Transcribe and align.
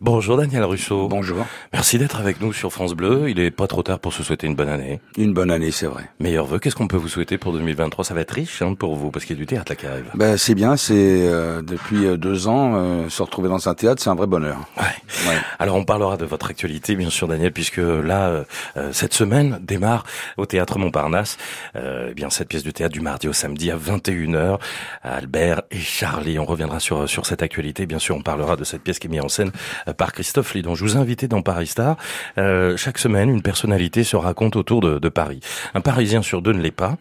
Bonjour 0.00 0.36
Daniel 0.36 0.62
Russo. 0.62 1.08
Bonjour. 1.08 1.44
Merci 1.72 1.98
d'être 1.98 2.20
avec 2.20 2.40
nous 2.40 2.52
sur 2.52 2.72
France 2.72 2.94
Bleu. 2.94 3.28
Il 3.30 3.40
est 3.40 3.50
pas 3.50 3.66
trop 3.66 3.82
tard 3.82 3.98
pour 3.98 4.12
se 4.12 4.22
souhaiter 4.22 4.46
une 4.46 4.54
bonne 4.54 4.68
année. 4.68 5.00
Une 5.16 5.32
bonne 5.32 5.50
année, 5.50 5.72
c'est 5.72 5.86
vrai. 5.86 6.08
Meilleur 6.20 6.46
vœu, 6.46 6.60
qu'est-ce 6.60 6.76
qu'on 6.76 6.86
peut 6.86 6.96
vous 6.96 7.08
souhaiter 7.08 7.36
pour 7.36 7.52
2023 7.52 8.04
Ça 8.04 8.14
va 8.14 8.20
être 8.20 8.30
riche 8.30 8.62
hein, 8.62 8.74
pour 8.74 8.94
vous, 8.94 9.10
parce 9.10 9.24
qu'il 9.24 9.34
y 9.34 9.38
a 9.38 9.42
du 9.42 9.46
théâtre 9.46 9.72
là 9.72 9.76
qui 9.76 9.86
arrive. 9.86 10.04
Ben, 10.14 10.36
c'est 10.36 10.54
bien, 10.54 10.76
c'est 10.76 10.94
euh, 10.94 11.62
depuis 11.62 12.06
euh, 12.06 12.16
deux 12.16 12.46
ans, 12.46 12.74
euh, 12.76 13.08
se 13.08 13.20
retrouver 13.24 13.48
dans 13.48 13.68
un 13.68 13.74
théâtre, 13.74 14.00
c'est 14.00 14.10
un 14.10 14.14
vrai 14.14 14.28
bonheur. 14.28 14.58
Ouais. 14.76 14.84
Ouais. 15.26 15.38
Alors 15.58 15.76
on 15.76 15.84
parlera 15.84 16.16
de 16.16 16.24
votre 16.24 16.50
actualité, 16.50 16.94
bien 16.94 17.10
sûr 17.10 17.26
Daniel, 17.26 17.52
puisque 17.52 17.78
là, 17.78 18.28
euh, 18.28 18.44
euh, 18.76 18.92
cette 18.92 19.14
semaine 19.14 19.58
démarre 19.62 20.04
au 20.36 20.46
Théâtre 20.46 20.78
Montparnasse, 20.78 21.38
euh, 21.76 22.08
eh 22.10 22.14
bien 22.14 22.30
cette 22.30 22.48
pièce 22.48 22.62
de 22.62 22.70
théâtre 22.70 22.92
du 22.92 23.00
mardi 23.00 23.26
au 23.26 23.32
samedi 23.32 23.70
à 23.70 23.76
21h, 23.76 24.58
Albert 25.02 25.62
et 25.70 25.78
Charlie. 25.78 26.38
On 26.38 26.44
reviendra 26.44 26.78
sur, 26.78 27.08
sur 27.08 27.26
cette 27.26 27.42
actualité, 27.42 27.86
bien 27.86 27.98
sûr 27.98 28.16
on 28.16 28.22
parlera 28.22 28.56
de 28.56 28.64
cette 28.64 28.82
pièce 28.82 28.98
qui 28.98 29.08
est 29.08 29.10
mise 29.10 29.22
en 29.22 29.28
scène 29.28 29.50
par 29.94 30.12
Christophe 30.12 30.54
Lidon. 30.54 30.74
Je 30.74 30.84
vous 30.84 30.94
ai 30.96 30.98
invité 30.98 31.28
dans 31.28 31.42
Paris 31.42 31.66
Star. 31.66 31.96
Euh, 32.38 32.76
chaque 32.76 32.98
semaine, 32.98 33.28
une 33.28 33.42
personnalité 33.42 34.04
se 34.04 34.16
raconte 34.16 34.56
autour 34.56 34.80
de, 34.80 34.98
de 34.98 35.08
Paris. 35.08 35.40
Un 35.74 35.80
Parisien 35.80 36.22
sur 36.22 36.42
deux 36.42 36.52
ne 36.52 36.60
l'est 36.60 36.70
pas. 36.70 36.96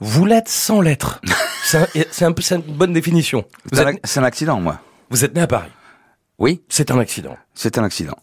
Vous 0.00 0.24
l'êtes 0.26 0.48
sans 0.48 0.80
l'être. 0.80 1.20
C'est 1.62 1.78
un- 1.78 2.04
c'est 2.12 2.24
un 2.54 2.58
une 2.58 2.74
bonne 2.76 2.92
définition. 2.92 3.44
C'est 3.72 3.80
un, 3.80 3.88
êtes, 3.88 4.16
accident, 4.18 4.60
moi. 4.60 4.78
vous 5.10 5.24
êtes 5.24 5.34
né 5.34 5.40
à 5.40 5.48
Paris. 5.48 5.70
Oui, 6.38 6.62
C'est 6.68 6.92
un 6.92 6.98
accident. 7.00 7.36
c'est 7.54 7.76
un 7.78 7.82
accident. 7.82 8.16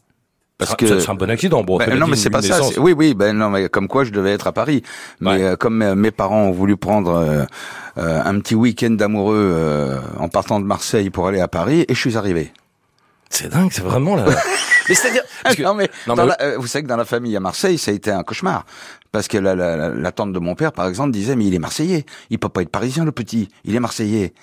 Parce 0.57 0.71
Ah, 0.71 0.75
que 0.75 0.99
c'est 0.99 1.09
un 1.09 1.15
bon 1.15 1.29
accident. 1.29 1.61
Bon, 1.61 1.77
Ben, 1.77 1.93
non, 1.99 2.07
mais 2.07 2.15
c'est 2.15 2.29
pas 2.29 2.41
ça. 2.41 2.61
Oui, 2.77 2.93
oui, 2.95 3.13
ben 3.15 3.35
non, 3.35 3.49
mais 3.49 3.67
comme 3.67 3.89
quoi 3.89 4.05
je 4.05 4.11
devais 4.11 4.31
être 4.31 4.47
à 4.47 4.53
Paris. 4.53 4.81
Mais 5.19 5.29
Ouais. 5.31 5.43
euh, 5.43 5.55
comme 5.57 5.81
euh, 5.81 5.93
mes 5.95 6.11
parents 6.11 6.43
ont 6.43 6.51
voulu 6.51 6.77
prendre 6.77 7.15
euh, 7.15 7.43
euh, 7.97 8.21
un 8.23 8.39
petit 8.39 8.55
week-end 8.55 8.91
d'amoureux 8.91 9.35
euh, 9.53 9.99
en 10.19 10.29
partant 10.29 10.61
de 10.61 10.65
Marseille 10.65 11.09
pour 11.09 11.27
aller 11.27 11.41
à 11.41 11.49
Paris, 11.49 11.83
et 11.89 11.93
je 11.93 11.99
suis 11.99 12.15
arrivé. 12.15 12.53
C'est 13.33 13.49
dingue, 13.49 13.71
c'est 13.71 13.81
vraiment 13.81 14.15
là. 14.15 14.25
mais 14.89 14.93
c'est-à-dire, 14.95 15.23
non 15.59 15.73
mais, 15.73 15.89
non, 16.07 16.13
dans 16.13 16.23
mais- 16.25 16.29
la- 16.39 16.41
euh, 16.41 16.57
vous 16.57 16.67
savez 16.67 16.83
que 16.83 16.87
dans 16.89 16.97
la 16.97 17.05
famille 17.05 17.35
à 17.35 17.39
Marseille, 17.39 17.77
ça 17.79 17.89
a 17.91 17.93
été 17.95 18.11
un 18.11 18.21
cauchemar. 18.23 18.65
Parce 19.11 19.27
que 19.27 19.37
la, 19.39 19.55
la, 19.55 19.75
la, 19.75 19.89
la 19.89 20.11
tante 20.11 20.33
de 20.33 20.39
mon 20.39 20.53
père, 20.55 20.71
par 20.71 20.87
exemple, 20.87 21.11
disait 21.11 21.35
mais 21.35 21.45
il 21.45 21.53
est 21.55 21.59
marseillais, 21.59 22.05
il 22.29 22.37
peut 22.39 22.49
pas 22.49 22.61
être 22.61 22.69
parisien 22.69 23.05
le 23.05 23.11
petit, 23.11 23.47
il 23.65 23.75
est 23.75 23.79
marseillais. 23.79 24.33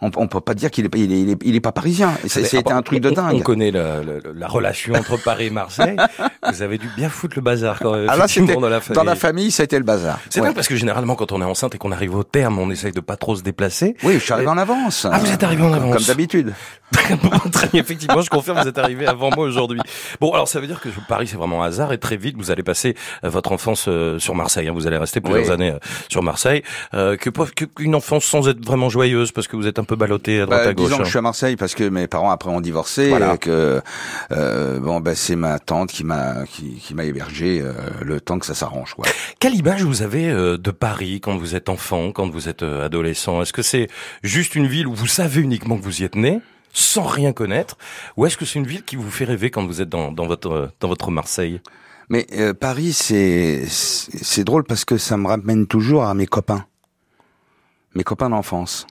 On, 0.00 0.10
on 0.16 0.28
peut 0.28 0.40
pas 0.40 0.54
dire 0.54 0.70
qu'il 0.70 0.84
est, 0.84 0.88
pas- 0.88 0.98
il 0.98 1.12
est, 1.12 1.20
il 1.20 1.30
est, 1.30 1.38
il 1.44 1.56
est 1.56 1.60
pas 1.60 1.72
parisien. 1.72 2.12
Et 2.24 2.28
ça- 2.28 2.40
mais- 2.40 2.46
C'était 2.46 2.70
un 2.72 2.82
truc 2.82 3.00
de 3.00 3.10
dingue. 3.10 3.34
On 3.34 3.40
connaît 3.40 3.72
la, 3.72 3.96
la, 4.02 4.12
la 4.32 4.46
relation 4.46 4.94
entre 4.94 5.16
Paris 5.16 5.46
et 5.46 5.50
Marseille. 5.50 5.96
Vous 6.52 6.62
avez 6.62 6.78
dû 6.78 6.88
bien 6.96 7.08
foutre 7.08 7.34
le 7.36 7.42
bazar 7.42 7.80
quand 7.80 7.92
même. 7.96 8.06
Ah 8.08 8.28
c'était 8.28 8.54
dans 8.54 8.68
la 8.68 8.80
famille. 8.80 8.94
dans 8.96 9.04
la 9.04 9.16
famille, 9.16 9.50
ça 9.50 9.62
a 9.62 9.64
été 9.64 9.76
le 9.76 9.84
bazar. 9.84 10.20
C'est 10.30 10.40
Ouais. 10.40 10.46
dingue 10.46 10.54
parce 10.54 10.68
que 10.68 10.76
généralement, 10.76 11.16
quand 11.16 11.32
on 11.32 11.40
est 11.40 11.44
enceinte 11.44 11.74
et 11.74 11.78
qu'on 11.78 11.90
arrive 11.92 12.14
au 12.14 12.22
terme, 12.22 12.58
on 12.60 12.70
essaye 12.70 12.92
de 12.92 13.00
pas 13.00 13.16
trop 13.16 13.34
se 13.34 13.42
déplacer. 13.42 13.96
Oui, 14.04 14.14
je 14.14 14.18
suis 14.20 14.32
arrivé 14.32 14.48
en 14.48 14.56
avance. 14.58 15.04
Ah, 15.10 15.18
vous 15.18 15.32
êtes 15.32 15.42
arrivé 15.42 15.62
en 15.64 15.72
avance. 15.72 15.96
Comme 15.96 16.04
d'habitude. 16.06 16.54
Effectivement, 17.74 18.22
je 18.22 18.30
confirme, 18.30 18.60
vous 18.62 18.68
êtes 18.68 18.78
arrivé 18.78 19.06
avant 19.06 19.30
moi 19.34 19.44
aujourd'hui. 19.44 19.80
Bon, 20.20 20.32
alors 20.32 20.48
ça 20.48 20.60
veut 20.60 20.66
dire 20.66 20.80
que 20.80 20.88
Paris, 21.08 21.26
c'est 21.26 21.36
vraiment 21.36 21.62
un 21.62 21.66
hasard 21.66 21.92
et 21.92 21.98
très 21.98 22.16
vite, 22.16 22.36
vous 22.38 22.50
allez 22.50 22.62
passer 22.62 22.94
euh, 23.24 23.28
votre 23.30 23.52
enfance 23.52 23.86
euh, 23.88 24.18
sur 24.18 24.34
Marseille. 24.34 24.68
hein. 24.68 24.72
Vous 24.74 24.86
allez 24.86 24.96
rester 24.96 25.20
plusieurs 25.20 25.44
Oui. 25.46 25.50
années 25.52 25.70
euh, 25.72 25.78
sur 26.08 26.22
Marseille. 26.22 26.62
Euh, 26.94 27.16
que 27.16 27.30
que- 27.30 27.64
qu'une 27.66 27.94
enfance 27.94 28.24
sans 28.24 28.48
être 28.48 28.64
vraiment 28.64 28.88
joyeuse 28.88 29.32
parce 29.32 29.48
que 29.48 29.56
vous 29.56 29.66
êtes 29.66 29.78
un 29.78 29.84
peu 29.88 29.96
ballotté 29.96 30.40
à 30.40 30.46
droite 30.46 30.62
Bah, 30.64 30.68
à 30.70 30.72
gauche. 30.74 30.84
disons 30.86 30.96
que 30.98 31.02
hein. 31.02 31.04
je 31.04 31.10
suis 31.10 31.18
à 31.18 31.22
Marseille 31.22 31.56
parce 31.56 31.74
que 31.74 31.88
mes 31.88 32.06
parents 32.06 32.30
après 32.30 32.50
ont 32.50 32.60
divorcé 32.60 33.08
Voilà. 33.08 33.34
et 33.34 33.38
que 33.38 33.80
euh, 34.30 34.78
bon 34.78 35.00
ben 35.00 35.14
c'est 35.14 35.34
ma 35.36 35.58
tante 35.58 35.90
qui 35.90 36.04
m'a 36.04 36.44
qui, 36.46 36.74
qui 36.76 36.94
m'a 36.94 37.04
hébergé 37.04 37.60
euh, 37.60 37.72
le 38.02 38.20
temps 38.20 38.38
que 38.38 38.46
ça 38.46 38.54
s'arrange. 38.54 38.94
Quelle 39.40 39.54
image 39.54 39.82
vous 39.82 40.02
avez 40.02 40.28
euh, 40.30 40.56
de 40.58 40.70
Paris 40.70 41.20
quand 41.20 41.36
vous 41.36 41.54
êtes 41.56 41.68
enfant, 41.68 42.12
quand 42.12 42.28
vous 42.30 42.48
êtes 42.48 42.62
adolescent? 42.62 43.42
Est-ce 43.42 43.52
que 43.52 43.62
c'est 43.62 43.88
juste 44.22 44.54
une 44.54 44.66
ville 44.66 44.86
où 44.86 44.94
vous 44.94 45.06
savez 45.08 45.40
uniquement 45.40 45.76
que 45.78 45.82
vous 45.82 46.02
y 46.02 46.04
êtes 46.04 46.14
né 46.16 46.40
sans 46.72 47.02
rien 47.04 47.32
connaître? 47.32 47.76
Ou 48.16 48.26
est-ce 48.26 48.36
que 48.36 48.44
c'est 48.44 48.58
une 48.58 48.66
ville 48.66 48.84
qui 48.84 48.96
vous 48.96 49.10
fait 49.10 49.24
rêver 49.24 49.50
quand 49.50 49.66
vous 49.66 49.80
êtes 49.80 49.88
dans, 49.88 50.12
dans 50.12 50.26
votre 50.26 50.70
dans 50.80 50.88
votre 50.88 51.10
Marseille? 51.10 51.60
Mais 52.10 52.26
euh, 52.38 52.54
Paris 52.54 52.92
c'est 52.92 54.44
drôle 54.44 54.64
parce 54.64 54.84
que 54.84 54.96
ça 54.98 55.16
me 55.16 55.26
ramène 55.26 55.66
toujours 55.66 56.04
à 56.04 56.14
mes 56.14 56.26
copains. 56.26 56.64
Mes 57.94 58.04
copains 58.04 58.30
d'enfance. 58.30 58.86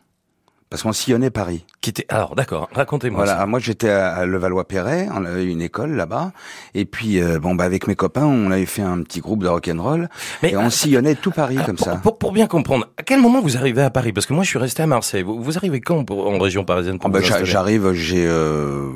Parce 0.70 0.84
qu'on 0.84 0.92
sillonnait 0.92 1.30
Paris. 1.30 1.66
qui 1.82 1.90
était 1.92 2.06
alors 2.10 2.36
d'accord 2.36 2.68
racontez-moi 2.74 3.24
Voilà, 3.24 3.40
ça. 3.40 3.46
Moi 3.46 3.60
j'étais 3.60 3.90
à, 3.90 4.26
Levallois-Perret, 4.26 5.08
on 5.14 5.24
avait 5.24 5.46
une 5.46 5.62
école 5.62 5.92
là-bas, 5.96 6.34
et 6.74 6.84
puis 6.86 7.22
euh, 7.22 7.40
bon 7.40 7.56
bah 7.56 7.64
avec 7.64 7.88
mes 7.88 7.96
copains 7.96 8.26
on 8.26 8.52
avait 8.52 8.66
fait 8.66 8.82
un 8.82 9.02
petit 9.02 9.22
groupe 9.22 9.44
de 9.44 9.48
rock'n'roll, 9.48 10.10
Mais, 10.44 10.52
et 10.52 10.58
on 10.58 10.70
sillonnait 10.70 11.16
tout 11.16 11.32
Paris 11.32 11.56
Alors, 11.56 11.68
comme 11.68 11.76
pour, 11.78 11.86
ça. 11.86 11.96
Pour, 11.96 12.18
pour 12.18 12.32
bien 12.34 12.48
comprendre, 12.48 12.88
à 12.98 13.04
quel 13.04 13.22
moment 13.22 13.40
vous 13.42 13.56
arrivez 13.56 13.82
à 13.82 13.90
Paris? 13.90 14.12
Parce 14.12 14.26
que 14.26 14.34
moi, 14.34 14.44
je 14.44 14.50
suis 14.50 14.60
resté 14.60 14.84
à 14.84 14.88
Marseille. 14.88 15.24
Vous, 15.24 15.42
vous 15.42 15.58
arrivez 15.58 15.80
quand 15.80 16.04
pour- 16.04 16.28
en 16.28 16.38
région 16.38 16.66
parisienne 16.66 17.00
pour 17.00 17.10
Ah 17.10 17.14
bah, 17.14 17.20
J'arrive, 17.44 17.94
j'ai 17.94 18.26
euh, 18.28 18.90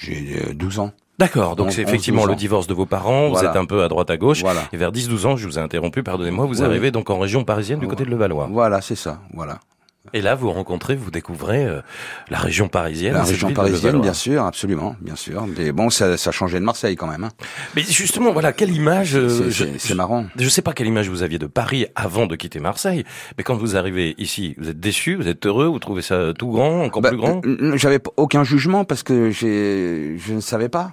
j'ai 0.00 0.42
euh, 0.50 0.54
12 0.54 0.78
ans. 0.80 0.92
D'accord, 1.18 1.56
donc 1.56 1.68
On- 1.68 1.70
c'est 1.70 1.82
11, 1.84 1.88
effectivement 1.88 2.22
12 2.22 2.30
le 2.30 2.36
divorce 2.36 2.66
de 2.68 2.74
vos 2.74 2.86
parents, 2.86 3.30
vous 3.30 3.38
êtes 3.42 3.56
un 3.56 3.64
peu 3.64 3.82
à 3.82 3.88
droite 3.88 4.10
à 4.10 4.16
gauche, 4.18 4.40
Voilà. 4.42 4.60
et 4.72 4.76
vers 4.76 4.92
10-12 4.92 5.26
ans, 5.26 5.36
je 5.36 5.46
vous 5.48 5.58
ai 5.58 5.62
interrompu, 5.62 6.02
pardonnez-moi, 6.04 6.44
vous 6.46 6.60
Oui, 6.60 6.64
arrivez 6.64 6.90
donc 6.92 7.10
en 7.10 7.18
région 7.18 7.42
parisienne 7.44 7.80
du 7.80 7.88
côté 7.88 8.04
de 8.04 8.10
Levallois. 8.10 8.48
Voilà, 8.52 8.80
c'est 8.82 8.94
ça, 8.94 9.20
voilà. 9.34 9.58
Et 10.12 10.20
là, 10.20 10.34
vous 10.34 10.50
rencontrez, 10.50 10.96
vous 10.96 11.10
découvrez 11.10 11.64
euh, 11.64 11.80
la 12.30 12.38
région 12.38 12.68
parisienne. 12.68 13.14
La 13.14 13.22
région 13.24 13.52
parisienne, 13.52 14.00
bien 14.00 14.12
sûr, 14.14 14.44
absolument, 14.44 14.96
bien 15.00 15.16
sûr. 15.16 15.46
Mais 15.56 15.72
bon, 15.72 15.90
ça, 15.90 16.16
ça 16.16 16.30
changeait 16.32 16.60
de 16.60 16.64
Marseille 16.64 16.96
quand 16.96 17.06
même. 17.06 17.24
Hein. 17.24 17.30
Mais 17.76 17.82
justement, 17.82 18.32
voilà, 18.32 18.52
quelle 18.52 18.74
image... 18.74 19.16
euh, 19.16 19.50
C'est- 19.50 19.94
marrant. 19.94 20.26
Je 20.38 20.48
sais 20.48 20.62
pas 20.62 20.72
quelle 20.72 20.86
image 20.86 21.08
vous 21.08 21.22
aviez 21.22 21.38
de 21.38 21.46
Paris 21.46 21.86
avant 21.94 22.26
de 22.26 22.36
quitter 22.36 22.60
Marseille, 22.60 23.04
mais 23.36 23.44
quand 23.44 23.56
vous 23.56 23.76
arrivez 23.76 24.14
ici, 24.18 24.54
vous 24.58 24.68
êtes 24.68 24.78
déçu, 24.80 25.14
vous 25.16 25.28
êtes 25.28 25.44
heureux, 25.46 25.66
vous 25.66 25.78
trouvez 25.78 26.02
ça 26.02 26.32
tout 26.38 26.48
grand, 26.48 26.82
encore 26.84 27.02
Bah, 27.02 27.08
plus 27.10 27.18
grand? 27.18 27.42
n- 27.44 27.56
n- 27.60 27.76
J'avais 27.76 28.00
aucun 28.16 28.44
jugement 28.44 28.84
parce 28.84 29.02
que 29.02 29.30
je 29.30 30.32
ne 30.32 30.40
savais 30.40 30.68
pas. 30.68 30.92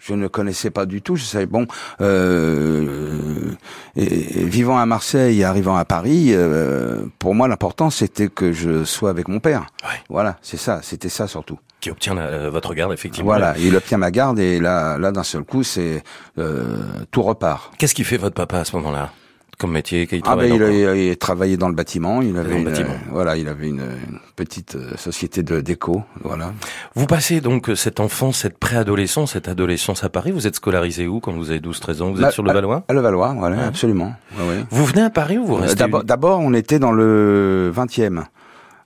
Je 0.00 0.14
ne 0.14 0.28
connaissais 0.28 0.70
pas 0.70 0.86
du 0.86 1.02
tout. 1.02 1.16
Je 1.16 1.24
savais 1.24 1.46
bon, 1.46 1.66
euh, 2.00 3.52
et, 3.96 4.40
et 4.40 4.44
vivant 4.44 4.78
à 4.78 4.86
Marseille 4.86 5.40
et 5.40 5.44
arrivant 5.44 5.76
à 5.76 5.84
Paris, 5.84 6.28
euh, 6.30 7.04
pour 7.18 7.34
moi 7.34 7.48
l'important 7.48 7.90
c'était 7.90 8.28
que 8.28 8.52
je 8.52 8.84
sois 8.84 9.10
avec 9.10 9.28
mon 9.28 9.40
père. 9.40 9.66
Ouais. 9.82 10.00
Voilà, 10.08 10.36
c'est 10.42 10.56
ça, 10.56 10.80
c'était 10.82 11.08
ça 11.08 11.26
surtout. 11.26 11.58
Qui 11.80 11.90
obtient 11.90 12.14
la- 12.14 12.22
euh, 12.22 12.50
votre 12.50 12.74
garde, 12.74 12.92
effectivement. 12.92 13.30
Voilà, 13.30 13.54
il 13.58 13.74
obtient 13.76 13.98
ma 13.98 14.10
garde 14.10 14.38
et 14.38 14.58
là, 14.60 14.98
là 14.98 15.12
d'un 15.12 15.22
seul 15.22 15.42
coup, 15.44 15.62
c'est 15.62 16.02
euh, 16.38 16.76
tout 17.10 17.22
repart. 17.22 17.72
Qu'est-ce 17.78 17.94
qui 17.94 18.04
fait 18.04 18.16
votre 18.16 18.34
papa 18.34 18.58
à 18.58 18.64
ce 18.64 18.74
moment-là? 18.76 19.10
Comme 19.58 19.72
métier, 19.72 20.06
qu'il 20.06 20.22
Ah 20.24 20.36
ben, 20.36 20.44
il, 20.54 20.62
a, 20.62 20.70
il 20.70 20.86
a- 20.86 20.94
il 20.94 21.10
a 21.10 21.16
travaillé 21.16 21.56
dans 21.56 21.68
le 21.68 21.74
bâtiment. 21.74 22.22
Il 22.22 22.36
avait 22.38 22.50
le 22.50 22.56
une, 22.58 22.64
bâtiment. 22.64 22.90
euh, 22.90 23.10
voilà, 23.10 23.36
il 23.36 23.48
avait 23.48 23.68
une, 23.68 23.80
une 23.80 24.20
petite 24.36 24.76
euh, 24.76 24.96
société 24.96 25.42
de 25.42 25.60
déco. 25.60 26.04
Voilà. 26.22 26.52
Vous 26.94 27.06
passez 27.06 27.40
donc 27.40 27.68
euh, 27.68 27.74
cette 27.74 27.98
enfance, 27.98 28.38
cette 28.38 28.56
préadolescence, 28.58 29.32
cette 29.32 29.48
adolescence 29.48 30.04
à 30.04 30.10
Paris. 30.10 30.30
Vous 30.30 30.46
êtes 30.46 30.54
scolarisé 30.54 31.08
où 31.08 31.18
quand 31.18 31.32
vous 31.32 31.50
avez 31.50 31.58
12-13 31.58 32.02
ans? 32.02 32.10
Vous 32.12 32.18
êtes 32.18 32.22
Bah, 32.22 32.30
sur 32.30 32.44
le 32.44 32.52
Valois? 32.52 32.84
À 32.86 32.92
Levallois, 32.92 33.34
voilà, 33.36 33.56
Ouais. 33.56 33.64
absolument. 33.64 34.14
Ouais, 34.38 34.46
ouais. 34.48 34.64
Vous 34.70 34.84
venez 34.84 35.02
à 35.02 35.10
Paris 35.10 35.38
ou 35.38 35.44
vous 35.46 35.56
Euh, 35.56 35.62
restez 35.62 35.84
D'abord, 36.04 36.38
on 36.38 36.54
était 36.54 36.78
dans 36.78 36.92
le 36.92 37.72
20e. 37.74 38.18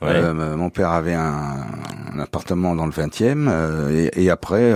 Ouais. 0.00 0.08
Euh, 0.10 0.56
mon 0.56 0.70
père 0.70 0.90
avait 0.90 1.12
un, 1.14 1.66
un 2.14 2.18
appartement 2.18 2.74
dans 2.74 2.86
le 2.86 2.92
20e 2.92 3.46
euh, 3.48 4.08
et, 4.14 4.24
et 4.24 4.30
après, 4.30 4.72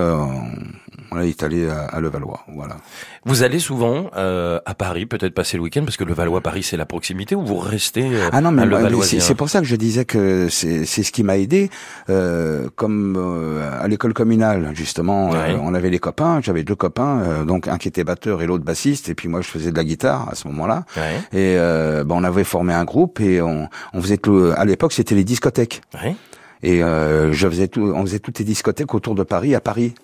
on, 1.10 1.16
on 1.18 1.20
est 1.20 1.42
allé 1.42 1.68
à, 1.68 1.84
à 1.84 2.00
Levallois. 2.00 2.40
Voilà. 2.54 2.76
Vous 3.24 3.42
allez 3.42 3.58
souvent 3.58 4.10
euh, 4.16 4.60
à 4.66 4.74
Paris, 4.74 5.06
peut-être 5.06 5.34
passer 5.34 5.56
le 5.56 5.62
week-end, 5.62 5.82
parce 5.84 5.96
que 5.96 6.04
le 6.04 6.14
Valois-Paris, 6.14 6.62
c'est 6.62 6.76
la 6.76 6.86
proximité, 6.86 7.34
ou 7.34 7.42
vous 7.44 7.58
restez 7.58 8.04
euh, 8.04 8.28
Ah 8.32 8.40
non, 8.40 8.50
mais, 8.52 8.66
mais 8.66 8.80
c'est 9.02 9.34
pour 9.34 9.48
ça 9.48 9.60
que 9.60 9.66
je 9.66 9.76
disais 9.76 10.04
que 10.04 10.48
c'est 10.48 10.84
ce 10.86 11.12
qui 11.12 11.22
m'a 11.22 11.36
aidé. 11.38 11.70
Euh, 12.08 12.68
comme 12.76 13.16
euh, 13.18 13.82
à 13.82 13.88
l'école 13.88 14.14
communale, 14.14 14.70
justement, 14.74 15.30
Ouais. 15.30 15.52
euh, 15.54 15.58
on 15.60 15.74
avait 15.74 15.90
les 15.90 15.98
copains. 15.98 16.40
J'avais 16.42 16.62
deux 16.64 16.74
copains, 16.76 17.20
euh, 17.20 17.44
donc 17.44 17.68
un 17.68 17.78
qui 17.78 17.88
était 17.88 18.04
batteur 18.04 18.42
et 18.42 18.46
l'autre 18.46 18.64
bassiste. 18.64 19.08
Et 19.08 19.14
puis 19.14 19.28
moi, 19.28 19.40
je 19.40 19.48
faisais 19.48 19.72
de 19.72 19.76
la 19.76 19.84
guitare 19.84 20.28
à 20.30 20.34
ce 20.34 20.46
moment-là. 20.48 20.84
Ouais, 20.96 21.16
Et 21.32 21.56
euh, 21.58 22.04
ben, 22.04 22.14
on 22.16 22.24
avait 22.24 22.44
formé 22.44 22.72
un 22.74 22.84
groupe 22.84 23.20
et 23.20 23.42
on, 23.42 23.68
on 23.92 24.00
faisait 24.02 24.16
tout. 24.18 24.52
À 24.56 24.64
l'époque, 24.64 24.92
c'était 24.92 25.14
les 25.14 25.24
discothèques. 25.24 25.82
ouais. 25.94 26.14
Et 26.62 26.82
euh, 26.82 27.32
je 27.34 27.48
faisais 27.48 27.68
tout, 27.68 27.92
on 27.94 28.00
faisait 28.02 28.18
toutes 28.18 28.38
les 28.38 28.44
discothèques 28.44 28.94
autour 28.94 29.14
de 29.14 29.22
Paris, 29.22 29.54
à 29.54 29.60
Paris. 29.60 29.94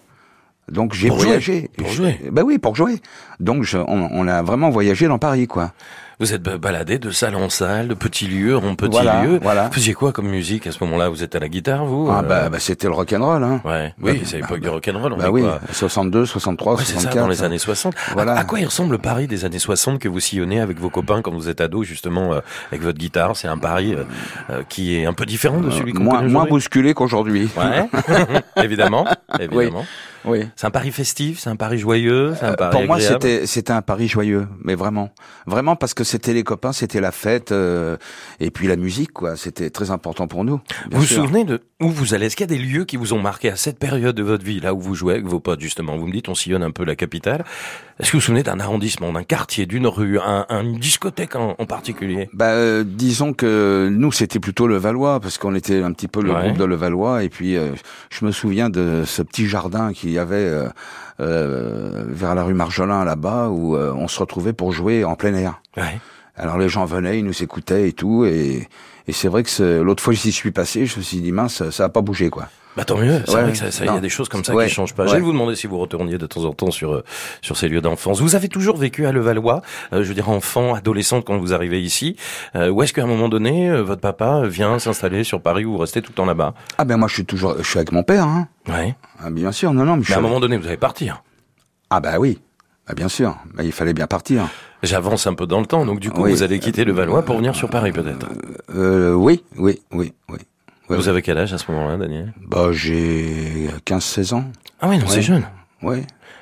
Donc 0.71 0.95
j'ai 0.95 1.09
voyagé. 1.09 1.53
jouer, 1.61 1.71
pour 1.77 1.89
jouer. 1.89 2.21
Ben 2.31 2.43
oui, 2.43 2.59
pour 2.59 2.77
jouer. 2.77 3.01
Donc 3.41 3.65
je, 3.65 3.79
on, 3.79 4.09
on 4.13 4.29
a 4.29 4.43
vraiment 4.43 4.71
voyagé 4.71 5.09
dans 5.09 5.19
Paris, 5.19 5.47
quoi. 5.47 5.73
Vous 6.23 6.33
êtes 6.35 6.43
ba- 6.45 6.57
baladé 6.57 7.01
de 7.01 7.11
salle 7.11 7.35
en 7.35 7.49
salle, 7.51 7.89
de 7.89 7.95
petits 7.95 8.29
lieux 8.29 8.57
en 8.57 8.77
petits 8.77 8.93
Voilà, 8.93 9.25
lieux. 9.25 9.41
voilà. 9.43 9.67
Vous 9.67 9.73
faisiez 9.73 9.93
quoi 9.93 10.13
comme 10.13 10.29
musique 10.29 10.69
à 10.69 10.71
ce 10.71 10.79
moment-là? 10.85 11.09
Vous 11.09 11.25
êtes 11.25 11.35
à 11.35 11.41
la 11.41 11.49
guitare, 11.49 11.85
vous? 11.85 12.09
Ah 12.13 12.21
euh, 12.21 12.23
bah, 12.23 12.49
bah, 12.49 12.59
c'était 12.61 12.87
le 12.87 12.93
rock'n'roll, 12.93 13.43
hein. 13.43 13.61
Ouais, 13.65 13.93
Bah, 13.99 14.11
oui, 14.13 14.23
c'est 14.25 14.37
l'époque 14.37 14.61
bah, 14.61 14.69
du 14.69 14.69
rock'n'roll. 14.69 15.15
on 15.15 15.17
Bah 15.17 15.31
oui, 15.33 15.43
quoi? 15.43 15.59
62, 15.73 16.25
63, 16.25 16.75
Ouais, 16.75 16.79
c'est 16.85 16.93
ça, 16.93 17.01
64. 17.01 17.23
dans 17.25 17.29
les 17.29 17.43
années 17.43 17.59
60. 17.59 17.93
Voilà. 18.13 18.35
À, 18.35 18.39
à 18.39 18.45
quoi 18.45 18.61
il 18.61 18.67
ressemble 18.67 18.93
le 18.93 18.99
Paris 18.99 19.27
des 19.27 19.45
années 19.45 19.59
60 19.59 19.99
que 19.99 20.09
vous 20.09 20.21
sillonnez 20.21 20.61
avec 20.61 20.79
vos 20.79 20.91
copains 20.91 21.23
quand 21.23 21.33
vous 21.33 21.49
êtes 21.49 21.61
ado, 21.61 21.83
justement, 21.83 22.35
euh, 22.35 22.41
avec 22.71 22.83
votre 22.83 22.99
guitare? 22.99 23.37
C'est 23.37 23.49
un 23.49 23.59
Paris 23.59 23.97
euh, 24.49 24.63
qui 24.69 24.95
est 24.97 25.07
un 25.07 25.15
peu 25.15 25.27
différent 25.27 25.59
de 25.61 25.71
celui 25.71 25.93
qu'on 25.93 26.05
moins, 26.05 26.23
moins 26.23 26.45
bousculé 26.45 26.95
qu'aujourd'hui. 26.95 27.51
Ouais, 27.57 27.89
évidemment, 28.63 29.07
évidemment. 29.41 29.85
Oui. 30.25 30.47
C'est 30.55 30.69
un 30.69 30.71
pari 30.71 30.93
festif, 30.93 31.41
c'est 31.41 31.51
un 31.51 31.57
pari 31.57 31.79
joyeux, 31.79 32.35
c'est 32.39 32.47
un 32.47 32.51
Euh, 32.53 32.55
pari 32.55 32.71
pour 32.77 32.87
moi, 32.87 33.01
c'était 33.01 33.45
c'était 33.45 33.73
un 33.73 33.83
pari 33.83 34.07
joyeux, 34.07 34.47
mais 34.63 34.77
vraiment, 34.77 35.11
vraiment 35.49 35.75
parce 35.75 35.95
que 35.95 36.05
c'était 36.13 36.33
les 36.35 36.45
copains, 36.45 36.73
c'était 36.73 37.01
la 37.01 37.11
fête, 37.13 37.53
euh, 37.53 37.97
et 38.41 38.51
puis 38.51 38.69
la 38.69 38.77
musique, 38.77 39.13
quoi. 39.13 39.37
C'était 39.37 39.71
très 39.71 39.91
important 39.91 40.29
pour 40.29 40.45
nous. 40.45 40.61
Vous 40.91 41.01
vous 41.01 41.05
souvenez 41.07 41.45
de 41.45 41.61
où 41.81 41.89
vous 41.89 42.15
allez? 42.15 42.27
Est-ce 42.27 42.37
qu'il 42.37 42.49
y 42.49 42.53
a 42.55 42.57
des 42.57 42.63
lieux 42.63 42.85
qui 42.85 42.97
vous 42.97 43.13
ont 43.13 43.21
marqué 43.21 43.51
à 43.51 43.57
cette 43.57 43.79
période 43.79 44.15
de 44.15 44.23
votre 44.23 44.45
vie, 44.45 44.61
là 44.61 44.73
où 44.75 44.81
vous 44.81 44.95
jouez 44.95 45.15
avec 45.15 45.27
vos 45.27 45.41
potes, 45.41 45.61
justement 45.61 45.97
Vous 45.97 46.07
me 46.07 46.13
dites, 46.13 46.29
on 46.29 46.35
sillonne 46.35 46.63
un 46.63 46.71
peu 46.71 46.85
la 46.85 46.95
capitale. 46.95 47.45
Est-ce 47.99 48.09
que 48.11 48.17
vous 48.17 48.21
vous 48.21 48.25
souvenez 48.27 48.43
d'un 48.43 48.61
arrondissement, 48.61 49.13
d'un 49.13 49.25
quartier, 49.25 49.67
d'une 49.67 49.87
rue, 49.87 50.19
un, 50.19 50.47
un- 50.49 50.63
une 50.63 50.79
discothèque 50.79 51.35
en, 51.37 51.55
en 51.59 51.67
particulier? 51.67 52.29
Bah, 52.33 52.51
euh, 52.53 52.85
disons 52.87 53.33
que 53.33 53.89
nous, 53.91 54.13
c'était 54.13 54.39
plutôt 54.41 54.67
le 54.67 54.77
Valois, 54.77 55.19
parce 55.21 55.39
qu'on 55.39 55.55
était 55.55 55.83
un 55.83 55.93
petit 55.93 56.09
peu 56.09 56.23
le 56.23 56.33
Ouais. 56.33 56.45
groupe 56.47 56.59
de 56.59 56.65
le 56.65 56.75
Valois, 56.77 57.25
et 57.25 57.29
puis 57.29 57.57
euh, 57.57 57.73
je 58.11 58.25
me 58.25 58.33
souviens 58.33 58.71
de 58.71 59.03
ce 59.07 59.23
petit 59.23 59.47
jardin 59.49 59.93
qu'il 59.93 60.11
y 60.11 60.19
avait 60.19 60.51
euh, 61.21 62.05
vers 62.07 62.35
la 62.35 62.43
rue 62.43 62.55
Marjolin 62.55 63.05
là-bas, 63.05 63.49
où 63.49 63.77
euh, 63.77 63.93
on 63.93 64.09
se 64.09 64.19
retrouvait 64.19 64.53
pour 64.53 64.73
jouer 64.73 65.05
en 65.05 65.15
plein 65.15 65.35
air. 65.35 65.61
Ouais. 65.77 66.01
Alors 66.37 66.59
les 66.59 66.69
gens 66.69 66.85
venaient, 66.85 67.19
ils 67.19 67.25
nous 67.25 67.43
écoutaient 67.43 67.89
et 67.89 67.93
tout, 67.93 68.25
et, 68.25 68.69
et 69.09 69.13
c'est 69.13 69.29
vrai 69.29 69.43
que 69.43 69.81
l'autre 69.81 70.03
fois 70.03 70.13
que 70.15 70.19
j'y 70.21 70.33
suis 70.33 70.51
passé, 70.53 70.87
je 70.87 70.97
me 70.99 71.03
suis 71.03 71.19
dit 71.21 71.33
mince, 71.33 71.69
ça 71.71 71.85
a 71.85 71.89
pas 71.89 72.01
bougé 72.01 72.31
quoi. 72.31 72.49
Bah 72.75 72.85
tant 72.87 72.97
mieux, 72.97 73.21
c'est 73.27 73.35
Ouais, 73.35 73.43
vrai 73.43 73.53
que 73.53 73.59
ça, 73.59 73.71
ça- 73.71 73.85
il 73.85 73.93
y 73.93 73.97
a 73.97 74.01
des 74.01 74.09
choses 74.09 74.31
comme 74.31 74.43
ça 74.45 74.55
Ouais, 74.55 74.67
qui 74.67 74.73
changent 74.73 74.95
pas. 74.95 75.03
ouais. 75.03 75.09
J'allais 75.11 75.21
vous 75.21 75.33
demander 75.33 75.55
si 75.57 75.67
vous 75.67 75.77
retourniez 75.79 76.17
de 76.17 76.27
temps 76.27 76.45
en 76.47 76.55
temps 76.55 76.71
sur 76.71 76.95
euh, 76.95 77.05
sur 77.43 77.55
ces 77.59 77.69
lieux 77.69 77.83
d'enfance. 77.83 78.23
Vous 78.23 78.35
avez 78.35 78.49
toujours 78.49 78.79
vécu 78.79 79.05
à 79.05 79.13
Levallois, 79.13 79.61
euh, 79.93 80.03
je 80.03 80.09
veux 80.09 80.15
dire 80.15 80.31
enfant, 80.31 80.73
adolescente 80.73 81.27
quand 81.27 81.37
vous 81.37 81.53
arrivez 81.53 81.83
ici. 81.83 82.17
Euh, 82.57 82.71
ou 82.71 82.83
est-ce 82.83 82.95
qu'à 82.95 83.03
un 83.03 83.07
moment 83.07 83.29
donné, 83.29 83.69
euh, 83.69 83.83
votre 83.83 84.01
papa 84.01 84.45
vient 84.47 84.79
s'installer 84.79 85.23
sur 85.23 85.43
Paris 85.43 85.67
ou 85.67 85.73
vous 85.73 85.79
restez 85.79 86.01
tout 86.01 86.13
le 86.13 86.15
temps 86.17 86.25
là-bas? 86.25 86.55
Ah 86.79 86.87
ben 86.87 86.97
moi 86.97 87.09
je 87.09 87.15
suis 87.15 87.27
toujours, 87.27 87.57
je 87.59 87.69
suis 87.69 87.77
avec 87.79 87.93
mon 87.93 88.05
père, 88.05 88.25
hein. 88.25 88.49
Ouais. 88.67 88.95
Ah, 89.23 89.29
bien 89.29 89.53
sûr, 89.53 89.75
non 89.75 89.85
non, 89.85 89.99
mais 89.99 90.03
je 90.05 90.09
Mais 90.09 90.15
à 90.15 90.19
un 90.19 90.23
moment 90.23 90.41
donné, 90.41 90.57
vous 90.57 90.67
allez 90.67 90.79
partir. 90.79 91.23
ah 91.91 92.01
bah 92.01 92.19
oui, 92.19 92.39
ah, 92.87 92.95
bien 92.95 93.09
sûr, 93.09 93.37
Bah, 93.53 93.65
il 93.65 93.73
fallait 93.73 93.93
bien 93.93 94.07
partir. 94.07 94.49
J'avance 94.83 95.27
un 95.29 95.35
peu 95.35 95.47
dans 95.47 95.61
le 95.61 95.67
temps, 95.67 95.87
donc 95.87 96.01
du 96.01 96.11
coup, 96.11 96.23
Oui. 96.25 96.33
vous 96.33 96.43
allez 96.43 96.59
quitter 96.59 96.85
le 96.85 96.93
Valois 96.93 97.23
pour 97.25 97.37
venir 97.37 97.55
sur 97.55 97.69
Paris 97.71 97.93
peut-être. 97.93 98.27
Euh, 98.75 99.13
oui, 99.13 99.45
oui, 99.57 99.81
oui, 99.93 100.13
oui. 100.29 100.39
Ouais, 100.91 100.97
vous 100.97 101.09
avez 101.09 101.23
quel 101.23 101.39
âge 101.39 101.53
à 101.53 101.59
ce 101.59 101.71
moment-là, 101.71 101.97
Daniel? 101.97 102.33
Bah 102.49 102.69
j'ai 102.73 103.69
15-16 103.87 104.35
ans. 104.35 104.45
Ah 104.81 104.89
oui, 104.89 104.99
non, 104.99 105.07
c'est 105.07 105.23
jeune. 105.23 105.45
Oui. 105.83 105.99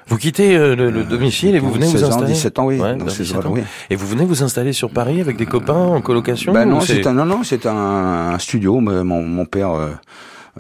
Vous 0.08 0.16
quittez 0.16 0.56
euh, 0.56 0.75
le, 0.75 0.90
le 0.90 1.04
domicile 1.04 1.54
et 1.54 1.58
vous 1.60 1.70
venez 1.70 1.87
vous 1.87 1.92
16 1.92 2.04
ans, 2.04 2.08
installer 2.08 2.32
17 2.32 2.58
ans, 2.58 2.66
oui. 2.66 2.81
Ouais, 2.81 2.96
Dans 2.96 3.04
vers 3.04 3.14
ces 3.14 3.22
17 3.25 3.37
eaux-là, 3.38 3.48
ans. 3.48 3.52
oui. 3.52 3.62
Et 3.90 3.96
vous 3.96 4.06
venez 4.06 4.25
vous 4.25 4.42
installer 4.42 4.72
sur 4.72 4.90
Paris 4.90 5.20
avec 5.20 5.37
des 5.37 5.46
copains 5.46 5.75
en 5.75 6.00
colocation 6.00 6.52
Bah 6.52 6.64
non, 6.64 6.81
c'est- 6.81 6.94
c'est 7.02 7.06
un, 7.06 7.12
non, 7.12 7.26
non, 7.26 7.42
c'est 7.44 7.66
un, 7.66 8.32
un 8.34 8.38
studio. 8.38 8.81
Mon, 8.81 9.22
mon 9.22 9.44
père 9.44 9.70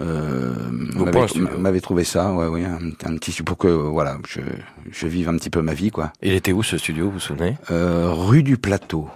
euh, 0.00 0.54
euh, 0.54 0.54
Vous 0.94 1.04
m'avait- 1.58 1.80
trouvé 1.80 2.04
ça, 2.04 2.32
ouais, 2.32 2.46
oui, 2.46 2.64
un, 2.64 2.78
un 3.08 3.16
petit 3.16 3.32
studio 3.32 3.44
pour 3.44 3.58
que 3.58 3.68
voilà, 3.68 4.18
je, 4.28 4.40
je 4.90 5.06
vive 5.06 5.28
un 5.28 5.36
petit 5.36 5.50
peu 5.50 5.62
ma 5.62 5.74
vie, 5.74 5.90
quoi. 5.90 6.12
Il 6.22 6.32
était 6.32 6.52
où 6.52 6.62
ce 6.62 6.78
studio, 6.78 7.06
vous 7.06 7.12
vous 7.12 7.20
souvenez? 7.20 7.56
Euh, 7.70 8.10
rue 8.12 8.42
du 8.42 8.56
Plateau. 8.56 9.08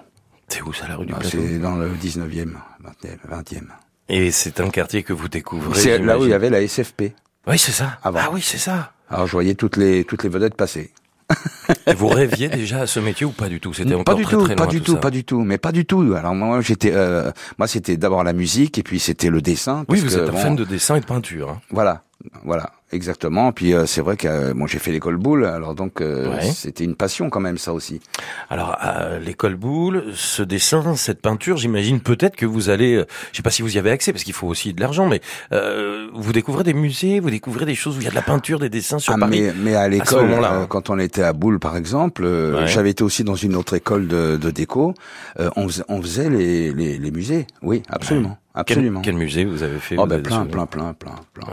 C'est 0.48 0.62
où 0.62 0.72
ça, 0.72 0.86
la 0.88 0.96
rue 0.96 1.06
du 1.06 1.12
Ah, 1.16 1.20
Plateau? 1.20 1.38
c'est 1.40 1.58
dans 1.58 1.76
le 1.76 1.88
19e, 1.90 2.54
20e. 3.30 3.66
Et 4.08 4.30
c'est 4.30 4.60
un 4.60 4.68
quartier 4.68 5.02
que 5.02 5.12
vous 5.14 5.28
découvrez. 5.28 5.78
C'est 5.80 5.98
là 5.98 6.18
où 6.18 6.24
il 6.24 6.30
y 6.30 6.34
avait 6.34 6.50
la 6.50 6.60
SFP. 6.66 7.14
Oui, 7.46 7.58
c'est 7.58 7.72
ça. 7.72 7.98
Avant. 8.02 8.18
Ah 8.22 8.28
oui, 8.32 8.40
c'est 8.42 8.58
ça. 8.58 8.92
Alors 9.10 9.26
je 9.26 9.32
voyais 9.32 9.54
toutes 9.54 9.76
les 9.76 10.04
toutes 10.04 10.22
les 10.22 10.28
vedettes 10.30 10.54
passer. 10.54 10.92
Et 11.86 11.94
vous 11.94 12.08
rêviez 12.08 12.48
déjà 12.48 12.80
à 12.80 12.86
ce 12.86 13.00
métier 13.00 13.24
ou 13.26 13.30
pas 13.30 13.48
du 13.48 13.60
tout? 13.60 13.72
C'était 13.72 13.90
pas 13.94 13.98
encore 14.00 14.14
du 14.16 14.24
très 14.24 14.36
tout, 14.36 14.44
très 14.44 14.56
pas 14.56 14.66
du 14.66 14.80
tout 14.80 14.94
tout, 14.94 15.00
pas 15.00 15.10
du 15.10 15.24
tout, 15.24 15.40
mais 15.42 15.58
pas 15.58 15.72
du 15.72 15.86
tout. 15.86 16.14
Alors 16.16 16.34
moi 16.34 16.60
j'étais, 16.60 16.92
euh, 16.92 17.30
moi 17.58 17.66
c'était 17.66 17.96
d'abord 17.96 18.24
la 18.24 18.32
musique 18.32 18.78
et 18.78 18.82
puis 18.82 18.98
c'était 18.98 19.30
le 19.30 19.40
dessin. 19.40 19.84
Oui, 19.88 20.00
vous 20.00 20.08
que, 20.08 20.14
êtes 20.14 20.28
un 20.28 20.32
bon, 20.32 20.38
fan 20.38 20.56
de 20.56 20.64
dessin 20.64 20.96
et 20.96 21.00
de 21.00 21.06
peinture. 21.06 21.50
hein. 21.50 21.60
Voilà, 21.70 22.04
voilà, 22.44 22.70
exactement. 22.92 23.52
Puis 23.52 23.74
euh, 23.74 23.86
c'est 23.86 24.00
vrai 24.00 24.16
que 24.16 24.26
euh, 24.28 24.54
moi 24.54 24.66
j'ai 24.70 24.78
fait 24.78 24.92
l'école 24.92 25.16
boule, 25.16 25.44
alors 25.44 25.74
donc 25.74 26.00
euh, 26.00 26.30
Ouais. 26.30 26.42
c'était 26.42 26.84
une 26.84 26.94
passion 26.94 27.28
quand 27.30 27.40
même 27.40 27.58
ça 27.58 27.72
aussi. 27.72 28.00
Alors, 28.50 28.76
à 28.80 29.18
l'école 29.18 29.56
boule, 29.56 30.04
ce 30.14 30.42
dessin, 30.42 30.96
cette 30.96 31.20
peinture, 31.20 31.56
j'imagine 31.56 32.00
peut-être 32.00 32.36
que 32.36 32.46
vous 32.46 32.70
allez, 32.70 32.94
euh, 32.94 33.04
je 33.32 33.36
sais 33.38 33.42
pas 33.42 33.50
si 33.50 33.62
vous 33.62 33.74
y 33.76 33.78
avez 33.78 33.90
accès, 33.90 34.12
parce 34.12 34.24
qu'il 34.24 34.32
faut 34.32 34.46
aussi 34.46 34.72
de 34.72 34.80
l'argent, 34.80 35.06
mais 35.08 35.20
euh, 35.52 36.08
vous 36.14 36.32
découvrez 36.32 36.64
des 36.64 36.72
musées, 36.74 37.20
vous 37.20 37.30
découvrez 37.30 37.66
des 37.66 37.74
choses 37.74 37.96
où 37.96 38.00
il 38.00 38.04
y 38.04 38.08
a 38.08 38.10
de 38.10 38.14
la 38.14 38.22
peinture, 38.22 38.58
des 38.58 38.70
dessins 38.70 38.98
sur 38.98 39.12
Ah, 39.14 39.18
Paris. 39.18 39.40
mais, 39.42 39.52
mais 39.56 39.74
à 39.74 39.88
l'école, 39.88 40.30
euh, 40.30 40.42
hein. 40.44 40.66
quand 40.68 40.88
on 40.90 40.98
était 40.98 41.22
à 41.22 41.32
Boule 41.32 41.58
par 41.58 41.76
exemple, 41.76 42.22
euh, 42.24 42.60
Ouais. 42.60 42.66
j'avais 42.68 42.90
été 42.90 43.02
aussi 43.04 43.24
dans 43.24 43.34
une 43.34 43.56
autre 43.56 43.74
école 43.74 44.06
de, 44.08 44.36
de 44.36 44.50
déco. 44.50 44.94
euh, 45.40 45.50
on, 45.56 45.68
faisait, 45.68 45.84
on 45.88 46.00
faisait 46.00 46.30
les, 46.30 46.72
les, 46.72 46.98
les 46.98 47.10
musées. 47.10 47.46
Oui, 47.62 47.82
absolument, 47.88 48.38
Quel, 48.54 48.60
absolument. 48.60 49.00
quel 49.02 49.14
musée 49.16 49.44
vous 49.44 49.62
avez 49.62 49.78
fait 49.78 49.96
Oh 49.98 50.06
ben 50.06 50.22
plein, 50.22 50.46
plein, 50.46 50.66
plein, 50.66 50.94
plein, 50.94 51.14
plein. 51.34 51.46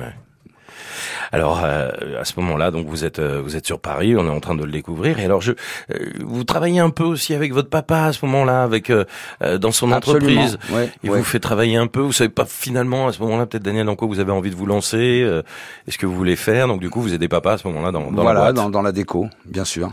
Alors 1.32 1.62
euh, 1.64 1.90
à 2.20 2.26
ce 2.26 2.34
moment-là, 2.40 2.72
donc 2.72 2.88
vous 2.88 3.06
êtes 3.06 3.20
euh, 3.20 3.42
vous 3.44 3.56
êtes 3.56 3.66
sur 3.66 3.80
Paris, 3.80 4.16
on 4.18 4.26
est 4.26 4.30
en 4.30 4.40
train 4.40 4.56
de 4.56 4.64
le 4.64 4.72
découvrir. 4.72 5.20
Et 5.20 5.26
alors 5.26 5.42
je, 5.42 5.52
euh, 5.52 5.96
vous 6.20 6.44
travaillez 6.44 6.80
un 6.80 6.90
peu 6.90 7.04
aussi 7.04 7.34
avec 7.34 7.54
votre 7.54 7.70
papa 7.70 8.04
à 8.06 8.14
ce 8.14 8.26
moment-là, 8.26 8.64
avec 8.64 8.90
euh, 8.90 9.06
euh, 9.44 9.58
dans 9.58 9.72
son 9.72 9.92
Absolument. 9.92 10.42
entreprise. 10.42 10.58
Ouais, 10.72 10.90
Il 11.04 11.10
ouais. 11.12 11.18
vous 11.20 11.24
fait 11.24 11.40
travailler 11.40 11.78
un 11.78 11.88
peu. 11.88 12.00
Vous 12.02 12.12
savez 12.14 12.30
pas 12.30 12.46
finalement 12.46 13.08
à 13.08 13.14
ce 13.14 13.22
moment-là, 13.24 13.46
peut-être 13.46 13.64
Daniel, 13.64 13.86
dans 13.86 13.96
quoi 13.96 14.08
vous 14.08 14.20
avez 14.20 14.32
envie 14.32 14.50
de 14.52 14.56
vous 14.56 14.66
lancer. 14.66 15.22
euh, 15.24 15.42
Est-ce 15.88 15.98
que 15.98 16.06
vous 16.06 16.16
voulez 16.16 16.36
faire 16.36 16.68
Donc 16.68 16.82
du 16.82 16.90
coup, 16.90 17.02
vous 17.02 17.14
aidez 17.14 17.28
papa 17.28 17.54
à 17.54 17.58
ce 17.58 17.68
moment-là 17.68 17.92
dans, 17.92 18.12
dans 18.12 18.22
voilà, 18.24 18.46
la 18.46 18.54
dans, 18.54 18.70
dans 18.70 18.82
la 18.82 18.92
déco, 18.92 19.28
bien 19.46 19.66
sûr, 19.66 19.92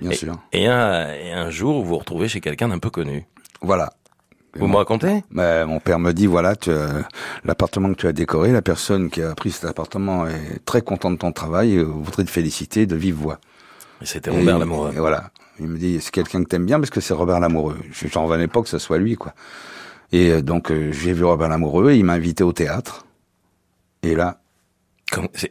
bien 0.00 0.10
et, 0.10 0.14
sûr. 0.14 0.34
Et 0.52 0.66
un, 0.66 1.08
et 1.12 1.32
un 1.32 1.50
jour, 1.50 1.82
vous 1.82 1.84
vous 1.88 1.98
retrouvez 1.98 2.28
chez 2.28 2.40
quelqu'un 2.40 2.68
d'un 2.68 2.78
peu 2.78 2.90
connu. 2.90 3.26
Voilà. 3.62 3.92
Vous 4.56 4.66
me 4.68 4.76
racontez 4.76 5.24
Ben, 5.30 5.66
mon 5.66 5.80
père 5.80 5.98
me 5.98 6.12
dit 6.12 6.26
voilà, 6.26 6.54
tu 6.56 6.70
as- 6.70 7.06
l'appartement 7.44 7.88
que 7.90 7.98
tu 8.00 8.06
as 8.06 8.12
décoré, 8.12 8.52
la 8.52 8.62
personne 8.62 9.10
qui 9.10 9.22
a 9.22 9.34
pris 9.34 9.50
cet 9.50 9.64
appartement 9.64 10.26
est 10.26 10.64
très 10.64 10.82
contente 10.82 11.14
de 11.14 11.18
ton 11.18 11.32
travail, 11.32 11.74
et 11.74 11.82
voudrait 11.82 12.24
te 12.24 12.30
féliciter 12.30 12.86
de 12.86 12.94
vive 12.96 13.14
voix. 13.16 13.38
Et 14.00 14.06
C'était 14.06 14.32
Et- 14.32 14.38
Robert 14.38 14.58
Lamoureux. 14.58 14.92
Et 14.94 14.98
voilà. 15.00 15.30
Il 15.60 15.66
me 15.68 15.78
dit, 15.78 16.00
c'est 16.00 16.10
quelqu'un 16.10 16.42
que 16.42 16.48
t'aimes 16.48 16.66
bien 16.66 16.78
parce 16.80 16.90
que 16.90 17.00
c'est 17.00 17.14
Robert 17.14 17.38
Lamoureux. 17.40 17.76
Je 17.92 18.08
j'en 18.08 18.24
revenais 18.26 18.48
pas 18.48 18.60
que 18.62 18.68
ce 18.68 18.78
soit 18.78 18.98
lui, 18.98 19.14
quoi. 19.16 19.34
Et 20.12 20.30
euh, 20.30 20.42
donc, 20.42 20.70
euh, 20.70 20.90
j'ai 20.92 21.12
vu 21.12 21.24
Robert 21.24 21.48
Lamoureux, 21.48 21.92
il 21.92 22.04
m'a 22.04 22.14
invité 22.14 22.42
au 22.44 22.52
théâtre. 22.52 23.06
Et 24.02 24.14
là, 24.14 24.40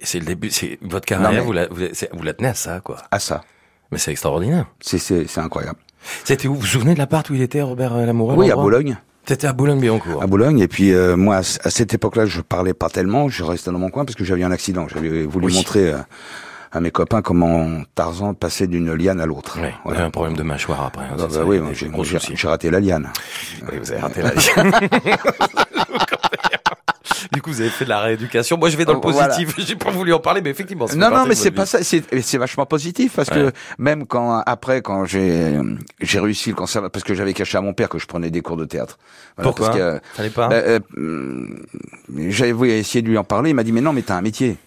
C'est 0.02 0.20
le 0.20 0.26
début. 0.26 0.50
C'est 0.50 0.78
votre 0.82 1.06
carrière. 1.06 1.30
Non, 1.30 1.36
mais- 1.38 1.42
Vous, 1.44 1.54
la, 1.54 1.68
vous, 1.68 1.82
vous 2.14 2.24
la 2.24 2.34
tenez 2.34 2.50
à 2.50 2.54
ça, 2.54 2.82
quoi. 2.82 2.98
à 3.12 3.20
ça. 3.20 3.44
Mais 3.92 3.98
c'est 3.98 4.12
extraordinaire. 4.12 4.66
C'est, 4.82 4.98
c'est, 4.98 5.26
c'est 5.28 5.40
incroyable. 5.40 5.80
C'était 6.24 6.48
où? 6.48 6.54
Vous 6.56 6.62
vous 6.62 6.66
souvenez 6.66 6.94
de 6.94 7.00
l'appart 7.00 7.30
où 7.30 7.34
il 7.34 7.42
était, 7.42 7.62
Robert 7.62 7.94
euh, 7.96 8.06
Lamoureux 8.06 8.36
oui, 8.36 8.52
à 8.52 8.56
Boulogne. 8.56 8.98
C'était 9.26 9.48
à 9.48 9.54
Boulogne-Billancourt. 9.54 10.22
À 10.22 10.28
Boulogne. 10.28 10.60
Et 10.60 10.68
puis, 10.68 10.92
euh, 10.94 11.16
moi, 11.16 11.38
à, 11.38 11.44
cette 11.44 11.94
époque-là, 11.94 12.26
je 12.26 12.42
parlais 12.42 12.74
pas 12.74 12.90
tellement. 12.90 13.30
Je 13.30 13.44
restais 13.44 13.72
dans 13.72 13.80
mon 13.80 13.90
coin 13.90 14.04
parce 14.04 14.16
que 14.16 14.26
j'avais 14.26 14.42
eu 14.42 14.44
un 14.44 14.52
accident. 14.52 14.88
J'avais 14.90 15.24
voulu 15.24 15.46
Oui. 15.48 15.54
montrer 15.56 15.94
euh, 15.94 15.98
à 16.74 16.82
mes 16.82 16.92
copains 16.92 17.22
comment 17.22 17.70
Tarzan 17.96 18.34
passait 18.34 18.68
d'une 18.68 18.94
liane 18.94 19.22
à 19.22 19.26
l'autre. 19.26 19.60
Ouais, 19.62 19.74
vous 19.86 19.92
avez 19.92 20.02
un 20.04 20.10
problème 20.10 20.36
de 20.36 20.44
mâchoire 20.44 20.84
après. 20.86 21.06
hein, 21.06 21.12
Ah, 21.14 21.16
bah 21.18 21.28
ça, 21.30 21.46
oui, 21.46 21.62
j'ai, 21.74 22.48
raté 22.48 22.70
la 22.70 22.80
liane. 22.82 23.10
Oui, 23.72 23.78
vous 23.82 23.92
avez 23.92 24.02
raté 24.02 24.22
la 24.24 24.32
Du 27.32 27.42
coup, 27.42 27.52
vous 27.52 27.62
avez 27.62 27.70
fait 27.70 27.84
de 27.86 27.90
la 27.90 28.00
rééducation. 28.00 28.58
Moi, 28.58 28.70
je 28.70 28.78
vais 28.78 28.86
dans 28.86 28.94
le 28.94 29.00
Oh, 29.04 29.10
voilà. 29.12 29.36
positif. 29.36 29.56
J'ai 29.68 29.76
pas 29.76 29.92
voulu 29.92 30.14
en 30.14 30.20
parler, 30.20 30.42
mais 30.42 30.50
effectivement. 30.50 30.86
Non, 30.96 31.10
non, 31.10 31.26
mais 31.26 31.36
c'est 31.36 31.52
pas 31.52 31.66
ça. 31.66 31.80
C'est 31.84 32.38
vachement 32.38 32.66
positif 32.66 33.14
parce 33.16 33.30
Ouais. 33.30 33.36
que 33.36 33.52
même 33.78 34.06
quand 34.06 34.42
après, 34.46 34.82
quand 34.82 35.06
j'ai 35.06 35.60
j'ai 36.00 36.20
réussi 36.20 36.50
le 36.50 36.56
conservatoire, 36.56 36.92
parce 36.92 37.04
que 37.04 37.14
j'avais 37.14 37.34
caché 37.34 37.58
à 37.58 37.62
mon 37.62 37.74
père 37.74 37.90
que 37.90 37.98
je 38.00 38.06
prenais 38.06 38.30
des 38.30 38.42
cours 38.42 38.58
de 38.58 38.66
théâtre. 38.66 38.98
Voilà, 39.38 39.50
Pourquoi 39.52 39.70
parce 40.16 40.28
que, 40.30 40.34
pas 40.34 40.50
euh, 40.52 40.80
hum, 40.98 41.58
J'avais 42.30 42.80
essayer 42.80 43.02
de 43.02 43.08
lui 43.10 43.18
en 43.18 43.24
parler. 43.24 43.50
Il 43.52 43.54
m'a 43.56 43.64
dit 43.64 43.72
mais 43.72 43.82
non, 43.82 43.94
mais 43.94 44.02
t'as 44.04 44.16
un 44.16 44.22
métier. 44.22 44.58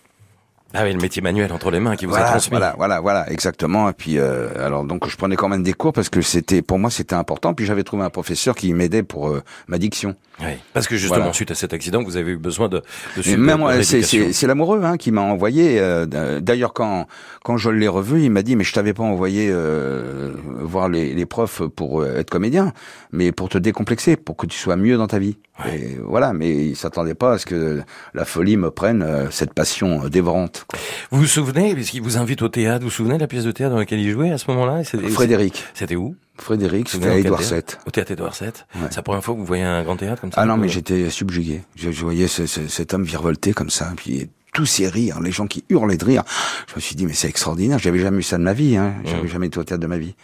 Ah 0.74 0.82
oui, 0.84 0.92
le 0.92 1.00
métier 1.00 1.22
manuel 1.22 1.52
entre 1.52 1.70
les 1.70 1.80
mains 1.80 1.96
qui 1.96 2.04
vous 2.06 2.12
a 2.12 2.16
voilà, 2.16 2.30
transmis. 2.32 2.50
voilà, 2.50 2.74
voilà, 2.76 3.00
voilà, 3.00 3.30
exactement. 3.32 3.88
Et 3.88 3.92
puis 3.92 4.18
euh, 4.18 4.48
alors 4.62 4.84
donc 4.84 5.08
je 5.08 5.16
prenais 5.16 5.36
quand 5.36 5.48
même 5.48 5.62
des 5.62 5.72
cours 5.72 5.92
parce 5.92 6.08
que 6.10 6.20
c'était 6.20 6.60
pour 6.60 6.78
moi 6.78 6.90
c'était 6.90 7.14
important. 7.14 7.54
Puis 7.54 7.64
j'avais 7.64 7.84
trouvé 7.84 8.02
un 8.02 8.10
professeur 8.10 8.54
qui 8.54 8.74
m'aidait 8.74 9.02
pour 9.04 9.28
euh, 9.28 9.42
ma 9.68 9.78
diction. 9.78 10.16
Oui. 10.40 10.48
Parce 10.74 10.86
que 10.86 10.96
justement, 10.96 11.20
Voilà. 11.20 11.32
suite 11.32 11.50
à 11.50 11.54
cet 11.54 11.72
accident, 11.72 12.02
vous 12.02 12.18
avez 12.18 12.32
eu 12.32 12.36
besoin 12.36 12.68
de, 12.68 12.82
de 13.16 13.36
même 13.36 13.64
c'est 13.82 14.46
l'amoureux 14.46 14.82
hein, 14.84 14.98
qui 14.98 15.12
m'a 15.12 15.22
envoyé. 15.22 15.78
euh, 15.80 16.04
D'ailleurs, 16.40 16.74
quand 16.74 17.06
quand 17.42 17.56
je 17.56 17.70
l'ai 17.70 17.88
revu, 17.88 18.24
il 18.24 18.30
m'a 18.30 18.42
dit 18.42 18.54
mais 18.56 18.64
je 18.64 18.72
t'avais 18.74 18.92
pas 18.92 19.04
envoyé 19.04 19.48
euh, 19.50 20.32
voir 20.60 20.88
les, 20.90 21.14
les 21.14 21.26
profs 21.26 21.62
pour 21.74 22.02
euh, 22.02 22.16
être 22.18 22.28
comédien, 22.28 22.72
mais 23.12 23.32
pour 23.32 23.48
te 23.48 23.56
décomplexer, 23.56 24.16
pour 24.16 24.36
que 24.36 24.46
tu 24.46 24.58
sois 24.58 24.76
mieux 24.76 24.98
dans 24.98 25.06
ta 25.06 25.18
vie. 25.18 25.38
Et 25.64 25.96
voilà, 26.04 26.32
mais 26.34 26.50
il 26.68 26.76
s'attendait 26.76 27.14
pas 27.14 27.32
à 27.32 27.38
ce 27.38 27.46
que 27.46 27.82
la 28.12 28.24
folie 28.26 28.56
me 28.58 28.70
prenne 28.70 29.02
euh, 29.02 29.30
cette 29.30 29.54
passion 29.54 30.04
euh, 30.04 30.08
dévorante. 30.10 30.66
Vous 31.10 31.20
vous 31.20 31.26
souvenez, 31.26 31.74
puisqu'il 31.74 32.02
vous 32.02 32.18
invite 32.18 32.42
au 32.42 32.48
théâtre, 32.48 32.80
vous 32.82 32.88
vous 32.88 32.94
souvenez 32.94 33.14
de 33.16 33.20
la 33.20 33.26
pièce 33.26 33.44
de 33.44 33.52
théâtre 33.52 33.72
dans 33.72 33.78
laquelle 33.78 34.00
il 34.00 34.10
jouait 34.12 34.30
à 34.32 34.38
ce 34.38 34.50
moment-là? 34.50 34.82
Frédéric, 34.84 35.64
C'était 35.74 35.96
où? 35.96 36.14
Frédéric, 36.38 36.90
c'était 36.90 37.08
à 37.08 37.16
Édouard 37.16 37.40
VII. 37.40 37.62
Au 37.86 37.90
théâtre 37.90 38.10
Édouard 38.10 38.34
VII. 38.38 38.48
Ouais. 38.50 38.88
C'est 38.90 38.96
la 38.96 39.02
première 39.02 39.24
fois 39.24 39.34
que 39.34 39.40
vous 39.40 39.46
voyez 39.46 39.62
un 39.64 39.82
grand 39.82 39.96
théâtre 39.96 40.20
comme 40.20 40.30
ça? 40.32 40.42
Ah 40.42 40.44
non, 40.44 40.58
mais 40.58 40.68
j'étais 40.68 41.08
subjugué. 41.08 41.62
Je, 41.76 41.90
je 41.90 42.02
voyais 42.02 42.28
ce- 42.28 42.44
ce- 42.46 42.68
cet 42.68 42.92
homme 42.92 43.04
virevolter 43.04 43.54
comme 43.54 43.70
ça, 43.70 43.90
puis 43.96 44.28
tous 44.52 44.66
ces 44.66 44.88
rires, 44.88 45.20
les 45.20 45.32
gens 45.32 45.46
qui 45.46 45.64
hurlaient 45.70 45.96
de 45.96 46.04
rire. 46.04 46.22
Je 46.68 46.74
me 46.76 46.80
suis 46.80 46.94
dit, 46.96 47.06
mais 47.06 47.14
c'est 47.14 47.28
extraordinaire. 47.28 47.78
J'avais 47.78 47.98
jamais 47.98 48.18
eu 48.18 48.22
ça 48.22 48.36
de 48.36 48.42
ma 48.42 48.52
vie. 48.52 48.76
Hein. 48.76 48.94
J'avais 49.06 49.22
Mm. 49.22 49.28
jamais 49.28 49.46
été 49.46 49.58
au 49.58 49.64
théâtre 49.64 49.80
de 49.82 49.86
ma 49.86 49.96
vie. 49.98 50.14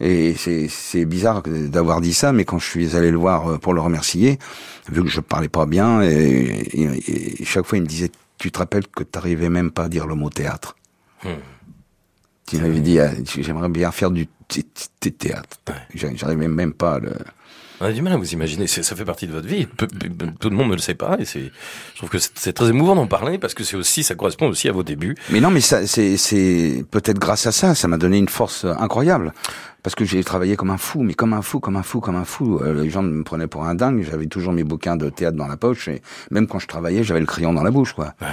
Et 0.00 0.34
c'est 0.34 0.68
c'est 0.68 1.04
bizarre 1.04 1.42
d'avoir 1.42 2.00
dit 2.00 2.14
ça, 2.14 2.32
mais 2.32 2.44
quand 2.46 2.58
je 2.58 2.66
suis 2.66 2.96
allé 2.96 3.10
le 3.10 3.18
voir 3.18 3.48
euh, 3.48 3.58
pour 3.58 3.74
le 3.74 3.80
remercier, 3.82 4.38
vu 4.90 5.02
que 5.02 5.08
je 5.10 5.20
parlais 5.20 5.48
pas 5.50 5.66
bien, 5.66 6.00
et, 6.02 6.08
et- 6.72 7.42
et 7.42 7.44
chaque 7.44 7.66
fois 7.66 7.76
il 7.78 7.82
me 7.82 7.86
disait, 7.86 8.10
tu 8.38 8.50
te 8.50 8.58
rappelles 8.58 8.86
que 8.88 9.02
t'arrivais 9.04 9.50
même 9.50 9.70
pas 9.70 9.84
à 9.84 9.88
dire 9.90 10.06
le 10.06 10.14
mot 10.14 10.30
théâtre. 10.30 10.74
Hmm. 11.22 11.28
Tu 12.46 12.56
m'avais 12.56 12.80
dit, 12.80 12.98
ah, 12.98 13.10
j'aimerais 13.38 13.68
bien 13.68 13.90
faire 13.92 14.10
du 14.10 14.26
thé- 14.48 14.64
thé- 15.00 15.12
théâtre. 15.12 15.58
J'a- 15.94 16.14
J'arrivais 16.14 16.48
même 16.48 16.72
pas 16.72 16.94
à 16.94 16.98
le... 16.98 17.12
On 17.80 17.86
a 17.86 17.92
du 17.92 18.02
mal 18.02 18.12
à 18.12 18.16
vous 18.16 18.32
imaginer, 18.32 18.66
ça 18.66 18.94
fait 18.94 19.04
partie 19.06 19.26
de 19.26 19.32
votre 19.32 19.46
vie. 19.48 19.66
Peu- 19.66 19.86
peu- 19.86 20.08
peu- 20.10 20.26
tout 20.38 20.50
le 20.50 20.56
monde 20.56 20.68
ne 20.68 20.74
le 20.74 20.80
sait 20.80 20.94
pas 20.94 21.16
et 21.18 21.24
c'est, 21.24 21.50
je 21.92 21.96
trouve 21.96 22.10
que 22.10 22.18
c'est 22.18 22.52
très 22.52 22.68
émouvant 22.68 22.94
d'en 22.94 23.06
parler 23.06 23.38
parce 23.38 23.54
que 23.54 23.64
c'est 23.64 23.76
aussi, 23.76 24.02
ça 24.02 24.14
correspond 24.14 24.48
aussi 24.48 24.68
à 24.68 24.72
vos 24.72 24.82
débuts. 24.82 25.16
Mais 25.30 25.40
non, 25.40 25.50
mais 25.50 25.60
ça, 25.62 25.86
c'est, 25.86 26.16
c'est 26.18 26.84
peut-être 26.90 27.18
grâce 27.18 27.46
à 27.46 27.52
ça, 27.52 27.74
ça 27.74 27.88
m'a 27.88 27.96
donné 27.96 28.18
une 28.18 28.28
force 28.28 28.64
incroyable. 28.66 29.32
Parce 29.82 29.94
que 29.94 30.04
j'ai 30.04 30.22
travaillé 30.22 30.56
comme 30.56 30.68
un 30.70 30.76
fou, 30.76 31.02
mais 31.02 31.14
comme 31.14 31.32
un 31.32 31.40
fou, 31.40 31.58
comme 31.58 31.76
un 31.76 31.82
fou, 31.82 32.00
comme 32.00 32.16
un 32.16 32.26
fou. 32.26 32.60
Euh, 32.62 32.82
les 32.82 32.90
gens 32.90 33.02
me 33.02 33.22
prenaient 33.24 33.46
pour 33.46 33.64
un 33.64 33.74
dingue. 33.74 34.06
J'avais 34.10 34.26
toujours 34.26 34.52
mes 34.52 34.62
bouquins 34.62 34.96
de 34.96 35.08
théâtre 35.08 35.38
dans 35.38 35.46
la 35.46 35.56
poche 35.56 35.88
et 35.88 36.02
même 36.30 36.46
quand 36.46 36.58
je 36.58 36.66
travaillais, 36.66 37.02
j'avais 37.02 37.20
le 37.20 37.24
crayon 37.26 37.54
dans 37.54 37.62
la 37.62 37.70
bouche, 37.70 37.94
quoi. 37.94 38.12
Ouais. 38.20 38.26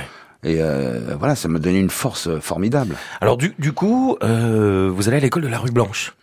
Et 0.44 0.58
euh, 0.60 1.16
voilà, 1.18 1.36
ça 1.36 1.48
m'a 1.48 1.60
donné 1.60 1.80
une 1.80 1.90
force 1.90 2.28
formidable. 2.42 2.96
Alors 3.22 3.38
du, 3.38 3.56
du 3.60 3.72
coup, 3.72 4.18
euh, 4.24 4.92
vous 4.94 5.08
allez 5.08 5.18
à 5.18 5.20
l'école 5.22 5.44
de 5.44 5.48
la 5.48 5.58
rue 5.58 5.72
Blanche. 5.72 6.14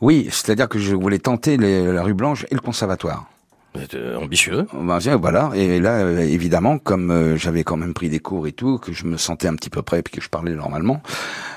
Oui, 0.00 0.28
c'est-à-dire 0.30 0.68
que 0.68 0.78
je 0.78 0.94
voulais 0.94 1.18
tenter 1.18 1.56
les- 1.56 1.90
la 1.92 2.02
rue 2.02 2.14
Blanche 2.14 2.44
et 2.50 2.54
le 2.54 2.60
conservatoire. 2.60 3.26
Vous 3.74 3.82
êtes 3.82 3.94
euh, 3.94 4.16
ambitieux. 4.18 4.66
Ben, 4.72 4.98
tiens, 4.98 5.16
voilà. 5.16 5.50
Et 5.54 5.80
là, 5.80 5.96
euh, 5.98 6.18
évidemment, 6.20 6.78
comme 6.78 7.10
euh, 7.10 7.36
j'avais 7.36 7.62
quand 7.62 7.76
même 7.76 7.92
pris 7.92 8.08
des 8.08 8.20
cours 8.20 8.46
et 8.46 8.52
tout, 8.52 8.78
que 8.78 8.92
je 8.92 9.04
me 9.04 9.16
sentais 9.18 9.48
un 9.48 9.54
petit 9.54 9.68
peu 9.68 9.82
prêt, 9.82 10.00
puis 10.02 10.14
que 10.14 10.22
je 10.22 10.30
parlais 10.30 10.54
normalement, 10.54 11.02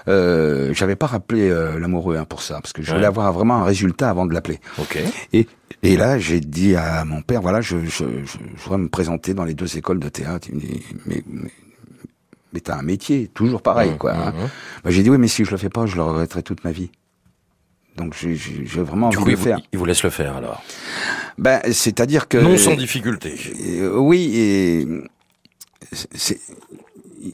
euh, 0.09 0.73
j'avais 0.73 0.97
pas 0.97 1.05
rappelé 1.07 1.49
euh, 1.49 1.79
l'amoureux 1.79 2.17
hein, 2.17 2.25
pour 2.25 2.41
ça, 2.41 2.55
parce 2.55 2.73
que 2.73 2.81
je 2.81 2.87
voulais 2.91 3.01
Ouais. 3.03 3.07
avoir 3.07 3.31
vraiment 3.31 3.55
un 3.55 3.63
résultat 3.63 4.09
avant 4.09 4.25
de 4.25 4.33
l'appeler. 4.33 4.59
Ok. 4.79 4.99
Et, 5.31 5.47
et 5.81 5.95
là, 5.95 6.19
j'ai 6.19 6.41
dit 6.41 6.75
à 6.75 7.05
mon 7.05 7.21
père, 7.21 7.41
voilà, 7.41 7.61
je, 7.61 7.77
je, 7.85 7.89
je, 7.89 8.03
je 8.25 8.63
voudrais 8.63 8.79
me 8.79 8.89
présenter 8.89 9.33
dans 9.33 9.45
les 9.45 9.53
deux 9.53 9.77
écoles 9.77 9.99
de 9.99 10.09
théâtre. 10.09 10.47
Il 10.49 10.55
me 10.55 10.59
dit, 10.61 10.83
mais, 11.05 11.23
mais, 11.25 11.49
mais 12.51 12.59
t'as 12.59 12.77
un 12.77 12.81
métier, 12.83 13.29
toujours 13.33 13.61
pareil, 13.61 13.97
quoi. 13.97 14.11
hein. 14.13 14.31
Mhm. 14.35 14.47
Ben, 14.83 14.89
j'ai 14.91 15.03
dit, 15.03 15.09
oui, 15.09 15.17
mais 15.17 15.29
si 15.29 15.45
je 15.45 15.51
le 15.51 15.57
fais 15.57 15.69
pas, 15.69 15.85
je 15.85 15.95
le 15.95 16.03
regretterai 16.03 16.43
toute 16.43 16.65
ma 16.65 16.71
vie. 16.73 16.91
Donc 17.99 18.15
j'ai 18.15 18.33
vraiment 18.81 19.09
Du 19.09 19.17
envie 19.17 19.23
coup, 19.23 19.25
de 19.25 19.31
le 19.31 19.37
vous, 19.37 19.43
faire. 19.43 19.59
il 19.73 19.77
vous 19.79 19.85
laisse 19.85 20.03
le 20.03 20.09
faire 20.09 20.35
alors. 20.37 20.63
Ben, 21.37 21.59
c'est-à-dire 21.71 22.27
que 22.27 22.37
non 22.37 22.57
sans 22.57 22.75
difficulté. 22.75 23.35
euh, 23.79 23.97
oui, 23.97 24.31
et 24.35 24.87
c'est, 25.91 26.39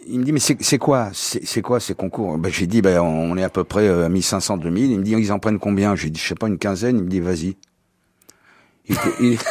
il 0.08 0.20
me 0.20 0.24
dit 0.26 0.32
mais 0.32 0.40
c'est 0.40 0.78
quoi? 0.78 1.10
C'est 1.14 1.62
quoi 1.62 1.80
ces 1.80 1.94
concours? 1.94 2.38
Ben, 2.38 2.52
j'ai 2.52 2.68
dit 2.68 2.82
ben 2.82 3.00
on 3.02 3.38
est 3.38 3.44
à 3.44 3.50
peu 3.50 3.64
près 3.64 3.88
euh, 3.88 4.06
à 4.06 4.10
1500 4.10 4.58
2000 4.58 4.92
il 4.92 5.00
me 5.00 5.04
dit 5.04 5.12
ils 5.12 5.32
en 5.32 5.40
prennent 5.40 5.60
combien? 5.60 5.96
J'ai 5.96 6.10
dit 6.10 6.20
je 6.20 6.28
sais 6.28 6.36
pas 6.36 6.48
une 6.48 6.58
quinzaine 6.58 6.98
il 6.98 7.04
me 7.04 7.10
dit 7.10 7.20
vas-y 7.20 7.56
il, 8.90 8.96
il- 9.22 9.38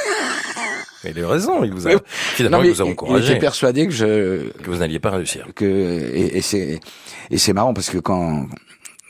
Il 1.06 1.22
a 1.22 1.28
raison. 1.28 1.62
Il 1.64 1.70
vous 1.74 1.86
a 1.86 1.90
finalement 2.08 2.58
Non, 2.58 2.64
il 2.64 2.70
vous 2.72 2.80
a 2.80 2.86
encouragé 2.86 3.32
était 3.32 3.38
persuadé 3.38 3.86
que 3.86 3.92
je 3.92 4.48
que 4.52 4.70
vous 4.70 4.78
n'alliez 4.78 4.98
pas 5.00 5.10
réussir. 5.10 5.46
que 5.54 5.66
et, 5.66 6.38
et 6.38 6.40
c'est 6.40 6.80
et 7.30 7.36
c'est 7.36 7.52
marrant 7.52 7.74
parce 7.74 7.90
que 7.90 7.98
quand 7.98 8.46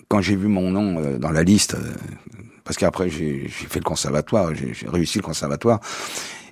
quand 0.09 0.21
j'ai 0.21 0.37
vu 0.37 0.49
mon 0.49 0.71
nom 0.71 0.99
euh, 0.99 1.19
dans 1.19 1.31
la 1.31 1.43
liste 1.43 1.75
euh, 1.75 1.93
parce 2.65 2.77
qu'après 2.77 3.09
j'ai 3.11 3.47
fait 3.49 3.79
le 3.81 3.85
conservatoire 3.85 4.55
j'ai 4.55 4.75
réussi 4.89 5.19
le 5.19 5.23
conservatoire 5.25 5.81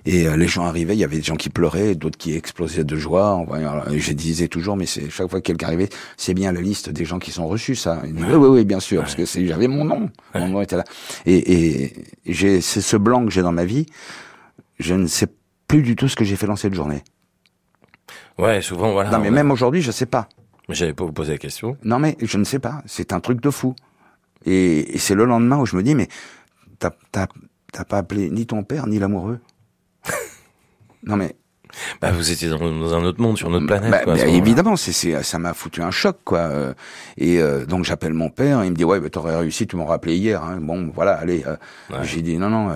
et 0.05 0.27
euh, 0.27 0.35
les 0.35 0.47
gens 0.47 0.65
arrivaient 0.65 0.95
il 0.95 0.99
y 0.99 1.03
avait 1.03 1.15
des 1.17 1.23
gens 1.23 1.35
qui 1.37 1.49
pleuraient 1.49 1.95
d'autres 1.95 2.17
qui 2.17 2.35
explosaient 2.35 2.83
de 2.83 2.95
joie 2.97 3.31
en 3.35 3.45
voyant- 3.45 3.83
et 3.91 3.99
je 3.99 4.11
disais 4.13 4.47
toujours 4.47 4.75
mais 4.75 4.85
c'est 4.85 5.09
chaque 5.09 5.29
fois 5.29 5.39
que 5.39 5.45
quelqu'un 5.45 5.67
arrivait 5.67 5.89
c'est 6.17 6.33
bien 6.33 6.51
la 6.51 6.61
liste 6.61 6.89
des 6.89 7.05
gens 7.05 7.19
qui 7.19 7.31
sont 7.31 7.47
reçus 7.47 7.75
ça. 7.75 8.01
Oui 8.03 8.11
oui 8.33 8.47
oui 8.47 8.65
bien 8.65 8.79
sûr 8.79 9.01
parce 9.01 9.15
que 9.15 9.25
j'avais 9.25 9.67
mon 9.67 9.85
nom 9.85 10.09
mon 10.35 10.47
nom 10.49 10.61
était 10.61 10.75
là. 10.77 10.83
Et, 11.25 11.83
et 11.83 11.93
j'ai 12.25 12.59
c'est 12.61 12.81
ce 12.81 12.97
blanc 12.97 13.23
que 13.25 13.31
j'ai 13.31 13.41
dans 13.41 13.51
ma 13.53 13.65
vie 13.65 13.85
je 14.79 14.93
ne 14.95 15.07
sais 15.07 15.27
plus 15.67 15.81
du 15.83 15.95
tout 15.95 16.07
ce 16.09 16.15
que 16.15 16.25
j'ai 16.25 16.35
fait 16.35 16.47
dans 16.47 16.55
cette 16.57 16.73
journée. 16.73 17.03
Ouais, 18.37 18.61
souvent 18.61 18.91
voilà. 18.91 19.09
non 19.11 19.19
mais 19.19 19.27
a- 19.29 19.31
même 19.31 19.51
aujourd'hui 19.51 19.81
je 19.81 19.91
sais 19.91 20.05
pas 20.07 20.27
Mais 20.69 20.75
j'allais 20.75 20.93
pas 20.93 21.03
vous 21.05 21.11
poser 21.13 21.33
la 21.33 21.37
question. 21.37 21.77
Non 21.83 21.99
mais 21.99 22.17
je 22.21 22.37
ne 22.37 22.43
sais 22.43 22.59
pas, 22.59 22.81
c'est 22.85 23.11
un 23.13 23.19
truc 23.19 23.41
de 23.41 23.49
fou. 23.49 23.75
Et, 24.45 24.95
et 24.95 24.97
c'est 24.97 25.15
le 25.15 25.25
lendemain 25.25 25.57
où 25.57 25.65
je 25.65 25.75
me 25.75 25.83
dis 25.83 25.95
mais 25.95 26.07
t'as 26.79 26.91
pas 27.85 27.97
appelé 27.97 28.29
ni 28.29 28.45
ton 28.45 28.63
père 28.63 28.87
ni 28.87 28.99
l'amoureux. 28.99 29.39
non 31.03 31.15
mais 31.17 31.35
Bah, 32.01 32.11
vous 32.11 32.31
étiez 32.31 32.49
dans, 32.49 32.59
dans 32.59 32.93
un 32.93 33.03
autre 33.03 33.21
monde, 33.21 33.37
sur 33.37 33.49
une 33.49 33.55
autre 33.55 33.65
planète. 33.67 33.91
bah, 33.91 33.99
quoi, 34.03 34.15
bah, 34.15 34.25
évidemment 34.27 34.75
c'est 34.75 35.21
ça 35.23 35.39
m'a 35.39 35.53
foutu 35.53 35.81
un 35.81 35.91
choc 35.91 36.17
quoi. 36.23 36.39
Euh, 36.39 36.73
Et 37.17 37.41
euh, 37.41 37.65
donc 37.65 37.83
j'appelle 37.83 38.13
mon 38.13 38.29
père, 38.29 38.63
il 38.63 38.71
me 38.71 38.75
dit 38.75 38.83
ouais 38.85 38.99
bah, 38.99 39.09
t'aurais 39.09 39.35
réussi, 39.37 39.67
tu 39.67 39.75
m'as 39.75 39.85
rappelé 39.85 40.15
hier. 40.17 40.43
Hein. 40.43 40.59
Bon 40.61 40.91
voilà 40.93 41.13
allez. 41.13 41.43
euh, 41.45 41.55
Ouais. 41.89 42.03
J'ai 42.03 42.21
dit 42.21 42.37
non 42.37 42.49
non, 42.49 42.69
euh, 42.69 42.75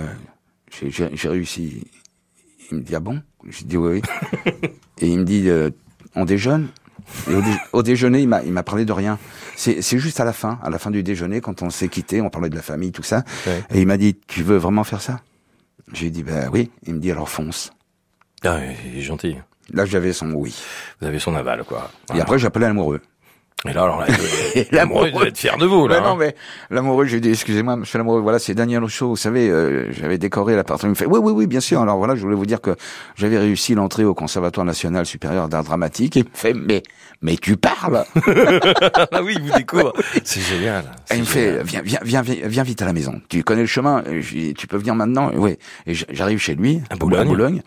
j'ai- 0.71 1.29
réussi. 1.29 1.85
Il 2.71 2.77
me 2.79 2.81
dit 2.83 2.95
ah 2.95 2.99
bon? 2.99 3.21
J'ai 3.47 3.63
dit 3.65 3.77
oui. 3.77 4.01
oui. 4.45 4.51
Et 4.99 5.07
il 5.07 5.19
me 5.19 5.23
dit 5.25 5.49
on 6.15 6.25
déjeune? 6.25 6.67
Et 7.29 7.35
au, 7.35 7.41
dé- 7.41 7.57
au 7.73 7.83
déjeuner, 7.83 8.21
il 8.21 8.27
m'a, 8.27 8.43
il 8.43 8.51
m'a 8.51 8.63
parlé 8.63 8.85
de 8.85 8.91
rien. 8.91 9.17
C'est, 9.55 9.81
c'est 9.81 9.97
juste 9.99 10.19
à 10.19 10.25
la 10.25 10.33
fin, 10.33 10.59
à 10.63 10.69
la 10.69 10.77
fin 10.79 10.91
du 10.91 11.03
déjeuner, 11.03 11.41
quand 11.41 11.61
on 11.61 11.69
s'est 11.69 11.87
quitté, 11.87 12.21
on 12.21 12.29
parlait 12.29 12.49
de 12.49 12.55
la 12.55 12.61
famille, 12.61 12.91
tout 12.91 13.03
ça. 13.03 13.23
Ouais. 13.45 13.63
Et 13.73 13.81
il 13.81 13.87
m'a 13.87 13.97
dit, 13.97 14.15
tu 14.27 14.43
veux 14.43 14.57
vraiment 14.57 14.83
faire 14.83 15.01
ça? 15.01 15.21
J'ai 15.93 16.09
dit, 16.09 16.23
ben 16.23 16.49
oui. 16.51 16.69
Il 16.85 16.95
me 16.95 16.99
dit, 16.99 17.11
alors 17.11 17.29
fonce. 17.29 17.71
Ah, 18.43 18.59
il 18.85 18.99
est 18.99 19.01
gentil. 19.01 19.37
Là, 19.71 19.85
j'avais 19.85 20.13
son 20.13 20.31
oui. 20.31 20.55
Vous 21.01 21.07
avez 21.07 21.19
son 21.19 21.35
aval, 21.35 21.63
quoi. 21.63 21.91
Et 22.15 22.21
après, 22.21 22.39
j'appelais 22.39 22.67
l'amoureux. 22.67 23.01
Et 23.65 23.73
là, 23.73 23.83
alors 23.83 24.03
l'amoureux, 24.71 25.09
doit 25.09 25.27
être 25.27 25.37
fier 25.37 25.57
de 25.57 25.65
vous, 25.65 25.87
là. 25.87 25.99
Non, 25.99 26.09
hein. 26.09 26.15
mais 26.19 26.35
l'amoureux, 26.69 27.05
j'ai 27.05 27.19
dit, 27.19 27.29
excusez-moi, 27.29 27.75
monsieur 27.75 27.97
l'amoureux, 27.97 28.21
voilà, 28.21 28.37
c'est 28.37 28.53
Daniel 28.53 28.83
Rousseau, 28.83 29.09
vous 29.09 29.15
savez, 29.15 29.49
euh, 29.49 29.91
j'avais 29.91 30.19
décoré 30.19 30.55
l'appartement. 30.55 30.89
Il 30.89 30.91
me 30.91 30.95
fait, 30.95 31.07
oui, 31.07 31.19
oui, 31.21 31.31
oui, 31.31 31.47
bien 31.47 31.59
sûr. 31.59 31.81
Alors 31.81 31.97
voilà, 31.97 32.15
je 32.15 32.21
voulais 32.21 32.35
vous 32.35 32.45
dire 32.45 32.61
que 32.61 32.75
j'avais 33.15 33.39
réussi 33.39 33.73
l'entrée 33.73 34.05
au 34.05 34.13
Conservatoire 34.13 34.63
National 34.63 35.07
Supérieur 35.07 35.49
d'Art 35.49 35.63
Dramatique. 35.63 36.17
Et 36.17 36.19
il 36.19 36.25
me 36.25 36.29
fait, 36.35 36.53
mais, 36.53 36.83
mais 37.23 37.35
tu 37.35 37.57
parles 37.57 38.05
ah 39.11 39.23
oui, 39.23 39.37
il 39.39 39.41
vous 39.41 39.57
découvre. 39.57 39.91
C'est 40.23 40.41
génial. 40.41 40.85
Et 41.09 41.15
il 41.15 41.21
me 41.21 41.25
fait, 41.25 41.63
viens, 41.63 41.81
viens, 41.83 42.01
viens, 42.03 42.21
viens, 42.21 42.63
vite 42.63 42.81
à 42.83 42.85
la 42.85 42.93
maison. 42.93 43.19
Tu 43.27 43.43
connais 43.43 43.61
le 43.61 43.67
chemin. 43.67 44.03
Dis, 44.21 44.53
tu 44.53 44.67
peux 44.67 44.77
venir 44.77 44.93
maintenant. 44.93 45.31
Oui. 45.33 45.57
Et 45.87 45.95
j'arrive 45.95 46.37
chez 46.37 46.53
lui, 46.53 46.81
À 46.91 46.93
à 46.93 46.97
Boulogne. 46.97 47.27
Boulogne. 47.27 47.61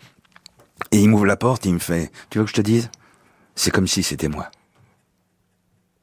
Et 0.93 0.99
il 1.01 1.09
m'ouvre 1.09 1.27
la 1.27 1.37
porte. 1.37 1.65
Il 1.67 1.75
me 1.75 1.79
fait, 1.81 2.13
tu 2.31 2.39
veux 2.39 2.45
que 2.45 2.51
je 2.51 2.55
te 2.55 2.61
dise? 2.61 2.91
C'est 3.57 3.73
comme 3.73 3.89
si 3.89 4.05
c'était 4.05 4.29
moi. 4.29 4.51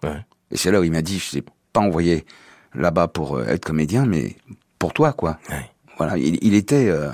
Ouais. 0.03 0.25
Et 0.51 0.57
c'est 0.57 0.71
là 0.71 0.79
où 0.79 0.83
il 0.83 0.91
m'a 0.91 1.01
dit, 1.01 1.19
je 1.19 1.31
t'ai 1.31 1.43
pas 1.73 1.81
envoyé 1.81 2.25
là-bas 2.73 3.07
pour 3.07 3.37
euh, 3.37 3.45
être 3.45 3.65
comédien, 3.65 4.05
mais 4.05 4.35
pour 4.79 4.93
toi, 4.93 5.13
quoi. 5.13 5.39
Ouais. 5.49 5.69
Voilà. 5.97 6.17
Il, 6.17 6.37
il 6.41 6.53
était. 6.53 6.87
euh, 6.89 7.09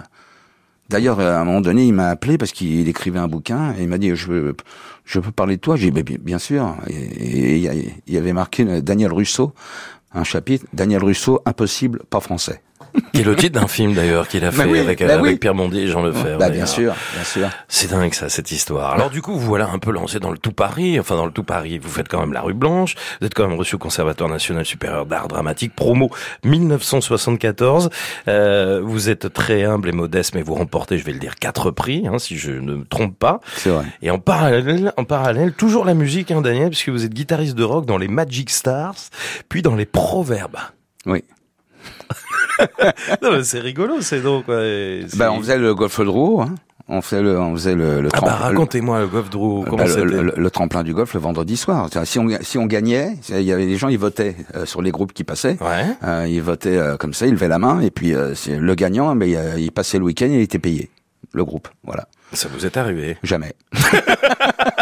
D'ailleurs, 0.89 1.19
à 1.19 1.39
un 1.39 1.45
moment 1.45 1.61
donné, 1.61 1.85
il 1.85 1.93
m'a 1.93 2.09
appelé 2.09 2.37
parce 2.37 2.51
qu'il 2.51 2.87
écrivait 2.87 3.17
un 3.17 3.27
bouquin 3.27 3.73
et 3.73 3.83
il 3.83 3.87
m'a 3.87 3.97
dit, 3.97 4.15
je 4.15 4.27
veux, 4.27 4.55
je 5.05 5.19
peux 5.19 5.31
parler 5.31 5.55
de 5.55 5.61
toi. 5.61 5.75
J'ai 5.75 5.89
dit, 5.89 6.03
bien, 6.19 6.37
sûr. 6.37 6.75
Et, 6.87 7.57
il 7.57 8.13
y 8.13 8.17
avait 8.17 8.33
marqué 8.33 8.63
euh, 8.67 8.81
Daniel 8.81 9.11
Russo, 9.11 9.53
un 10.13 10.23
chapitre, 10.23 10.65
Daniel 10.73 11.03
Russo, 11.03 11.41
impossible, 11.45 12.03
pas 12.09 12.19
français. 12.19 12.61
Qui 13.13 13.21
est 13.21 13.23
le 13.23 13.35
titre 13.35 13.59
d'un 13.59 13.67
film, 13.67 13.93
d'ailleurs, 13.93 14.27
qu'il 14.27 14.43
a 14.45 14.51
Bah 14.51 14.63
fait 14.63 14.69
oui, 14.69 14.79
avec, 14.79 15.01
euh, 15.01 15.07
bah 15.07 15.13
avec 15.15 15.25
oui. 15.25 15.35
Pierre 15.37 15.55
Mondier 15.55 15.83
et 15.83 15.87
Jean 15.87 16.03
Lefebvre. 16.03 16.37
bah, 16.37 16.49
bien 16.49 16.49
d'ailleurs. 16.49 16.67
sûr, 16.67 16.93
bien 17.15 17.23
sûr. 17.23 17.49
C'est 17.67 17.89
dingue 17.89 18.13
ça, 18.13 18.29
cette 18.29 18.51
histoire. 18.51 18.93
Alors 18.93 19.09
du 19.09 19.21
coup, 19.21 19.33
vous 19.33 19.39
voilà 19.47 19.69
un 19.69 19.79
peu 19.79 19.91
lancé 19.91 20.19
dans 20.19 20.31
le 20.31 20.37
tout 20.37 20.51
Paris, 20.51 20.99
enfin 20.99 21.15
dans 21.15 21.25
le 21.25 21.31
tout 21.31 21.43
Paris. 21.43 21.79
Vous 21.79 21.89
faites 21.89 22.07
quand 22.07 22.19
même 22.19 22.33
la 22.33 22.41
rue 22.41 22.53
Blanche, 22.53 22.95
vous 23.19 23.25
êtes 23.27 23.33
quand 23.33 23.47
même 23.47 23.57
reçu 23.57 23.75
au 23.75 23.79
Conservatoire 23.79 24.29
National 24.29 24.63
Supérieur 24.65 25.05
d'Art 25.05 25.27
Dramatique, 25.27 25.75
promo 25.75 26.09
1974. 26.43 27.89
Euh, 28.27 28.81
vous 28.83 29.09
êtes 29.09 29.31
très 29.33 29.63
humble 29.63 29.89
et 29.89 29.93
modeste, 29.93 30.35
mais 30.35 30.41
vous 30.41 30.53
remportez, 30.55 30.97
je 30.97 31.05
vais 31.05 31.13
le 31.13 31.19
dire, 31.19 31.35
quatre 31.35 31.71
prix, 31.71 32.07
hein, 32.07 32.19
si 32.19 32.37
je 32.37 32.51
ne 32.51 32.75
me 32.75 32.85
trompe 32.85 33.17
pas. 33.17 33.39
C'est 33.55 33.69
vrai. 33.69 33.85
Et 34.01 34.11
en 34.11 34.19
parallèle, 34.19 34.93
en 34.97 35.03
parallèle, 35.03 35.53
toujours 35.53 35.85
la 35.85 35.93
musique, 35.93 36.31
hein, 36.31 36.41
Daniel, 36.41 36.69
puisque 36.69 36.89
vous 36.89 37.05
êtes 37.05 37.13
guitariste 37.13 37.55
de 37.55 37.63
rock 37.63 37.85
dans 37.85 37.97
les 37.97 38.07
Magic 38.07 38.49
Stars, 38.49 38.95
puis 39.49 39.61
dans 39.61 39.75
les 39.75 39.85
Proverbes. 39.85 40.57
Oui. 41.05 41.23
Non, 43.21 43.31
mais 43.31 43.43
c'est 43.43 43.59
rigolo, 43.59 44.01
c'est 44.01 44.21
donc. 44.21 44.45
c'est- 44.47 45.17
Bah, 45.17 45.31
on 45.31 45.39
faisait 45.39 45.57
le 45.57 45.73
golf 45.75 45.99
de 45.99 46.07
roue, 46.07 46.41
hein. 46.41 46.55
On 46.89 47.01
faisait 47.01 47.21
le, 47.21 47.39
on 47.39 47.53
faisait 47.53 47.75
le, 47.75 48.01
le 48.01 48.09
Ah 48.11 48.19
bah 48.19 48.35
racontez-moi 48.35 48.99
le 48.99 49.07
golf 49.07 49.29
Drew, 49.29 49.63
le- 49.63 49.69
comment 49.69 49.85
bah, 49.85 49.95
le, 49.95 50.03
le- 50.21 50.33
le 50.35 50.49
tremplin 50.51 50.83
du 50.83 50.93
golf 50.93 51.13
le 51.13 51.21
vendredi 51.21 51.55
soir. 51.55 51.87
Si 52.03 52.19
on, 52.19 52.27
si 52.41 52.57
on 52.57 52.65
gagnait, 52.65 53.13
il 53.29 53.41
y 53.41 53.53
avait 53.53 53.65
des 53.65 53.77
gens, 53.77 53.87
ils 53.87 53.97
votaient 53.97 54.35
euh, 54.55 54.65
sur 54.65 54.81
les 54.81 54.91
groupes 54.91 55.13
qui 55.13 55.23
passaient. 55.23 55.57
Ouais. 55.61 55.85
Euh, 56.03 56.27
ils 56.27 56.41
votaient 56.41 56.77
euh, 56.77 56.97
comme 56.97 57.13
ça, 57.13 57.25
ils 57.25 57.31
levaient 57.31 57.47
la 57.47 57.57
main 57.57 57.79
et 57.79 57.89
puis 57.89 58.13
euh, 58.13 58.35
c'est 58.35 58.57
le 58.57 58.75
gagnant, 58.75 59.15
mais 59.15 59.29
il, 59.31 59.59
il 59.59 59.71
passait 59.71 59.97
le 59.97 60.03
week-end, 60.03 60.27
il 60.29 60.41
était 60.41 60.59
payé. 60.59 60.89
Le 61.31 61.45
groupe, 61.45 61.69
voilà. 61.85 62.05
Ça 62.33 62.49
vous 62.53 62.65
est 62.65 62.75
arrivé? 62.75 63.17
Jamais. 63.23 63.53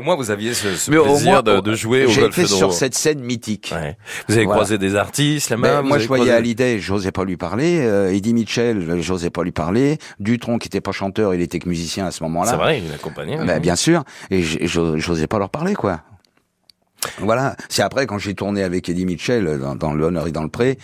Au 0.00 0.02
moins, 0.02 0.16
vous 0.16 0.30
aviez 0.30 0.54
ce, 0.54 0.74
ce 0.76 0.90
plaisir 0.90 1.30
moins, 1.30 1.42
de, 1.42 1.60
de 1.60 1.74
jouer 1.74 2.06
au 2.06 2.08
J'ai 2.08 2.22
golf 2.22 2.34
Drew. 2.38 2.46
sur 2.46 2.72
cette 2.72 2.94
scène 2.94 3.20
mythique. 3.20 3.70
Ouais. 3.74 3.98
Vous 4.28 4.34
avez 4.34 4.44
Voilà. 4.44 4.60
croisé 4.60 4.78
des 4.78 4.96
artistes 4.96 5.50
là-bas 5.50 5.82
Ben, 5.82 5.82
moi, 5.86 5.98
je 5.98 6.06
voyais 6.08 6.24
croisé- 6.24 6.38
Hallyday, 6.38 6.78
j'osais 6.78 7.12
pas 7.12 7.24
lui 7.24 7.36
parler. 7.36 7.80
Euh, 7.82 8.10
Eddie 8.14 8.32
Mitchell, 8.32 9.00
j'osais 9.02 9.28
pas 9.28 9.42
lui 9.44 9.52
parler. 9.52 9.98
Dutronc, 10.20 10.56
qui 10.58 10.68
était 10.68 10.80
pas 10.80 10.92
chanteur, 10.92 11.34
il 11.34 11.42
était 11.42 11.58
que 11.58 11.68
musicien 11.68 12.06
à 12.06 12.10
ce 12.12 12.22
moment-là. 12.24 12.50
C'est 12.52 12.56
vrai, 12.56 12.80
il 12.82 12.90
accompagnait. 12.94 13.36
Ben, 13.44 13.60
bien 13.60 13.76
sûr. 13.76 14.04
Et 14.30 14.42
j'osais 14.42 15.26
pas 15.26 15.38
leur 15.38 15.50
parler, 15.50 15.74
quoi. 15.74 16.00
Voilà. 17.18 17.56
C'est 17.68 17.82
après, 17.82 18.06
quand 18.06 18.18
j'ai 18.18 18.34
tourné 18.34 18.62
avec 18.62 18.88
Eddie 18.88 19.04
Mitchell 19.06 19.58
dans, 19.60 19.74
dans 19.74 19.92
Le 19.92 20.04
Honneur 20.06 20.26
et 20.26 20.32
dans 20.32 20.42
le 20.42 20.48
Pré, 20.48 20.78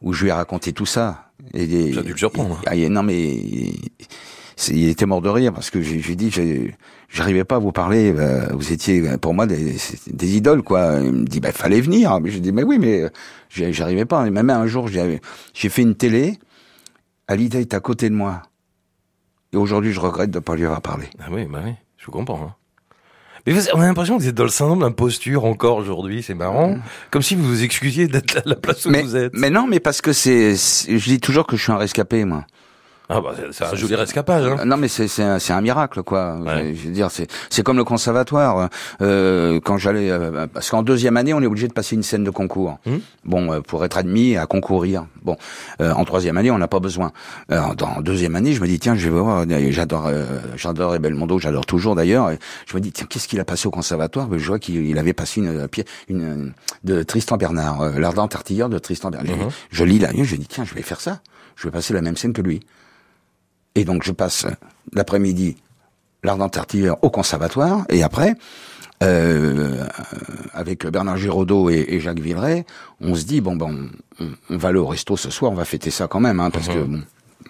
où 0.00 0.12
je 0.12 0.22
lui 0.24 0.30
ai 0.30 0.32
raconté 0.32 0.72
tout 0.72 0.86
ça. 0.86 1.26
Et 1.54 1.66
des- 1.66 1.92
Ça 1.92 2.00
a 2.00 2.02
dû 2.02 2.12
le 2.12 2.18
surprendre. 2.18 2.60
Ah, 2.66 2.76
et- 2.76 2.88
non, 2.88 3.02
mais 3.02 3.36
il 4.68 4.88
était 4.88 5.06
mort 5.06 5.22
de 5.22 5.28
rire 5.28 5.52
parce 5.52 5.70
que 5.70 5.80
j'ai 5.80 6.14
dit, 6.14 6.30
j'arrivais 7.08 7.44
pas 7.44 7.56
à 7.56 7.58
vous 7.58 7.72
parler. 7.72 8.12
Euh, 8.16 8.46
vous 8.52 8.72
étiez 8.72 9.16
pour 9.18 9.34
moi 9.34 9.46
des, 9.46 9.76
des 10.06 10.36
idoles, 10.36 10.62
quoi. 10.62 10.98
Il 11.02 11.12
me 11.12 11.24
dit, 11.24 11.40
bah 11.40 11.52
fallait 11.52 11.80
venir. 11.80 12.18
J'ai 12.24 12.40
dit, 12.40 12.52
mais 12.52 12.62
oui, 12.62 12.78
mais 12.78 13.04
j'arrivais 13.48 14.04
pas. 14.04 14.26
Et 14.26 14.30
même 14.30 14.50
un 14.50 14.66
jour, 14.66 14.88
j'ai 14.88 15.68
fait 15.68 15.82
une 15.82 15.94
télé. 15.94 16.38
Alida 17.28 17.60
est 17.60 17.74
à 17.74 17.80
côté 17.80 18.10
de 18.10 18.14
moi. 18.14 18.42
Et 19.52 19.56
aujourd'hui, 19.56 19.92
je 19.92 20.00
regrette 20.00 20.30
de 20.30 20.38
ne 20.38 20.42
pas 20.42 20.56
lui 20.56 20.64
avoir 20.64 20.82
parlé. 20.82 21.06
Ah 21.18 21.28
oui, 21.30 21.46
bah 21.46 21.60
oui, 21.64 21.72
je 21.96 22.06
vous 22.06 22.12
comprends. 22.12 22.42
Hein. 22.42 22.54
Mais 23.46 23.54
on 23.72 23.80
a 23.80 23.86
l'impression 23.86 24.16
que 24.16 24.22
vous 24.22 24.28
êtes 24.28 24.34
dans 24.34 24.44
le 24.44 24.50
syndrome 24.50 24.80
d'imposture 24.80 25.44
encore 25.44 25.76
aujourd'hui, 25.78 26.22
c'est 26.22 26.34
marrant. 26.34 26.72
Mm. 26.72 26.82
Comme 27.10 27.22
si 27.22 27.34
vous 27.34 27.44
vous 27.44 27.62
excusiez 27.64 28.06
d'être 28.06 28.38
à 28.38 28.42
la 28.44 28.54
place 28.54 28.84
où 28.84 28.90
vous 28.90 29.16
êtes. 29.16 29.32
Mais 29.34 29.50
non, 29.50 29.66
mais 29.66 29.80
parce 29.80 30.02
que 30.02 30.12
c'est, 30.12 30.54
je 30.54 31.04
dis 31.04 31.20
toujours 31.20 31.46
que 31.46 31.56
je 31.56 31.62
suis 31.62 31.72
un 31.72 31.78
rescapé, 31.78 32.24
moi. 32.24 32.44
Ah 33.12 33.20
bah 33.20 33.34
c'est 33.50 33.64
un 33.64 33.74
joli 33.74 33.96
rescapage. 33.96 34.46
Hein. 34.46 34.64
Non 34.64 34.76
mais 34.76 34.86
c'est 34.86 35.08
c'est 35.08 35.22
un, 35.24 35.38
un, 35.48 35.60
miracle 35.60 36.04
quoi. 36.04 36.38
Je 36.46 36.86
veux 36.86 36.92
dire 36.92 37.10
c'est 37.10 37.26
c'est 37.50 37.64
comme 37.64 37.76
le 37.76 37.82
conservatoire. 37.82 38.70
Euh, 39.02 39.58
quand 39.64 39.78
j'allais 39.78 40.10
euh, 40.10 40.46
parce 40.46 40.70
qu'en 40.70 40.84
deuxième 40.84 41.16
année 41.16 41.34
on 41.34 41.42
est 41.42 41.46
obligé 41.46 41.66
de 41.66 41.72
passer 41.72 41.96
une 41.96 42.04
scène 42.04 42.22
de 42.22 42.30
concours. 42.30 42.78
Hum. 42.86 43.00
Bon 43.24 43.52
euh, 43.52 43.60
pour 43.62 43.84
être 43.84 43.98
admis 43.98 44.36
à 44.36 44.46
concourir. 44.46 45.06
Bon 45.22 45.36
euh, 45.80 45.92
en 45.92 46.04
troisième 46.04 46.36
année 46.36 46.52
on 46.52 46.58
n'a 46.58 46.68
pas 46.68 46.78
besoin. 46.78 47.10
dans 47.48 48.00
deuxième 48.00 48.36
année 48.36 48.52
je 48.52 48.60
me 48.60 48.68
dis 48.68 48.78
tiens 48.78 48.94
je 48.94 49.08
vais 49.08 49.18
voir 49.18 49.44
j'adore 49.70 50.10
j'adore 50.54 50.98
Belmondo 51.00 51.40
j'adore 51.40 51.66
toujours 51.66 51.96
d'ailleurs. 51.96 52.30
Je 52.66 52.76
me 52.76 52.80
dis 52.80 52.92
tiens 52.92 53.06
qu'est-ce 53.08 53.26
qu'il 53.26 53.40
a 53.40 53.44
passé 53.44 53.66
au 53.66 53.72
conservatoire? 53.72 54.28
Je 54.30 54.46
vois 54.46 54.60
qu'il 54.60 54.96
avait 54.98 55.14
passé 55.14 55.40
une 55.40 55.66
pièce 55.66 55.86
une, 56.08 56.52
de 56.84 57.02
Tristan 57.02 57.36
Bernard 57.36 57.98
l'ardent 57.98 58.28
artilleur 58.28 58.68
de 58.68 58.78
Tristan 58.78 59.10
Bernard. 59.10 59.40
Hum. 59.40 59.48
Je 59.72 59.84
lis 59.84 59.98
la 59.98 60.10
je 60.12 60.36
dis 60.36 60.46
tiens 60.46 60.64
je 60.64 60.74
vais 60.74 60.82
faire 60.82 61.00
ça. 61.00 61.20
Je 61.56 61.66
vais 61.66 61.72
passer 61.72 61.92
la 61.92 62.02
même 62.02 62.16
scène 62.16 62.32
que 62.32 62.40
lui. 62.40 62.60
Et 63.74 63.84
donc 63.84 64.04
je 64.04 64.12
passe 64.12 64.46
l'après-midi 64.92 65.56
l'ardent 66.22 66.48
artilleur 66.48 67.02
au 67.02 67.10
conservatoire, 67.10 67.84
et 67.88 68.02
après, 68.02 68.34
euh, 69.02 69.86
avec 70.52 70.86
Bernard 70.86 71.16
Giraudot 71.16 71.70
et, 71.70 72.00
Jacques 72.00 72.20
Villeray, 72.20 72.66
on 73.00 73.14
se 73.14 73.24
dit 73.24 73.40
bon 73.40 73.56
ben 73.56 73.88
on, 74.18 74.56
va 74.56 74.68
aller 74.68 74.78
au 74.78 74.86
resto 74.86 75.16
ce 75.16 75.30
soir, 75.30 75.50
on 75.52 75.54
va 75.54 75.64
fêter 75.64 75.90
ça 75.90 76.06
quand 76.06 76.20
même, 76.20 76.40
hein, 76.40 76.50
parce 76.50 76.68
que 76.68 76.78
mhm. 76.78 77.04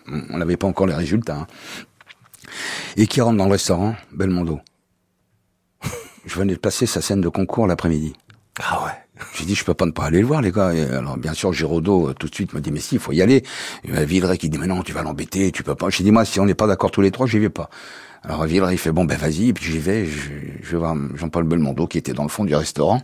bon, 0.06 0.22
on 0.30 0.38
n'avait 0.38 0.56
pas 0.56 0.68
encore 0.68 0.86
les 0.86 0.94
résultats. 0.94 1.38
Hein. 1.38 1.46
Et 2.96 3.06
qui 3.06 3.20
rentre 3.20 3.36
dans 3.36 3.46
le 3.46 3.52
restaurant, 3.52 3.96
Belmondo. 4.12 4.60
Je 6.24 6.38
venais 6.38 6.54
de 6.54 6.58
passer 6.58 6.86
sa 6.86 7.00
scène 7.00 7.20
de 7.20 7.28
concours 7.28 7.66
l'après-midi. 7.66 8.12
Ah 8.62 8.84
ouais. 8.84 8.92
J'ai 9.34 9.44
dit, 9.44 9.54
je 9.54 9.64
peux 9.64 9.74
pas 9.74 9.86
ne 9.86 9.90
pas 9.90 10.04
aller 10.04 10.20
le 10.20 10.26
voir, 10.26 10.42
les 10.42 10.52
gars. 10.52 10.72
Et 10.74 10.82
alors, 10.82 11.16
bien 11.16 11.34
sûr, 11.34 11.52
Giraudot, 11.52 12.08
euh, 12.08 12.14
tout 12.14 12.28
de 12.28 12.34
suite, 12.34 12.52
me 12.54 12.60
dit, 12.60 12.70
mais 12.70 12.80
si, 12.80 12.96
il 12.96 13.00
faut 13.00 13.12
y 13.12 13.22
aller. 13.22 13.42
Et 13.84 14.04
Villeray 14.04 14.38
qui 14.38 14.48
dit, 14.48 14.58
mais 14.58 14.66
non, 14.66 14.82
tu 14.82 14.92
vas 14.92 15.02
l'embêter, 15.02 15.52
tu 15.52 15.62
peux 15.62 15.74
pas. 15.74 15.90
J'ai 15.90 16.04
dit, 16.04 16.10
moi, 16.10 16.24
si 16.24 16.40
on 16.40 16.46
n'est 16.46 16.54
pas 16.54 16.66
d'accord 16.66 16.90
tous 16.90 17.00
les 17.00 17.10
trois, 17.10 17.26
j'y 17.26 17.38
vais 17.38 17.50
pas. 17.50 17.70
Alors, 18.22 18.44
Villeray, 18.44 18.74
il 18.74 18.78
fait, 18.78 18.92
bon, 18.92 19.04
ben, 19.04 19.16
vas-y. 19.16 19.48
Et 19.48 19.52
puis, 19.52 19.70
j'y 19.70 19.78
vais. 19.78 20.06
Je, 20.06 20.30
je, 20.62 20.70
vais 20.70 20.76
voir 20.76 20.96
Jean-Paul 21.14 21.44
Belmondo, 21.44 21.86
qui 21.86 21.98
était 21.98 22.12
dans 22.12 22.22
le 22.22 22.28
fond 22.28 22.44
du 22.44 22.54
restaurant, 22.54 23.02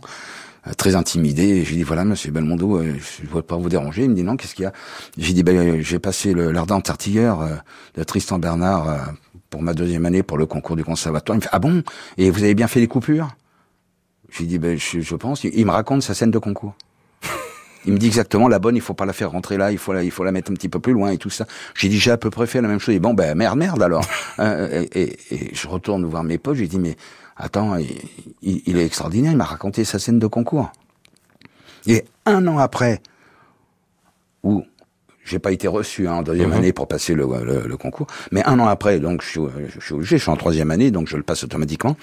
euh, 0.67 0.73
très 0.73 0.95
intimidé. 0.95 1.63
J'ai 1.65 1.75
dit, 1.75 1.83
voilà, 1.83 2.05
monsieur 2.05 2.31
Belmondo, 2.31 2.77
euh, 2.77 2.95
je 2.99 3.27
ne 3.27 3.33
veux 3.33 3.41
pas 3.41 3.57
vous 3.57 3.69
déranger. 3.69 4.03
Il 4.03 4.09
me 4.09 4.15
dit, 4.15 4.23
non, 4.23 4.37
qu'est-ce 4.37 4.55
qu'il 4.55 4.63
y 4.63 4.67
a? 4.67 4.73
J'ai 5.17 5.33
dit, 5.33 5.43
ben, 5.43 5.81
j'ai 5.81 5.99
passé 5.99 6.33
l'ardent 6.33 6.79
artilleur 6.79 7.47
de 7.95 8.03
Tristan 8.03 8.39
Bernard 8.39 9.13
pour 9.49 9.61
ma 9.61 9.73
deuxième 9.73 10.05
année 10.05 10.23
pour 10.23 10.37
le 10.37 10.45
concours 10.45 10.75
du 10.75 10.83
conservatoire. 10.83 11.35
Il 11.35 11.39
me 11.39 11.43
fait, 11.43 11.49
ah 11.51 11.59
bon? 11.59 11.83
Et 12.17 12.29
vous 12.29 12.43
avez 12.43 12.53
bien 12.53 12.67
fait 12.67 12.79
les 12.79 12.87
coupures? 12.87 13.29
J'ai 14.29 14.45
dit, 14.45 14.57
ben, 14.57 14.77
je, 14.77 14.99
je, 14.99 15.15
pense. 15.15 15.43
Il 15.43 15.65
me 15.65 15.71
raconte 15.71 16.03
sa 16.03 16.13
scène 16.13 16.31
de 16.31 16.39
concours. 16.39 16.75
Il 17.85 17.93
me 17.93 17.97
dit 17.97 18.07
exactement 18.07 18.49
la 18.49 18.59
bonne, 18.59 18.75
il 18.75 18.81
faut 18.81 18.93
pas 18.93 19.05
la 19.05 19.13
faire 19.13 19.31
rentrer 19.31 19.55
là, 19.55 19.71
il 19.71 19.77
faut 19.77 19.93
la, 19.93 20.03
il 20.03 20.11
faut 20.11 20.25
la 20.25 20.33
mettre 20.33 20.51
un 20.51 20.55
petit 20.55 20.67
peu 20.67 20.79
plus 20.79 20.91
loin 20.91 21.11
et 21.11 21.17
tout 21.17 21.29
ça. 21.29 21.45
J'ai 21.73 21.87
dit 21.87 21.97
j'ai 21.97 22.11
à 22.11 22.17
peu 22.17 22.29
près 22.29 22.45
fait 22.45 22.61
la 22.61 22.67
même 22.67 22.79
chose. 22.79 22.93
Et 22.93 22.99
bon 22.99 23.13
ben 23.13 23.33
merde 23.33 23.57
merde 23.57 23.81
alors. 23.81 24.05
Euh, 24.39 24.85
et, 24.93 25.17
et, 25.31 25.55
je 25.55 25.67
retourne 25.67 26.05
voir 26.05 26.23
mes 26.23 26.37
potes. 26.37 26.57
J'ai 26.57 26.67
dit 26.67 26.77
mais 26.77 26.95
attends, 27.37 27.75
il, 27.77 28.61
il 28.67 28.77
est 28.77 28.85
extraordinaire. 28.85 29.31
Il 29.31 29.37
m'a 29.37 29.45
raconté 29.45 29.83
sa 29.83 29.97
scène 29.97 30.19
de 30.19 30.27
concours. 30.27 30.71
Et 31.87 32.03
un 32.25 32.45
an 32.45 32.59
après, 32.59 33.01
où 34.43 34.63
j'ai 35.23 35.39
pas 35.39 35.51
été 35.51 35.67
reçu 35.67 36.07
hein, 36.07 36.13
en 36.13 36.23
deuxième 36.23 36.49
mhm. 36.49 36.57
année 36.57 36.73
pour 36.73 36.87
passer 36.87 37.13
le, 37.13 37.25
le, 37.65 37.77
concours, 37.77 38.07
mais 38.31 38.43
un 38.45 38.59
an 38.59 38.67
après, 38.67 38.99
donc 38.99 39.21
je 39.21 39.29
suis, 39.29 39.41
je 39.67 39.79
suis 39.79 39.93
obligé, 39.93 40.17
je 40.17 40.21
suis 40.21 40.31
en 40.31 40.37
troisième 40.37 40.71
année, 40.71 40.91
donc 40.91 41.07
je 41.07 41.17
le 41.17 41.23
passe 41.23 41.43
automatiquement. 41.43 41.97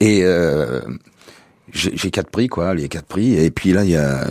Et 0.00 0.20
euh, 0.24 0.80
j'ai 1.72 2.10
quatre 2.10 2.30
prix, 2.30 2.48
quoi, 2.48 2.74
les 2.74 2.88
quatre 2.88 3.06
prix. 3.06 3.34
Et 3.34 3.50
puis 3.50 3.72
là, 3.72 3.84
il 3.84 3.90
y 3.90 3.96
a, 3.96 4.26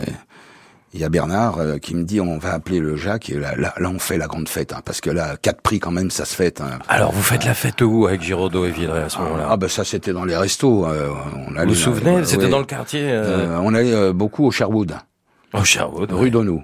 il 0.94 1.00
y 1.00 1.04
a 1.04 1.10
Bernard 1.10 1.58
euh, 1.60 1.78
qui 1.78 1.96
me 1.96 2.04
dit 2.04 2.20
on 2.20 2.38
va 2.38 2.54
appeler 2.54 2.80
le 2.80 2.96
Jacques 2.96 3.30
et 3.30 3.40
là, 3.40 3.56
là, 3.56 3.74
on 3.80 4.00
fait 4.00 4.18
la 4.18 4.28
grande 4.28 4.50
fête 4.50 4.74
hein, 4.74 4.82
parce 4.84 5.00
que 5.00 5.10
là 5.10 5.38
quatre 5.42 5.62
prix 5.62 5.80
quand 5.80 5.92
même 5.92 6.12
ça 6.12 6.26
se 6.26 6.36
fête. 6.36 6.60
Hein. 6.62 6.80
Alors 6.90 7.12
vous 7.12 7.22
faites 7.22 7.46
la 7.46 7.54
fête 7.54 7.82
où 7.82 8.08
avec 8.08 8.22
Giraudot 8.22 8.66
et 8.66 8.72
Villeray 8.72 9.04
à 9.04 9.10
ce 9.10 9.20
moment-là 9.20 9.48
Ah 9.50 9.58
ben 9.58 9.70
ça 9.70 9.86
c'était 9.86 10.14
dans 10.14 10.26
les 10.26 10.36
restos. 10.36 10.86
Euh, 10.86 11.10
on 11.48 11.56
allait, 11.56 11.68
vous 11.68 11.74
vous 11.74 11.76
souvenez 11.76 12.26
C'était 12.26 12.50
dans 12.50 12.60
le 12.60 12.66
quartier. 12.66 13.04
Euh... 13.04 13.58
on 13.62 13.74
allait 13.74 14.12
beaucoup 14.14 14.46
au 14.46 14.52
Sherwood. 14.52 14.98
Au 15.54 15.64
Sherwood. 15.64 16.12
Rue 16.12 16.30
ouais. 16.36 16.64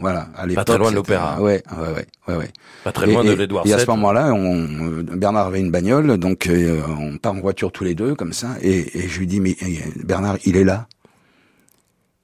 Voilà, 0.00 0.28
à 0.36 0.46
Pas 0.46 0.64
très 0.64 0.78
loin 0.78 0.90
de 0.90 0.96
l'opéra. 0.96 1.40
Ouais, 1.40 1.62
ouais, 1.70 1.88
ouais, 1.94 2.06
ouais, 2.28 2.36
ouais. 2.36 2.50
Pas 2.82 2.92
très 2.92 3.06
loin 3.06 3.24
de 3.24 3.32
l'Edouard 3.32 3.66
Et 3.66 3.72
à 3.72 3.78
ce 3.78 3.86
moment-là, 3.86 4.32
on, 4.32 5.02
Bernard 5.02 5.46
avait 5.46 5.60
une 5.60 5.70
bagnole, 5.70 6.18
donc 6.18 6.46
euh, 6.46 6.80
on 6.98 7.16
part 7.18 7.32
en 7.32 7.40
voiture 7.40 7.72
tous 7.72 7.84
les 7.84 7.94
deux 7.94 8.14
comme 8.14 8.32
ça, 8.32 8.56
et, 8.60 8.98
et 8.98 9.08
je 9.08 9.18
lui 9.18 9.26
dis 9.26 9.40
mais 9.40 9.56
Bernard, 10.04 10.38
il 10.44 10.56
est 10.56 10.64
là. 10.64 10.88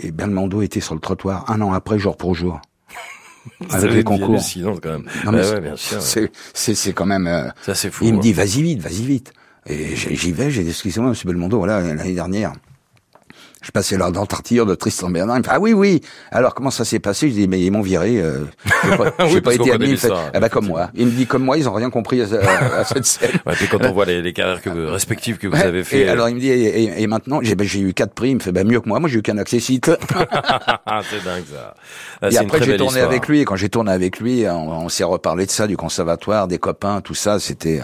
Et 0.03 0.13
Belmondo 0.13 0.63
était 0.63 0.81
sur 0.81 0.95
le 0.95 1.01
trottoir 1.01 1.51
un 1.51 1.61
an 1.61 1.73
après, 1.73 1.99
jour 1.99 2.17
pour 2.17 2.35
jour. 2.35 2.61
avec 3.71 3.93
les 3.93 4.05
concours. 4.05 4.41
quand 4.83 4.91
même. 4.91 5.07
Non, 5.25 5.33
mais 5.33 5.51
ouais, 5.51 6.29
c'est 6.55 6.93
quand 6.93 7.07
même. 7.07 7.27
Euh, 7.27 7.49
ça 7.63 7.75
c'est 7.75 7.91
fou. 7.91 8.05
Il 8.05 8.15
me 8.15 8.21
dit 8.21 8.33
vas-y 8.33 8.63
vite, 8.63 8.81
vas-y 8.81 9.05
vite. 9.05 9.33
Et 9.67 9.95
j'y 9.95 10.33
vais, 10.33 10.51
j'ai 10.51 10.63
dit 10.63 10.71
excusez-moi, 10.71 11.11
Monsieur 11.11 11.29
Belmondo, 11.29 11.59
voilà 11.59 11.81
l'année 11.81 12.15
dernière. 12.15 12.53
Je 13.63 13.71
passais 13.73 13.99
dans 13.99 14.09
le 14.09 14.65
de 14.65 14.75
Tristan 14.75 15.11
Bernard. 15.11 15.37
Il 15.37 15.41
me 15.41 15.45
fait, 15.45 15.51
ah 15.53 15.61
oui, 15.61 15.75
oui. 15.75 16.01
Alors, 16.31 16.55
comment 16.55 16.71
ça 16.71 16.87
s'est 16.87 16.99
passé? 16.99 17.29
Je 17.29 17.35
dis, 17.35 17.49
mais 17.49 17.61
ils 17.61 17.71
m'ont 17.71 17.83
viré, 17.83 18.19
euh, 18.19 18.47
j'ai 18.85 18.97
pas, 18.97 19.13
oui, 19.27 19.41
pas 19.43 19.55
été 19.55 19.71
admis. 19.71 20.01
Ah 20.33 20.41
bah, 20.41 20.49
comme 20.49 20.67
moi. 20.67 20.91
Il 20.95 21.07
me 21.07 21.11
dit, 21.11 21.27
comme 21.27 21.45
moi, 21.45 21.59
ils 21.59 21.69
ont 21.69 21.75
rien 21.75 21.91
compris 21.91 22.23
à, 22.23 22.85
cette 22.85 23.05
scène. 23.05 23.39
Ouais, 23.45 23.53
puis 23.55 23.67
quand 23.69 23.85
on 23.85 23.93
voit 23.93 24.07
les, 24.07 24.23
les 24.23 24.33
carrières 24.33 24.63
que 24.63 24.71
respectives 24.71 25.37
que 25.37 25.47
vous 25.47 25.61
avez 25.61 25.85
fait. 25.85 26.01
Et 26.01 26.09
alors, 26.09 26.31
il 26.31 26.37
me 26.37 26.41
dit, 26.41 26.49
et, 26.49 27.03
et, 27.03 27.07
maintenant, 27.07 27.41
j'ai, 27.43 27.55
bah, 27.55 27.65
j'ai 27.67 27.81
eu 27.81 27.93
quatre 27.93 28.15
prix. 28.15 28.31
Il 28.31 28.37
me 28.37 28.41
fait, 28.41 28.53
bah, 28.53 28.65
mieux 28.65 28.81
que 28.81 28.89
moi. 28.89 28.99
Moi, 28.99 29.11
j'ai 29.11 29.19
eu 29.19 29.23
qu'un 29.23 29.37
accessite. 29.37 29.91
c'est 29.91 31.25
dingue, 31.25 31.45
ça. 31.53 31.75
Ah, 32.23 32.31
et 32.31 32.39
après, 32.39 32.63
j'ai 32.63 32.79
tourné 32.79 33.01
avec 33.01 33.29
lui. 33.29 33.41
Et 33.41 33.45
quand 33.45 33.57
j'ai 33.57 33.69
tourné 33.69 33.93
avec 33.93 34.21
lui, 34.21 34.47
on, 34.49 34.71
on 34.71 34.89
s'est 34.89 35.05
reparlé 35.05 35.45
de 35.45 35.51
ça, 35.51 35.67
du 35.67 35.77
conservatoire, 35.77 36.49
des 36.49 36.59
copains, 36.59 37.03
tout 37.03 37.15
ça. 37.15 37.39
C'était, 37.39 37.83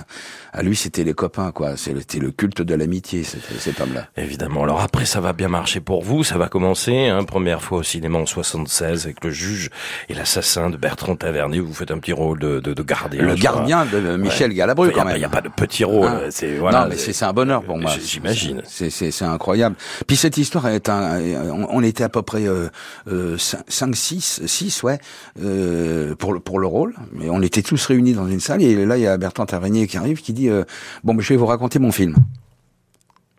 à 0.55 0.63
lui, 0.63 0.75
c'était 0.75 1.05
les 1.05 1.13
copains, 1.13 1.53
quoi. 1.53 1.77
C'était 1.77 2.19
le 2.19 2.31
culte 2.31 2.63
de 2.63 2.75
l'amitié, 2.75 3.25
cet 3.25 3.79
homme-là. 3.79 4.07
Évidemment. 4.17 4.63
Alors 4.63 4.81
après, 4.81 5.05
ça 5.05 5.21
va 5.21 5.35
bien 5.35 5.49
marcher 5.49 5.66
pour 5.81 6.03
vous. 6.03 6.25
Ça 6.25 6.39
va 6.39 6.49
commencer, 6.49 7.09
hein, 7.09 7.25
première 7.25 7.63
fois 7.63 7.79
au 7.79 7.83
cinéma 7.83 8.19
en 8.19 8.27
76 8.27 9.05
avec 9.05 9.23
le 9.25 9.31
juge 9.31 9.71
et 10.09 10.15
l'assassin 10.15 10.71
de 10.71 10.77
Bertrand 10.77 11.17
Tavernier. 11.17 11.61
Vous 11.61 11.75
faites 11.75 11.91
un 11.91 11.99
petit 11.99 12.13
rôle 12.13 12.39
de, 12.39 12.61
de, 12.61 12.73
de 12.73 12.83
gardien. 12.83 13.23
Le 13.23 13.35
gardien 13.35 13.85
de 13.85 14.17
Michel 14.17 14.53
Galabru, 14.53 14.91
quand 14.93 15.05
même. 15.05 15.17
Il 15.17 15.19
n'y 15.19 15.25
a, 15.25 15.29
pas 15.29 15.41
de 15.41 15.49
petit 15.49 15.85
rôle. 15.85 16.07
Hein 16.07 16.21
c'est 16.31 16.57
voilà. 16.57 16.83
Non, 16.83 16.87
mais 16.91 16.97
c'est 16.97 17.25
un 17.25 17.33
bonheur 17.33 17.63
pour 17.63 17.79
moi. 17.79 17.93
J'imagine. 18.01 18.63
C'est 18.67 19.23
incroyable. 19.23 19.77
Puis 20.07 20.17
cette 20.17 20.37
histoire 20.37 20.69
est 20.69 20.89
un. 20.89 21.21
On, 21.69 21.83
était 21.83 22.05
à 22.05 22.09
peu 22.09 22.23
près 22.23 22.47
euh, 22.47 23.37
5, 23.39 23.95
6, 23.95 24.43
6, 24.47 24.83
ouais, 24.83 24.99
euh, 25.41 26.15
pour 26.17 26.33
le 26.33 26.41
pour 26.41 26.59
le 26.59 26.67
rôle. 26.67 26.95
Mais 27.13 27.29
on 27.31 27.43
était 27.43 27.63
tous 27.63 27.85
réunis 27.87 28.15
dans 28.15 28.27
une 28.27 28.41
salle 28.41 28.63
et 28.63 28.85
là 28.85 28.97
il 28.97 29.03
y 29.03 29.07
a 29.07 29.17
Bertrand 29.17 29.47
Tavernier 29.47 29.87
qui 29.87 29.97
arrive 29.97 30.21
qui 30.21 30.33
dit 30.33 30.49
euh, 30.49 30.65
bon, 31.05 31.19
je 31.19 31.29
vais 31.29 31.37
vous 31.37 31.47
raconter 31.47 31.79
mon 31.79 31.93
film. 31.93 32.17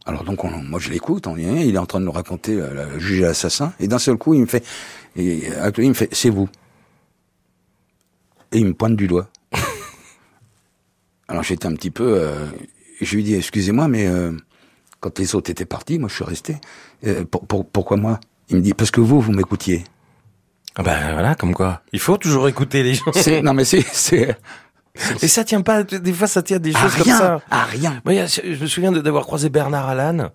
Alors 0.07 0.23
donc, 0.23 0.41
moi 0.45 0.79
je 0.79 0.89
l'écoute, 0.89 1.27
on 1.27 1.35
il 1.35 1.75
est 1.75 1.77
en 1.77 1.85
train 1.85 1.99
de 1.99 2.05
nous 2.05 2.13
raconter 2.13 2.53
euh, 2.53 2.87
le 2.93 2.99
juge 2.99 3.19
et 3.19 3.23
l'assassin, 3.23 3.73
et 3.77 3.89
d'un 3.89 3.99
seul 3.99 4.15
coup, 4.15 4.33
il 4.33 4.41
me 4.41 4.45
fait, 4.45 4.65
et, 5.17 5.49
il 5.77 5.89
me 5.89 5.93
fait, 5.93 6.07
c'est 6.13 6.29
vous. 6.29 6.47
Et 8.53 8.59
il 8.59 8.67
me 8.67 8.73
pointe 8.73 8.95
du 8.95 9.07
doigt. 9.07 9.27
Alors 11.27 11.43
j'étais 11.43 11.65
un 11.65 11.73
petit 11.73 11.91
peu, 11.91 12.05
euh, 12.05 12.45
je 13.01 13.15
lui 13.17 13.23
dis, 13.23 13.35
excusez-moi, 13.35 13.89
mais 13.89 14.07
euh, 14.07 14.31
quand 15.01 15.19
les 15.19 15.35
autres 15.35 15.51
étaient 15.51 15.65
partis, 15.65 15.99
moi 15.99 16.07
je 16.07 16.15
suis 16.15 16.23
resté. 16.23 16.55
pourquoi 17.73 17.97
moi? 17.97 18.21
Il 18.47 18.55
me 18.55 18.61
dit, 18.61 18.73
parce 18.73 18.91
que 18.91 19.01
vous, 19.01 19.19
vous 19.19 19.33
m'écoutiez. 19.33 19.83
Ah 20.77 20.83
ben 20.83 21.11
voilà, 21.11 21.35
comme 21.35 21.53
quoi. 21.53 21.81
Il 21.91 21.99
faut 21.99 22.17
toujours 22.17 22.47
écouter 22.47 22.81
les 22.81 22.93
gens. 22.93 23.11
non 23.43 23.53
mais 23.53 23.65
c'est 23.65 24.37
et 25.21 25.27
ça 25.27 25.43
tient 25.43 25.61
pas, 25.61 25.83
des 25.83 26.13
fois 26.13 26.27
ça 26.27 26.41
tient 26.41 26.59
des 26.59 26.73
choses 26.73 26.95
comme 26.95 27.11
ça. 27.11 27.41
À 27.49 27.63
rien. 27.63 28.01
je 28.05 28.61
me 28.61 28.67
souviens 28.67 28.91
d'avoir 28.91 29.25
croisé 29.25 29.49
Bernard 29.49 29.89
Allan, 29.89 30.29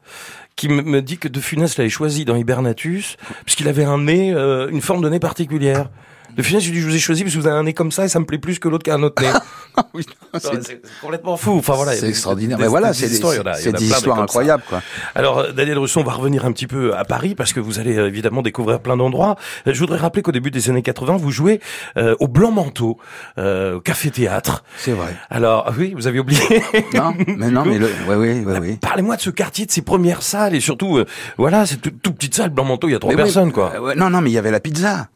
qui 0.57 0.68
me 0.68 1.03
dit 1.03 1.18
que 1.18 1.29
De 1.29 1.40
Funès 1.40 1.77
l'avait 1.79 1.90
choisi 1.90 2.25
dans 2.25 2.37
Hibernatus, 2.37 3.16
puisqu'il 3.44 3.68
avait 3.68 3.85
un 3.85 3.98
nez, 3.98 4.33
euh, 4.33 4.68
une 4.70 4.81
forme 4.81 5.03
de 5.03 5.09
nez 5.09 5.20
particulière. 5.20 5.90
De 6.36 6.42
Funès, 6.42 6.62
je 6.62 6.68
lui 6.70 6.76
dis, 6.76 6.82
je 6.82 6.88
vous 6.88 6.94
ai 6.94 6.98
choisi 6.98 7.22
parce 7.22 7.34
que 7.34 7.40
vous 7.40 7.46
avez 7.46 7.56
un 7.56 7.64
nez 7.64 7.74
comme 7.74 7.92
ça 7.92 8.04
et 8.04 8.08
ça 8.08 8.18
me 8.20 8.24
plaît 8.24 8.38
plus 8.38 8.58
que 8.58 8.68
l'autre 8.68 8.84
qui 8.84 8.90
a 8.90 8.94
un 8.94 9.02
autre 9.02 9.22
nez. 9.22 9.28
oui, 9.94 10.04
c'est 10.38 10.80
complètement 11.00 11.36
fou. 11.36 11.52
Enfin 11.58 11.74
voilà, 11.74 11.92
c'est 11.92 12.08
extraordinaire. 12.08 12.58
Mais 12.58 12.66
voilà, 12.68 12.92
c'est 12.92 13.06
des 13.06 13.14
histoires, 13.14 13.34
c'est 13.56 13.72
des 13.72 13.84
histoires 13.84 14.20
incroyables, 14.20 14.62
quoi. 14.68 14.82
Alors, 15.14 15.38
euh, 15.38 15.52
Daniel 15.52 15.78
Rousseau, 15.78 16.00
on 16.00 16.04
va 16.04 16.12
revenir 16.12 16.44
un 16.44 16.52
petit 16.52 16.66
peu 16.66 16.94
à 16.96 17.04
Paris 17.04 17.34
parce 17.34 17.52
que 17.52 17.60
vous 17.60 17.78
allez 17.78 17.96
euh, 17.96 18.08
évidemment 18.08 18.42
découvrir 18.42 18.80
plein 18.80 18.96
d'endroits. 18.96 19.36
Euh, 19.66 19.72
je 19.74 19.78
voudrais 19.78 19.98
rappeler 19.98 20.22
qu'au 20.22 20.32
début 20.32 20.50
des 20.50 20.70
années 20.70 20.82
80, 20.82 21.16
vous 21.16 21.30
jouez 21.30 21.60
euh, 21.96 22.14
au 22.20 22.28
Blanc 22.28 22.50
Manteau, 22.50 22.98
euh, 23.38 23.76
au 23.76 23.80
Café 23.80 24.10
Théâtre. 24.10 24.64
C'est 24.76 24.92
vrai. 24.92 25.14
Alors, 25.30 25.64
ah 25.68 25.72
oui, 25.78 25.92
vous 25.94 26.06
avez 26.06 26.18
oublié. 26.18 26.40
Non, 26.94 27.14
mais 27.16 27.50
non, 27.50 27.64
mais 27.64 27.78
le, 27.78 27.86
ouais, 28.08 28.14
oui, 28.16 28.42
oui, 28.44 28.54
oui. 28.60 28.78
Parlez-moi 28.80 29.16
de 29.16 29.20
ce 29.20 29.30
quartier, 29.30 29.66
de 29.66 29.70
ces 29.70 29.82
premières 29.82 30.22
salles 30.22 30.54
et 30.54 30.60
surtout, 30.60 30.98
euh, 30.98 31.06
voilà, 31.38 31.64
c'est 31.66 31.76
toute 31.76 32.00
toute 32.02 32.16
petite 32.16 32.34
salle 32.34 32.50
Blanc 32.50 32.64
Manteau, 32.64 32.88
il 32.88 32.92
y 32.92 32.94
a 32.94 32.98
trois 32.98 33.12
Mais 33.14 33.16
oui, 33.16 33.22
personnes, 33.24 33.52
quoi. 33.52 33.80
ouais, 33.80 33.94
non, 33.94 34.10
non, 34.10 34.20
mais 34.20 34.30
il 34.30 34.34
y 34.34 34.38
avait 34.38 34.50
la 34.50 34.60
pizza. 34.60 35.08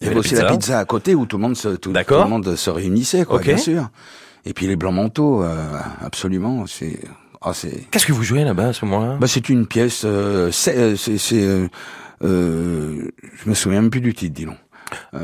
Il 0.00 0.04
y 0.04 0.06
avait 0.06 0.14
la 0.14 0.20
aussi 0.20 0.30
pizza. 0.30 0.42
la 0.42 0.50
pizza 0.52 0.78
à 0.78 0.84
côté 0.84 1.14
où 1.14 1.26
tout 1.26 1.36
le 1.36 1.42
monde 1.42 1.56
se, 1.56 1.68
tout, 1.68 1.92
le 1.92 2.28
monde 2.28 2.56
se 2.56 2.70
réunissait, 2.70 3.24
quoi, 3.24 3.38
bien 3.40 3.56
sûr. 3.56 3.88
Et 4.44 4.52
puis 4.52 4.66
les 4.66 4.76
blancs 4.76 4.94
manteaux, 4.94 5.42
euh, 5.42 5.78
absolument, 6.00 6.66
c'est, 6.66 7.00
c'est, 7.52 7.90
Qu'est-ce 7.90 8.06
que 8.06 8.12
vous 8.12 8.22
jouez 8.22 8.44
là-bas 8.44 8.68
à 8.68 8.72
ce 8.72 8.84
moment-là? 8.84 9.16
Bah, 9.20 9.26
c'est 9.26 9.48
une 9.48 9.66
pièce, 9.66 10.02
euh, 10.04 10.50
c'est, 10.52 10.96
c'est, 10.96 11.18
c'est, 11.18 11.42
euh, 11.42 11.68
euh, 12.22 13.10
je 13.42 13.48
me 13.48 13.54
souviens 13.54 13.80
même 13.80 13.90
plus 13.90 14.00
du 14.00 14.14
titre, 14.14 14.34
dis 14.34 14.46
donc. 14.46 14.56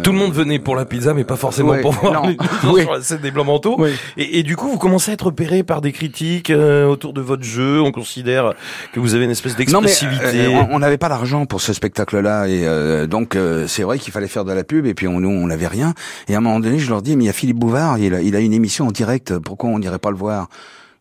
Tout 0.03 0.13
le 0.13 0.19
monde 0.19 0.33
venait 0.33 0.59
pour 0.59 0.75
la 0.75 0.85
pizza, 0.85 1.15
mais 1.15 1.25
pas 1.25 1.37
forcément 1.37 1.71
ouais, 1.71 1.81
pour 1.81 1.93
voir 1.93 2.27
les 2.27 2.37
gens 2.63 2.73
Oui. 2.73 2.83
sur 2.83 2.93
la 2.95 3.01
scène 3.03 3.19
des 3.21 3.31
Blancs 3.31 3.47
Manteaux. 3.47 3.77
Oui. 3.79 3.91
Et, 4.17 4.39
et 4.39 4.43
du 4.43 4.57
coup, 4.57 4.69
vous 4.69 4.79
commencez 4.79 5.11
à 5.11 5.15
être 5.15 5.27
repéré 5.27 5.63
par 5.63 5.81
des 5.81 5.93
critiques 5.93 6.51
euh, 6.51 6.87
autour 6.87 7.13
de 7.13 7.21
votre 7.21 7.45
jeu. 7.45 7.81
On 7.81 7.93
considère 7.93 8.55
que 8.93 9.01
vous 9.01 9.15
avez 9.15 9.25
une 9.25 9.31
espèce 9.31 9.55
d'expressivité. 9.57 10.47
euh, 10.47 10.51
on- 10.51 10.69
on 10.75 10.79
n'avait 10.81 10.99
pas 10.99 11.09
l'argent 11.09 11.47
pour 11.47 11.61
ce 11.61 11.73
spectacle-là 11.73 12.47
et 12.49 12.67
euh, 12.67 13.07
donc 13.07 13.37
euh, 13.37 13.67
c'est 13.69 13.83
vrai 13.83 13.99
qu'il 13.99 14.13
fallait 14.13 14.27
faire 14.29 14.45
de 14.45 14.53
la 14.53 14.65
pub 14.65 14.87
et 14.87 14.95
puis 14.95 15.07
on, 15.07 15.21
nous 15.21 15.29
on 15.31 15.47
n'avait 15.47 15.67
rien 15.67 15.95
et 16.29 16.35
à 16.35 16.39
un 16.39 16.41
moment 16.41 16.59
donné 16.61 16.79
je 16.79 16.89
leur 16.89 17.03
dis 17.03 17.17
mais 17.17 17.25
il 17.25 17.27
y 17.27 17.31
a 17.31 17.35
Philippe 17.35 17.59
Bouvard 17.59 17.99
il 17.99 18.15
a, 18.15 18.21
il 18.23 18.35
a 18.35 18.41
une 18.41 18.53
émission 18.53 18.87
en 18.89 18.91
direct 18.91 19.39
pourquoi 19.39 19.71
on 19.71 19.79
n'irait 19.79 19.99
pas 19.99 20.11
le 20.11 20.17
voir? 20.17 20.49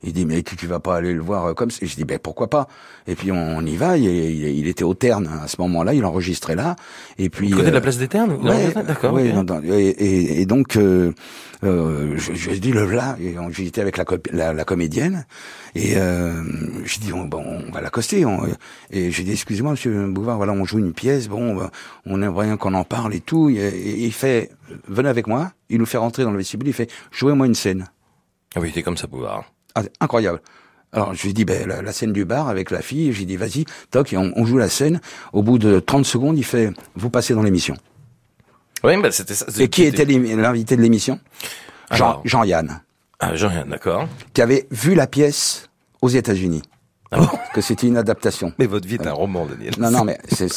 Il 0.04 0.14
dit 0.14 0.26
mais 0.26 0.42
tu, 0.44 0.56
tu 0.56 0.68
vas 0.68 0.80
pas 0.80 0.96
aller 0.96 1.14
le 1.14 1.22
voir 1.22 1.46
euh, 1.46 1.54
comme 1.54 1.72
ça 1.72 1.80
et 1.82 1.88
je 1.88 1.96
dis 1.96 2.06
ben 2.06 2.20
pourquoi 2.20 2.50
pas? 2.50 2.68
Et 3.08 3.16
puis 3.16 3.32
on, 3.32 3.58
on 3.58 3.66
y 3.66 3.76
va 3.78 3.98
il, 3.98 4.06
il, 4.06 4.48
il 4.60 4.68
était 4.68 4.84
au 4.84 4.94
Terne 4.94 5.30
à 5.44 5.48
ce 5.48 5.56
moment-là 5.62 5.94
il 5.94 6.04
enregistrait 6.06 6.56
là 6.56 6.76
et 7.18 7.30
puis 7.30 7.48
Du 7.50 7.54
côté 7.56 7.66
de 7.68 7.72
euh, 7.72 7.74
la 7.76 7.82
place 7.82 7.98
des 7.98 8.08
Ternes 8.08 8.34
Ouais, 8.42 8.74
D'accord. 8.74 9.14
ouais, 9.14 9.34
et, 9.64 9.90
et- 9.90 10.42
et 10.42 10.46
donc, 10.46 10.76
euh, 10.78 11.14
euh, 11.64 12.14
je, 12.18 12.34
je 12.34 12.52
dis 12.52 12.72
le 12.72 12.86
là, 12.90 13.16
et 13.22 13.38
on- 13.38 13.52
j'étais 13.52 13.82
avec 13.82 13.98
la, 13.98 14.06
la, 14.32 14.54
la 14.54 14.64
comédienne, 14.66 15.26
et 15.76 15.94
euh, 15.98 16.42
je 16.86 17.00
dis 17.00 17.14
on, 17.14 17.26
bon, 17.26 17.44
on 17.68 17.72
va 17.72 17.82
l'accoster. 17.82 18.26
Et 18.90 19.12
j'ai 19.12 19.24
dit 19.24 19.32
excusez-moi 19.34 19.72
Monsieur 19.72 20.08
Bouvard, 20.08 20.38
voilà, 20.38 20.54
on 20.54 20.66
joue 20.66 20.80
une 20.80 20.94
pièce, 20.94 21.28
bon, 21.28 21.60
on, 21.60 21.70
on 22.08 22.22
aimerait 22.24 22.48
bien 22.48 22.58
qu'on 22.58 22.74
en 22.74 22.84
parle 22.84 23.14
et 23.14 23.22
tout. 23.22 23.50
Et, 23.50 23.56
et 23.58 24.06
il 24.06 24.14
fait 24.14 24.50
venez 24.88 25.10
avec 25.10 25.28
moi, 25.28 25.52
il 25.70 25.78
nous 25.78 25.86
fait 25.86 25.98
rentrer 26.00 26.24
dans 26.24 26.32
le 26.32 26.38
vestibule, 26.38 26.68
il 26.70 26.74
fait 26.74 26.90
jouez-moi 27.12 27.46
une 27.46 27.56
scène. 27.56 27.90
Ah 28.56 28.60
oui, 28.60 28.72
t'es 28.72 28.82
comme 28.84 28.98
ça, 28.98 29.08
Bouvard. 29.08 29.46
Ah, 29.76 29.84
incroyable. 30.00 30.42
Alors 30.94 31.14
je 31.14 31.24
lui 31.24 31.34
dis 31.34 31.46
ben, 31.46 31.68
la, 31.68 31.82
la 31.82 31.92
scène 31.94 32.12
du 32.12 32.26
bar 32.26 32.50
avec 32.50 32.70
la 32.72 32.82
fille, 32.82 33.14
j'ai 33.14 33.24
dit 33.26 33.38
vas-y, 33.38 33.66
toc, 33.92 34.12
et 34.14 34.18
on, 34.18 34.32
on 34.36 34.46
joue 34.46 34.58
la 34.58 34.68
scène. 34.70 35.00
Au 35.32 35.42
bout 35.42 35.58
de 35.58 35.80
30 35.80 36.06
secondes, 36.06 36.38
il 36.38 36.44
fait 36.44 36.72
vous 36.96 37.10
passez 37.10 37.34
dans 37.34 37.44
l'émission. 37.44 37.76
Oui, 38.84 39.00
bah 39.02 39.12
c'était 39.12 39.36
ça. 39.36 39.46
Et 39.60 39.70
qui 39.70 39.84
était 39.84 40.06
l'invité 40.06 40.76
de 40.76 40.82
l'émission? 40.82 41.20
Jean, 41.92 42.06
Alors. 42.06 42.22
Jean-Yann, 42.26 42.82
Ah, 43.20 43.36
Jean, 43.36 43.66
d'accord. 43.68 44.08
qui 44.34 44.42
avait 44.42 44.68
vu 44.72 44.96
la 44.96 45.08
pièce 45.08 45.70
aux 46.02 46.10
États-Unis, 46.10 46.62
Ah 47.12 47.20
bon? 47.20 47.28
Que 47.54 47.62
c'était 47.62 47.88
une 47.88 47.98
adaptation. 47.98 48.54
Mais 48.60 48.66
votre 48.66 48.88
vie 48.88 48.96
est 48.96 49.08
un 49.08 49.14
roman, 49.14 49.46
Daniel. 49.46 49.74
Non, 49.78 49.92
non, 49.92 50.04
mais 50.04 50.18
c'est- 50.30 50.50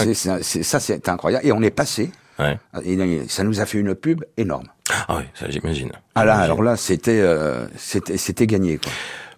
ça, 0.63 0.81
c'est 0.81 1.09
incroyable. 1.09 1.47
Et 1.47 1.53
on 1.53 1.61
est 1.63 1.71
passé, 1.71 2.11
Ouais. 2.39 2.59
et 2.85 3.29
ça 3.29 3.45
nous 3.45 3.61
a 3.61 3.67
fait 3.67 3.79
une 3.79 3.95
pub 3.95 4.25
énorme. 4.37 4.67
Ah 4.91 5.17
oui, 5.17 5.25
ça 5.35 5.47
j'imagine. 5.49 5.93
Ah 6.15 6.25
là, 6.27 6.37
alors 6.37 6.63
là, 6.63 6.77
c'était, 6.77 7.21
euh, 7.21 7.67
c'était, 7.77 8.19
c'était 8.19 8.47
gagné, 8.47 8.77
quoi. 8.77 8.93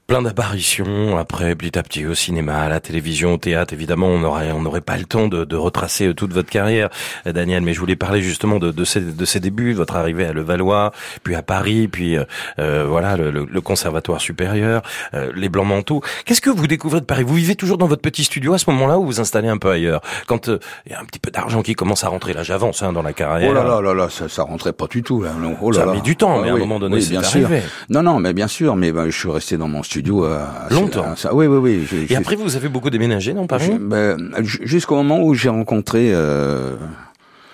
Plein 0.07 0.23
d'apparitions 0.23 1.19
après 1.19 1.55
petit 1.57 1.79
à 1.79 1.83
petit 1.83 2.07
au 2.07 2.15
cinéma, 2.15 2.59
à 2.59 2.69
la 2.69 2.81
télévision, 2.81 3.35
au 3.35 3.39
théâtre. 3.39 3.73
Évidemment, 3.73 4.07
on 4.07 4.19
n'aurait 4.21 4.53
on 4.53 4.63
n'aurait 4.63 4.81
pas 4.81 4.97
le 4.97 5.05
temps 5.05 5.27
de, 5.29 5.45
de 5.45 5.57
retracer 5.57 6.15
toute 6.15 6.33
votre 6.33 6.49
carrière, 6.49 6.91
euh, 7.27 7.33
Daniel. 7.33 7.63
Mais 7.63 7.75
je 7.75 7.81
voulais 7.81 7.97
parler 7.97 8.23
justement 8.23 8.59
de, 8.59 8.71
de, 8.71 8.85
ces, 8.85 9.01
de 9.01 9.25
ces 9.25 9.41
débuts, 9.41 9.73
de 9.73 9.79
votre 9.79 9.97
arrivée 9.97 10.25
à 10.27 10.33
Levallois, 10.33 10.93
puis 11.25 11.35
à 11.35 11.43
Paris, 11.43 11.89
puis 11.89 12.17
euh, 12.17 12.25
euh, 12.59 12.87
voilà 12.89 13.17
le, 13.17 13.31
le, 13.31 13.47
le 13.51 13.61
conservatoire 13.61 14.21
supérieur, 14.21 14.83
euh, 15.15 15.33
les 15.35 15.49
blancs 15.49 15.67
manteaux. 15.67 16.03
Qu'est-ce 16.25 16.41
que 16.41 16.51
vous 16.51 16.67
découvrez 16.69 17.01
de 17.01 17.07
Paris? 17.07 17.25
Vous 17.25 17.35
vivez 17.35 17.57
toujours 17.57 17.79
dans 17.79 17.87
votre 17.89 18.03
petit 18.03 18.23
studio 18.25 18.55
à 18.55 18.59
ce 18.59 18.71
moment-là 18.71 18.99
ou 18.99 19.03
vous 19.03 19.07
vous 19.09 19.21
installez 19.21 19.49
un 19.49 19.59
peu 19.59 19.71
ailleurs? 19.71 20.03
Quand 20.29 20.49
euh, 20.49 20.61
il 20.87 20.93
y 20.93 20.95
a 20.95 21.01
un 21.01 21.05
petit 21.05 21.19
peu 21.19 21.31
d'argent 21.33 21.63
qui 21.63 21.75
commence 21.75 22.05
à 22.05 22.09
rentrer, 22.09 22.33
là 22.33 22.45
j'avance 22.45 22.83
hein, 22.83 22.93
dans 22.93 23.03
la 23.03 23.13
carrière. 23.13 23.51
Oh 23.51 23.55
là 23.55 23.65
là 23.65 23.81
là 23.81 23.93
là, 23.95 24.09
ça, 24.09 24.29
ça 24.29 24.45
rentrait 24.45 24.73
pas 24.73 24.87
du 24.87 25.03
tout 25.03 25.21
là. 25.23 25.33
Non, 25.41 25.57
oh 25.61 25.73
là 25.73 25.79
Ça 25.79 25.83
a 25.83 25.87
là. 25.87 25.93
mis 25.95 26.03
du 26.03 26.15
temps, 26.17 26.37
Ah 26.39 26.43
mais 26.43 26.49
à 26.51 26.53
un 26.53 26.55
oui, 26.55 26.61
moment 26.61 26.79
donné, 26.79 26.97
oui, 26.97 27.03
c'est 27.03 27.17
arrivé. 27.17 27.61
sûr. 27.61 27.69
Non, 27.91 28.03
non, 28.05 28.21
mais 28.21 28.33
bien 28.33 28.47
sûr, 28.49 28.77
mais 28.77 28.93
ben, 28.93 29.07
je 29.11 29.19
suis 29.19 29.31
resté 29.31 29.57
dans 29.57 29.67
mon 29.69 29.83
studio 29.83 29.96
euh, 30.25 30.45
Longtemps. 30.71 31.13
à 31.13 31.17
ça. 31.17 31.35
Oui, 31.35 31.47
oui, 31.47 31.59
oui. 31.93 32.07
Et 32.09 32.17
après, 32.17 32.37
vous 32.37 32.57
avez 32.57 32.69
beaucoup 32.69 32.91
déménagé 32.91 33.33
dans 33.35 33.47
Paris 33.47 33.73
ben, 33.81 34.17
ju- 34.43 34.61
jusqu'au 34.67 34.97
moment 34.97 35.23
où 35.23 35.35
j'ai 35.35 35.49
rencontré, 35.49 36.11
euh, 36.13 36.77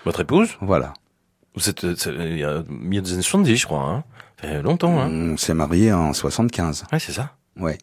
Votre 0.05 0.20
épouse 0.20 0.50
voilà, 0.61 0.94
Vous 1.55 1.68
êtes, 1.68 1.85
euh, 1.85 1.94
il 2.31 2.38
y 2.38 2.44
a 2.44 2.62
milieu 2.68 3.02
des 3.02 3.12
années 3.12 3.22
70, 3.22 3.57
je 3.57 3.66
crois. 3.66 3.81
Hein. 3.83 4.05
Ça 4.40 4.48
fait 4.48 4.62
longtemps. 4.62 5.00
Hein. 5.00 5.09
on 5.11 5.37
s'est 5.37 5.55
marié 5.55 5.92
en 5.92 6.12
75. 6.12 6.85
Ouais, 6.92 6.98
c'est 6.98 7.12
ça. 7.12 7.31
Ouais. 7.59 7.78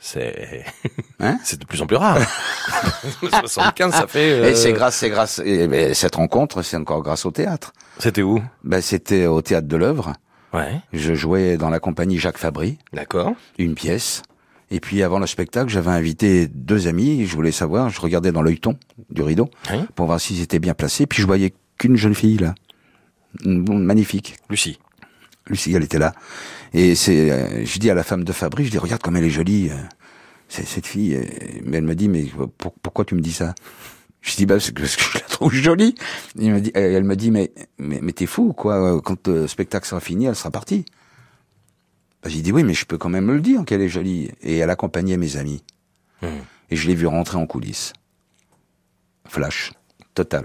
C'est, 0.00 0.64
Hein 1.20 1.38
c'est 1.44 1.60
de 1.60 1.64
plus 1.64 1.80
en 1.80 1.86
plus 1.86 1.96
rare. 1.96 2.18
75, 3.44 3.92
ça 3.92 4.06
fait. 4.06 4.32
euh, 4.32 4.50
Et 4.50 4.54
c'est 4.54 4.72
grâce, 4.72 4.96
c'est 4.96 5.10
grâce. 5.10 5.40
Et, 5.44 5.94
cette 5.94 6.16
rencontre, 6.16 6.62
c'est 6.62 6.76
encore 6.76 7.02
grâce 7.02 7.24
au 7.24 7.30
théâtre. 7.30 7.72
C'était 7.98 8.22
où? 8.22 8.42
Ben, 8.64 8.80
c'était 8.80 9.26
au 9.26 9.42
théâtre 9.42 9.68
de 9.68 9.76
l'œuvre. 9.76 10.12
Ouais. 10.52 10.80
Je 10.92 11.14
jouais 11.14 11.56
dans 11.56 11.70
la 11.70 11.80
compagnie 11.80 12.18
Jacques 12.18 12.38
Fabry, 12.38 12.78
D'accord. 12.92 13.32
une 13.58 13.74
pièce. 13.74 14.22
Et 14.70 14.80
puis 14.80 15.02
avant 15.02 15.18
le 15.18 15.26
spectacle, 15.26 15.70
j'avais 15.70 15.90
invité 15.90 16.46
deux 16.46 16.88
amis. 16.88 17.26
Je 17.26 17.34
voulais 17.34 17.52
savoir. 17.52 17.90
Je 17.90 18.00
regardais 18.00 18.32
dans 18.32 18.42
l'œilleton 18.42 18.78
du 19.10 19.22
rideau 19.22 19.50
pour 19.94 20.06
voir 20.06 20.20
s'ils 20.20 20.40
étaient 20.40 20.58
bien 20.58 20.72
placés. 20.74 21.06
Puis 21.06 21.20
je 21.20 21.26
voyais 21.26 21.52
qu'une 21.78 21.96
jeune 21.96 22.14
fille 22.14 22.38
là, 22.38 22.54
Une- 23.44 23.64
magnifique. 23.84 24.36
Lucie. 24.48 24.78
Lucie, 25.46 25.72
elle 25.74 25.82
était 25.84 25.98
là. 25.98 26.12
Et 26.72 26.94
c'est, 26.94 27.30
euh, 27.30 27.64
je 27.66 27.78
dis 27.78 27.90
à 27.90 27.94
la 27.94 28.02
femme 28.02 28.24
de 28.24 28.32
Fabry, 28.32 28.64
je 28.64 28.70
dis 28.70 28.78
regarde 28.78 29.02
comme 29.02 29.16
elle 29.16 29.24
est 29.24 29.30
jolie. 29.30 29.68
euh, 29.70 29.74
c'est 30.48 30.66
cette 30.66 30.86
fille. 30.86 31.18
Mais 31.64 31.78
elle 31.78 31.84
me 31.84 31.94
dit 31.94 32.08
mais 32.08 32.24
pour- 32.58 32.72
pourquoi 32.74 33.04
tu 33.04 33.14
me 33.14 33.20
dis 33.20 33.32
ça? 33.32 33.54
Je 34.22 34.36
dis 34.36 34.46
bah 34.46 34.54
parce 34.54 34.70
que, 34.70 34.80
parce 34.80 34.96
que 34.96 35.02
je 35.02 35.14
la 35.18 35.24
trouve 35.24 35.52
jolie. 35.52 35.94
Et 36.38 36.46
elle 36.46 36.52
me 36.54 36.60
dit, 36.60 36.70
elle 36.74 37.04
me 37.04 37.16
dit 37.16 37.30
mais 37.30 37.52
mais, 37.78 37.98
mais 38.00 38.12
t'es 38.12 38.26
fou 38.26 38.52
quoi? 38.52 39.00
Quand 39.02 39.26
le 39.28 39.46
spectacle 39.48 39.86
sera 39.86 40.00
fini, 40.00 40.26
elle 40.26 40.36
sera 40.36 40.50
partie. 40.50 40.84
Bah, 42.22 42.30
J'ai 42.30 42.40
dit 42.40 42.52
oui 42.52 42.62
mais 42.62 42.72
je 42.74 42.86
peux 42.86 42.98
quand 42.98 43.08
même 43.08 43.30
le 43.32 43.40
dire 43.40 43.64
qu'elle 43.66 43.80
est 43.82 43.88
jolie. 43.88 44.30
Et 44.42 44.58
elle 44.58 44.70
accompagnait 44.70 45.16
mes 45.16 45.36
amis. 45.36 45.62
Hmm. 46.22 46.28
Et 46.70 46.76
je 46.76 46.86
l'ai 46.88 46.94
vue 46.94 47.06
rentrer 47.08 47.36
en 47.36 47.46
coulisses. 47.46 47.92
Flash 49.28 49.72
total. 50.14 50.44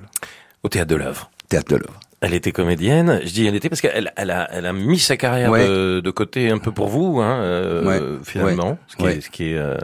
Au 0.63 0.69
théâtre 0.69 0.89
de 0.89 0.95
l'œuvre. 0.95 1.29
Théâtre 1.49 1.71
de 1.71 1.75
l'œuvre. 1.77 1.99
Elle 2.19 2.33
était 2.33 2.51
comédienne. 2.51 3.21
Je 3.23 3.31
dis 3.31 3.45
elle 3.45 3.55
était 3.55 3.69
parce 3.69 3.81
qu'elle 3.81 4.11
elle 4.15 4.31
a, 4.31 4.49
elle 4.51 4.65
a 4.65 4.73
mis 4.73 4.97
sa 4.97 5.17
carrière 5.17 5.51
Ouais. 5.51 5.67
de, 5.67 5.99
de 6.03 6.11
côté 6.11 6.49
un 6.49 6.57
peu 6.57 6.71
pour 6.71 6.87
vous, 6.87 7.19
hein, 7.21 7.41
euh, 7.43 7.85
Ouais. 8.17 8.19
finalement. 8.23 8.71
Ouais. 8.71 8.77
Ce 8.87 8.95
qui 8.95 9.05
est, 9.05 9.21
ce 9.21 9.29
qui 9.29 9.43
est 9.51 9.57
euh, 9.57 9.75
euh, 9.75 9.77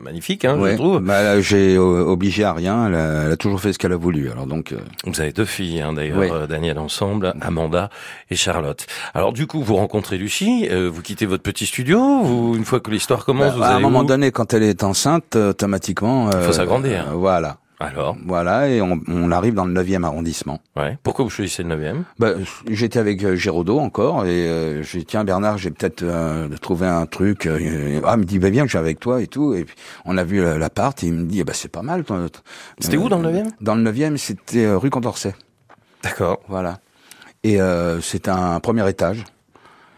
magnifique, 0.00 0.44
hein, 0.44 0.58
Ouais. 0.58 0.72
je 0.72 0.76
trouve. 0.76 0.98
Bah, 1.00 1.22
là, 1.22 1.40
j'ai 1.40 1.76
euh, 1.76 2.04
obligé 2.04 2.42
à 2.44 2.52
rien. 2.52 2.88
Elle 2.88 2.94
a, 2.94 3.22
elle 3.26 3.32
a 3.32 3.36
toujours 3.36 3.60
fait 3.60 3.72
ce 3.72 3.78
qu'elle 3.78 3.92
a 3.92 3.96
voulu. 3.96 4.30
Alors 4.30 4.46
donc. 4.46 4.72
euh, 4.72 4.78
Vous 5.04 5.20
avez 5.20 5.32
deux 5.32 5.44
filles, 5.44 5.80
hein, 5.80 5.92
d'ailleurs, 5.92 6.18
Oui. 6.18 6.28
euh, 6.30 6.46
Daniel 6.46 6.78
ensemble, 6.78 7.32
Amanda 7.40 7.88
et 8.30 8.34
Charlotte. 8.36 8.86
Alors 9.14 9.32
du 9.32 9.46
coup, 9.46 9.62
vous 9.62 9.76
rencontrez 9.76 10.18
Lucie, 10.18 10.68
euh, 10.70 10.90
vous 10.92 11.02
quittez 11.02 11.26
votre 11.26 11.42
petit 11.42 11.64
studio, 11.66 12.00
vous, 12.22 12.54
une 12.56 12.64
fois 12.64 12.80
que 12.80 12.90
l'histoire 12.90 13.24
commence, 13.24 13.54
vous 13.54 13.60
Bah, 13.60 13.68
à 13.68 13.74
un 13.76 13.80
moment 13.80 14.00
où? 14.00 14.04
donné, 14.04 14.32
quand 14.32 14.52
elle 14.52 14.64
est 14.64 14.82
enceinte, 14.82 15.36
euh, 15.36 15.50
automatiquement. 15.50 16.30
Il 16.32 16.40
faut 16.40 16.52
s'agrandir. 16.52 17.12
voilà, 17.14 17.58
Alors, 17.80 18.16
voilà, 18.26 18.68
et 18.68 18.82
on, 18.82 19.00
on 19.06 19.30
arrive 19.30 19.54
dans 19.54 19.64
le 19.64 19.72
9e 19.72 20.02
arrondissement. 20.02 20.58
ouais. 20.76 20.98
Pourquoi 21.04 21.24
vous 21.24 21.30
choisissez 21.30 21.62
le 21.62 21.76
9e 21.76 22.02
Bah, 22.18 22.32
j'étais 22.68 22.98
avec 22.98 23.22
euh, 23.22 23.36
Géraudot 23.36 23.78
encore, 23.78 24.24
et 24.26 24.48
euh, 24.48 24.82
j'ai 24.82 24.98
dit 24.98 25.04
tiens 25.06 25.22
Bernard, 25.22 25.58
j'ai 25.58 25.70
peut-être 25.70 26.02
euh, 26.02 26.48
trouvé 26.60 26.88
un 26.88 27.06
truc. 27.06 27.46
euh, 27.46 28.00
ah, 28.04 28.14
il 28.16 28.20
me 28.20 28.24
dit 28.24 28.40
bah 28.40 28.50
viens, 28.50 28.64
je 28.64 28.70
suis 28.70 28.78
avec 28.78 28.98
toi 28.98 29.22
et 29.22 29.28
tout. 29.28 29.54
Et 29.54 29.64
puis 29.64 29.76
on 30.04 30.18
a 30.18 30.24
vu 30.24 30.42
la- 30.42 30.58
l'appart, 30.58 31.00
et 31.04 31.06
il 31.06 31.12
me 31.12 31.24
dit 31.26 31.38
eh 31.40 31.44
ben 31.44 31.52
c'est 31.54 31.70
pas 31.70 31.82
mal. 31.82 32.02
toi. 32.02 32.26
C'était 32.80 32.96
où 32.96 33.08
dans 33.08 33.20
le 33.20 33.28
9e 33.30 33.46
Dans 33.60 33.76
le 33.76 33.82
9e, 33.92 34.16
c'était 34.16 34.64
euh, 34.64 34.76
rue 34.76 34.90
Condorcet. 34.90 35.36
D'accord. 36.02 36.40
Voilà. 36.48 36.80
Et 37.44 37.60
euh, 37.60 38.00
c'est 38.00 38.26
un 38.26 38.58
premier 38.58 38.88
étage. 38.88 39.22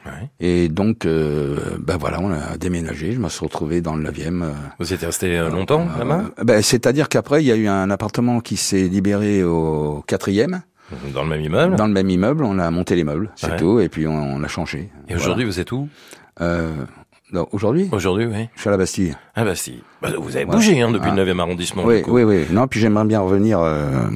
Ouais. 0.07 0.31
Et 0.41 0.69
donc, 0.69 1.05
euh, 1.05 1.59
ben 1.79 1.97
voilà, 1.99 2.21
on 2.21 2.31
a 2.33 2.57
déménagé. 2.57 3.13
Je 3.13 3.19
me 3.21 3.29
suis 3.29 3.45
retrouvé 3.45 3.81
dans 3.83 3.95
le 3.97 4.11
9e. 4.11 4.43
euh, 4.43 4.53
Vous 4.79 4.93
étiez 4.95 5.07
resté 5.07 5.37
euh, 5.39 5.51
longtemps 5.51 5.87
là-bas 5.99 6.25
Euh, 6.39 6.45
ben, 6.45 6.63
C'est-à-dire 6.63 7.09
qu'après, 7.11 7.43
il 7.43 7.47
y 7.47 7.53
a 7.53 7.57
eu 7.57 7.69
un 7.69 7.91
appartement 7.91 8.41
qui 8.41 8.57
s'est 8.57 8.89
libéré 8.89 9.43
au 9.45 10.03
quatrième, 10.07 10.63
Dans 11.15 11.23
le 11.23 11.29
même 11.29 11.43
immeuble 11.43 11.77
dans 11.77 11.87
le 11.87 11.93
même 11.93 12.09
immeuble. 12.09 12.45
On 12.45 12.59
a 12.59 12.71
monté 12.71 12.97
les 12.97 13.05
meubles, 13.05 13.31
c'est 13.37 13.51
Ouais. 13.51 13.57
tout, 13.59 13.79
et 13.81 13.89
puis 13.91 14.07
on, 14.07 14.15
on 14.15 14.43
a 14.43 14.49
changé. 14.49 14.91
Et 15.09 15.15
aujourd'hui, 15.15 15.45
vous 15.45 15.61
êtes 15.61 15.71
où. 15.73 15.89
Euh, 16.41 16.73
non, 17.33 17.47
Aujourd'hui, 17.53 17.89
Aujourd'hui, 17.93 18.27
oui. 18.27 18.49
je 18.57 18.61
suis 18.61 18.69
à 18.69 18.73
la 18.73 18.77
Bastille. 18.79 19.15
Ah 19.37 19.45
bah 19.45 19.55
si. 19.55 19.83
Bah, 20.03 20.09
vous 20.19 20.35
avez 20.35 20.45
Voilà. 20.47 20.59
bougé 20.59 20.81
hein, 20.81 20.91
depuis 20.91 21.11
Ah. 21.13 21.15
le 21.15 21.25
9e 21.27 21.39
arrondissement. 21.41 21.85
oui, 21.85 21.99
du 21.99 22.03
coup. 22.05 22.13
oui, 22.13 22.25
oui. 22.25 22.47
Non, 22.51 22.67
puis 22.67 22.81
j'aimerais 22.81 23.05
bien 23.05 23.21
revenir 23.21 23.61
euh, 23.61 24.09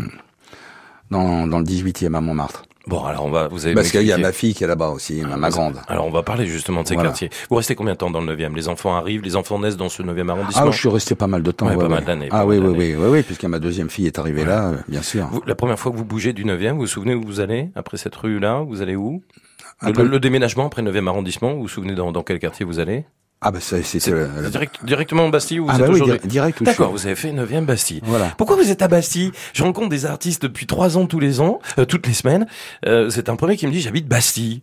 dans, 1.10 1.46
dans 1.46 1.58
le 1.58 1.64
18e 1.64 2.14
à 2.16 2.20
Montmartre. 2.20 2.64
Bon, 2.86 3.02
alors 3.04 3.24
on 3.24 3.30
va, 3.30 3.48
vous 3.48 3.64
avez 3.64 3.74
Parce 3.74 3.90
qu'il 3.90 4.02
y 4.02 4.12
a 4.12 4.18
ma 4.18 4.32
fille 4.32 4.52
qui 4.54 4.62
est 4.62 4.66
là-bas 4.66 4.88
aussi, 4.90 5.22
ma, 5.22 5.36
ma 5.38 5.48
grande. 5.48 5.80
Alors 5.88 6.06
on 6.06 6.10
va 6.10 6.22
parler 6.22 6.46
justement 6.46 6.82
de 6.82 6.88
ces 6.88 6.94
Voilà. 6.94 7.08
quartiers. 7.10 7.30
Vous 7.48 7.56
restez 7.56 7.74
combien 7.74 7.94
de 7.94 7.98
temps 7.98 8.10
dans 8.10 8.20
le 8.20 8.36
9e 8.36 8.54
Les 8.54 8.68
enfants 8.68 8.94
arrivent, 8.94 9.22
les 9.22 9.36
enfants 9.36 9.58
naissent 9.58 9.78
dans 9.78 9.88
ce 9.88 10.02
9e 10.02 10.28
arrondissement? 10.28 10.64
Ah, 10.66 10.70
je 10.70 10.78
suis 10.78 10.88
resté 10.90 11.14
pas 11.14 11.26
mal 11.26 11.42
de 11.42 11.50
temps. 11.50 11.64
Ouais, 11.66 11.72
ouais, 11.72 11.78
pas 11.78 11.84
ouais. 11.84 11.88
mal 11.94 12.04
d'années, 12.04 12.28
Ah 12.30 12.44
oui, 12.44 12.58
oui, 12.58 12.74
oui, 12.76 12.94
oui, 12.98 13.06
oui, 13.08 13.22
puisque 13.22 13.44
ma 13.44 13.58
deuxième 13.58 13.88
fille 13.88 14.06
est 14.06 14.18
arrivée 14.18 14.44
là, 14.44 14.68
euh, 14.68 14.76
bien 14.86 15.00
sûr. 15.02 15.26
Vous- 15.28 15.42
La 15.46 15.54
première 15.54 15.78
fois 15.78 15.92
que 15.92 15.96
vous 15.96 16.04
bougez 16.04 16.34
du 16.34 16.44
9e, 16.44 16.72
vous 16.74 16.80
vous 16.80 16.86
souvenez 16.86 17.14
où 17.14 17.22
vous 17.24 17.40
allez 17.40 17.70
après 17.74 17.96
cette 17.96 18.14
rue-là? 18.16 18.60
Vous 18.68 18.82
allez 18.82 18.96
où? 18.96 19.22
Le, 19.80 19.88
Après- 19.88 20.02
le- 20.02 20.08
le 20.10 20.20
déménagement 20.20 20.66
après 20.66 20.82
le 20.82 20.90
9e 20.92 21.08
arrondissement, 21.08 21.54
vous 21.54 21.62
vous 21.62 21.68
souvenez 21.68 21.94
dans, 21.94 22.12
dans 22.12 22.22
quel 22.22 22.38
quartier 22.38 22.66
vous 22.66 22.80
allez? 22.80 23.06
Ah 23.46 23.50
bah 23.50 23.58
le- 23.70 24.42
le- 24.42 24.48
Direct- 24.50 24.84
Directement 24.84 25.24
en 25.24 25.28
Bastille 25.28 25.60
où 25.60 25.64
vous 25.66 25.70
Ah 25.70 25.74
êtes 25.74 25.80
bah 25.82 25.86
oui, 25.88 26.00
aujourd'hui 26.00 26.18
di- 26.22 26.28
direct 26.28 26.62
D'accord, 26.62 26.90
vous 26.92 27.04
avez 27.06 27.14
fait 27.14 27.30
9e 27.30 27.66
Bastille. 27.66 28.00
Voilà. 28.04 28.32
Pourquoi 28.38 28.56
vous 28.56 28.70
êtes 28.70 28.80
à 28.80 28.88
Bastille? 28.88 29.32
Je 29.52 29.62
rencontre 29.62 29.90
des 29.90 30.06
artistes 30.06 30.40
depuis 30.42 30.66
trois 30.66 30.96
ans 30.96 31.04
tous 31.06 31.20
les 31.20 31.40
ans, 31.40 31.58
euh, 31.78 31.84
toutes 31.84 32.06
les 32.06 32.14
semaines. 32.14 32.46
Euh, 32.86 33.10
c'est 33.10 33.28
un 33.28 33.36
premier 33.36 33.56
qui 33.58 33.66
me 33.66 33.72
dit 33.72 33.80
j'habite 33.82 34.08
Bastille. 34.08 34.62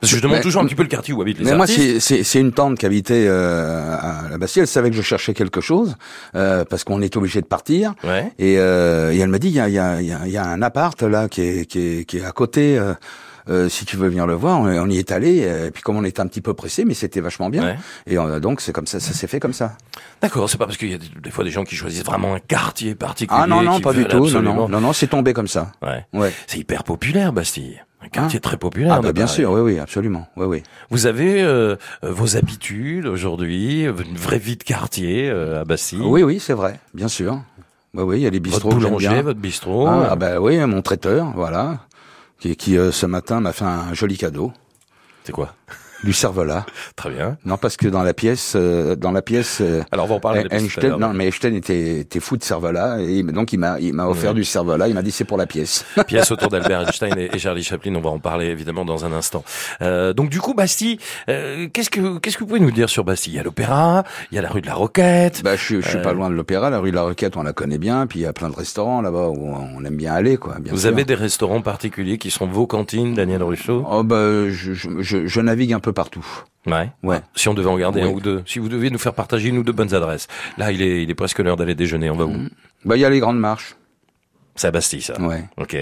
Parce 0.00 0.10
que 0.10 0.16
je 0.16 0.22
demande 0.22 0.38
Mais- 0.38 0.42
toujours 0.42 0.62
un 0.62 0.64
petit 0.66 0.74
peu 0.74 0.82
le 0.82 0.88
quartier 0.88 1.14
où 1.14 1.22
habitent 1.22 1.38
les 1.38 1.44
Mais 1.44 1.52
moi, 1.54 1.60
artistes. 1.66 2.00
c'est- 2.00 2.00
c'est 2.00 2.24
c'est 2.24 2.40
une 2.40 2.50
tante 2.52 2.76
qui 2.76 2.86
habitait 2.86 3.26
euh, 3.28 3.94
à 4.00 4.28
la 4.30 4.36
Bastille. 4.38 4.62
Elle 4.62 4.66
savait 4.66 4.90
que 4.90 4.96
je 4.96 5.02
cherchais 5.02 5.32
quelque 5.34 5.60
chose 5.60 5.94
euh, 6.34 6.64
parce 6.64 6.82
qu'on 6.82 7.00
est 7.02 7.16
obligé 7.16 7.40
de 7.40 7.46
partir. 7.46 7.94
Ouais. 8.02 8.32
Et, 8.38 8.58
euh, 8.58 9.12
et 9.12 9.18
elle 9.18 9.28
m'a 9.28 9.38
dit 9.38 9.48
il 9.48 9.54
y 9.54 9.60
a, 9.60 9.68
il 9.68 9.74
y, 9.74 9.78
a, 9.78 10.00
il 10.00 10.08
y, 10.08 10.12
a, 10.12 10.26
y 10.26 10.36
a 10.38 10.44
un 10.44 10.60
appart 10.60 11.00
là 11.02 11.28
qui 11.28 11.42
est, 11.42 11.66
qui 11.66 11.78
est, 12.00 12.04
qui 12.04 12.18
est 12.18 12.24
à 12.24 12.32
côté. 12.32 12.80
Euh, 13.48 13.64
euh, 13.66 13.68
si 13.68 13.84
tu 13.84 13.96
veux 13.96 14.08
venir 14.08 14.26
le 14.26 14.34
voir, 14.34 14.60
on, 14.60 14.66
on 14.66 14.88
y 14.90 14.98
est 14.98 15.12
allé. 15.12 15.42
euh, 15.44 15.66
Et 15.68 15.70
puis 15.70 15.82
comme 15.82 15.96
on 15.96 16.04
était 16.04 16.20
un 16.20 16.26
petit 16.26 16.40
peu 16.40 16.54
pressé, 16.54 16.84
mais 16.84 16.94
c'était 16.94 17.20
vachement 17.20 17.50
bien. 17.50 17.62
Ouais. 17.64 17.76
Et 18.06 18.18
euh, 18.18 18.40
donc 18.40 18.60
c'est 18.60 18.72
comme 18.72 18.86
ça, 18.86 19.00
ça 19.00 19.12
s'est 19.12 19.26
fait 19.26 19.40
comme 19.40 19.52
ça. 19.52 19.76
D'accord, 20.20 20.48
c'est 20.48 20.58
pas 20.58 20.66
parce 20.66 20.76
qu'il 20.78 20.90
y 20.90 20.94
a 20.94 20.98
des, 20.98 21.30
fois 21.30 21.44
des 21.44 21.50
gens 21.50 21.64
qui 21.64 21.74
choisissent 21.76 22.04
vraiment 22.04 22.34
un 22.34 22.40
quartier 22.40 22.94
particulier. 22.94 23.40
Ah 23.42 23.46
non 23.46 23.62
non 23.62 23.80
pas 23.80 23.92
du 23.92 24.04
tout. 24.06 24.16
Non 24.18 24.24
absolument- 24.24 24.54
non 24.54 24.68
non 24.68 24.80
non, 24.80 24.92
c'est 24.92 25.08
tombé 25.08 25.32
comme 25.32 25.48
ça. 25.48 25.72
Ouais. 25.82 26.04
Ouais. 26.12 26.32
C'est 26.46 26.58
hyper 26.58 26.84
populaire 26.84 27.32
Bastille. 27.32 27.82
Un 28.04 28.08
quartier 28.08 28.40
très 28.40 28.56
populaire. 28.56 28.94
Ah 28.94 29.00
bah 29.00 29.12
bien 29.12 29.28
sûr, 29.28 29.52
oui 29.52 29.60
oui 29.60 29.78
absolument, 29.78 30.26
oui 30.36 30.46
oui. 30.46 30.62
Vous 30.90 31.06
avez 31.06 31.40
euh, 31.40 31.76
euh, 32.02 32.10
vos 32.10 32.36
habitudes 32.36 33.06
aujourd'hui, 33.06 33.86
euh, 33.86 33.92
une 34.04 34.16
vraie 34.16 34.40
vie 34.40 34.56
de 34.56 34.64
quartier 34.64 35.30
euh, 35.30 35.60
à 35.60 35.64
Bastille? 35.64 36.00
Oui 36.02 36.24
oui 36.24 36.40
c'est 36.40 36.52
vrai, 36.52 36.80
bien 36.94 37.06
sûr. 37.06 37.40
Oui 37.94 38.02
oui, 38.02 38.16
il 38.18 38.22
y 38.22 38.26
a 38.26 38.30
les 38.30 38.38
Votre 38.40 38.50
bistrots 38.50 38.70
j'aime 38.80 38.80
boulanger, 38.80 39.22
votre 39.22 39.38
bistrot. 39.38 39.86
Ah, 39.86 40.00
euh, 40.00 40.08
ah 40.10 40.16
bah 40.16 40.40
oui, 40.40 40.58
mon 40.66 40.82
traiteur, 40.82 41.32
voilà, 41.36 41.78
qui, 42.42 42.56
qui 42.56 42.76
euh, 42.76 42.90
ce 42.90 43.06
matin 43.06 43.38
m'a 43.40 43.52
fait 43.52 43.64
un 43.64 43.94
joli 43.94 44.18
cadeau, 44.18 44.52
C'est 45.22 45.30
quoi? 45.32 45.54
Du 46.04 46.12
cervelas. 46.12 46.64
Très 46.96 47.10
bien. 47.10 47.36
Non, 47.44 47.56
parce 47.56 47.76
que 47.76 47.88
dans 47.88 48.02
la 48.02 48.14
pièce, 48.14 48.54
euh, 48.56 48.96
dans 48.96 49.12
la 49.12 49.22
pièce, 49.22 49.58
euh, 49.60 49.82
Alors 49.92 50.06
on 50.06 50.08
va 50.08 50.14
en 50.16 50.20
parler. 50.20 50.44
Einstein, 50.50 50.96
non, 50.96 51.12
mais 51.12 51.26
Einstein 51.26 51.54
était, 51.54 52.00
était 52.00 52.20
fou 52.20 52.36
de 52.36 52.42
cervelas, 52.42 52.98
et 53.00 53.22
donc 53.22 53.52
il 53.52 53.58
m'a, 53.58 53.78
il 53.80 53.92
m'a 53.94 54.06
offert 54.06 54.34
du 54.34 54.44
cervelas. 54.44 54.88
Il 54.88 54.94
m'a 54.94 55.02
dit 55.02 55.12
c'est 55.12 55.24
pour 55.24 55.38
la 55.38 55.46
pièce. 55.46 55.84
Pièce 56.06 56.30
autour 56.30 56.48
d'Albert 56.48 56.80
Einstein 56.82 57.16
et 57.18 57.30
et 57.34 57.38
Charlie 57.38 57.62
Chaplin. 57.62 57.94
On 57.94 58.00
va 58.00 58.10
en 58.10 58.18
parler 58.18 58.46
évidemment 58.46 58.84
dans 58.84 59.04
un 59.04 59.12
instant. 59.12 59.44
Euh, 59.80 60.12
donc 60.12 60.28
du 60.28 60.40
coup, 60.40 60.54
Bastille, 60.54 60.98
euh, 61.28 61.68
qu'est-ce 61.72 61.90
que 61.90 62.18
qu'est-ce 62.18 62.36
que 62.36 62.40
vous 62.44 62.48
pouvez 62.48 62.60
nous 62.60 62.70
dire 62.72 62.88
sur 62.90 63.04
Bastille? 63.04 63.32
Il 63.34 63.36
y 63.36 63.40
a 63.40 63.42
l'Opéra, 63.42 64.04
il 64.30 64.34
y 64.34 64.38
a 64.38 64.42
la 64.42 64.48
rue 64.50 64.60
de 64.60 64.66
la 64.66 64.74
Roquette. 64.74 65.42
bah, 65.44 65.56
je, 65.56 65.80
je 65.80 65.88
suis 65.88 65.98
Euh. 65.98 66.02
pas 66.02 66.12
loin 66.12 66.28
de 66.30 66.34
l'opéra, 66.34 66.68
la 66.70 66.78
rue 66.80 66.90
de 66.90 66.96
la 66.96 67.02
Roquette, 67.02 67.36
on 67.36 67.42
la 67.42 67.52
connaît 67.52 67.78
bien, 67.78 68.06
puis 68.06 68.18
il 68.20 68.22
y 68.22 68.26
a 68.26 68.32
plein 68.32 68.48
de 68.50 68.54
restaurants 68.56 69.00
là-bas 69.02 69.28
où 69.28 69.54
on 69.54 69.84
aime 69.84 69.96
bien 69.96 70.12
aller, 70.14 70.36
quoi. 70.36 70.56
Bien 70.58 70.72
vous 70.72 70.80
sûr. 70.80 70.88
avez 70.90 71.04
des 71.04 71.14
restaurants 71.14 71.60
particuliers 71.62 72.18
qui 72.18 72.30
sont 72.30 72.46
vos 72.46 72.66
cantines, 72.66 73.14
Daniel 73.14 73.42
Russo 73.42 73.84
Oh 73.90 74.02
bah, 74.02 74.48
je, 74.48 74.72
je 75.26 75.40
navigue 75.40 75.72
un 75.72 75.80
peu 75.80 75.91
partout. 75.92 76.26
Ouais. 76.66 76.90
Ouais. 77.02 77.20
Si 77.34 77.48
on 77.48 77.54
devait 77.54 77.68
en 77.68 77.76
garder 77.76 78.02
Oui. 78.02 78.08
un 78.08 78.12
ou 78.12 78.20
deux, 78.20 78.42
si 78.46 78.58
vous 78.58 78.68
deviez 78.68 78.90
nous 78.90 78.98
faire 78.98 79.14
partager 79.14 79.48
une 79.48 79.58
ou 79.58 79.62
deux 79.64 79.72
bonnes 79.72 79.94
adresses. 79.94 80.28
Là, 80.58 80.70
il 80.72 80.80
est 80.82 81.02
il 81.02 81.10
est 81.10 81.14
presque 81.14 81.38
l'heure 81.40 81.56
d'aller 81.56 81.74
déjeuner. 81.74 82.08
On 82.10 82.16
va 82.16 82.24
où? 82.26 82.36
Bah, 82.84 82.96
il 82.96 83.00
y 83.00 83.04
a 83.04 83.10
les 83.10 83.18
grandes 83.20 83.38
marches. 83.40 83.76
C'est 84.54 84.68
à 84.68 84.70
Bastille, 84.70 85.02
ça. 85.02 85.20
Ouais, 85.20 85.44
Ok. 85.56 85.76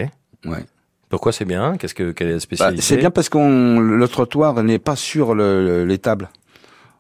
ouais. 0.47 0.65
Pourquoi 1.09 1.33
c'est 1.33 1.45
bien? 1.45 1.77
Qu'est-ce 1.77 1.95
que 1.95 2.13
quelle 2.13 2.29
est 2.29 2.31
la 2.31 2.37
Bah, 2.37 2.41
spécialité? 2.41 2.83
c'est 2.83 2.97
bien 2.97 3.11
parce 3.11 3.29
qu'on 3.29 3.81
le 3.81 4.09
trottoir 4.09 4.63
n'est 4.63 4.79
pas 4.79 4.95
sur 4.97 5.35
le, 5.35 5.65
le- 5.65 5.85
les 5.85 5.99
tables. 5.99 6.29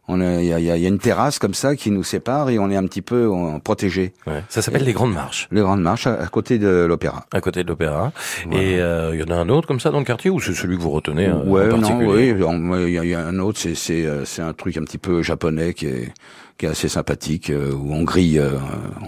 Il 0.08 0.42
y 0.42 0.46
y 0.46 0.62
y 0.64 0.70
a 0.70 0.88
une 0.88 0.98
terrasse 0.98 1.38
comme 1.38 1.54
ça 1.54 1.76
qui 1.76 1.92
nous 1.92 2.02
sépare 2.02 2.50
et 2.50 2.58
on 2.58 2.68
est 2.68 2.76
un 2.76 2.84
petit 2.86 3.02
peu 3.02 3.30
protégé. 3.62 4.12
Ouais. 4.26 4.42
Ça 4.48 4.60
s'appelle 4.60 4.82
les 4.82 4.92
grandes 4.92 5.12
marches. 5.14 5.46
Les 5.52 5.60
grandes 5.60 5.82
marches 5.82 6.08
à, 6.08 6.14
à 6.14 6.26
côté 6.26 6.58
de 6.58 6.84
l'opéra. 6.88 7.26
à 7.32 7.40
côté 7.40 7.62
de 7.62 7.68
l'opéra. 7.68 8.10
Voilà. 8.46 8.60
Et 8.62 8.80
euh, 8.80 9.14
il 9.14 9.20
y 9.20 9.22
en 9.22 9.32
a 9.32 9.38
un 9.38 9.48
autre 9.48 9.68
comme 9.68 9.78
ça 9.78 9.90
dans 9.90 10.00
le 10.00 10.04
quartier 10.04 10.28
ou 10.30 10.40
c'est 10.40 10.52
celui 10.54 10.76
que 10.76 10.82
vous 10.82 10.90
retenez 10.90 11.28
euh, 11.28 11.36
ouais, 11.44 11.72
en 11.72 11.76
non, 11.76 11.80
particulier 11.82 12.32
oui. 12.32 12.42
on- 12.42 12.70
ouais, 12.70 12.92
Il 12.92 13.04
y, 13.04 13.08
y 13.08 13.14
a 13.14 13.24
un 13.24 13.38
autre, 13.38 13.60
c'est 13.60 13.76
c'est 13.76 14.04
euh, 14.04 14.24
c'est 14.24 14.42
un 14.42 14.52
truc 14.52 14.76
un 14.78 14.82
petit 14.82 14.98
peu 14.98 15.22
japonais 15.22 15.74
qui 15.74 15.86
est 15.86 16.12
qui 16.58 16.66
est 16.66 16.70
assez 16.70 16.88
sympathique 16.88 17.48
euh, 17.50 17.72
où 17.72 17.94
on 17.94 18.02
grille 18.02 18.40
euh, 18.40 18.58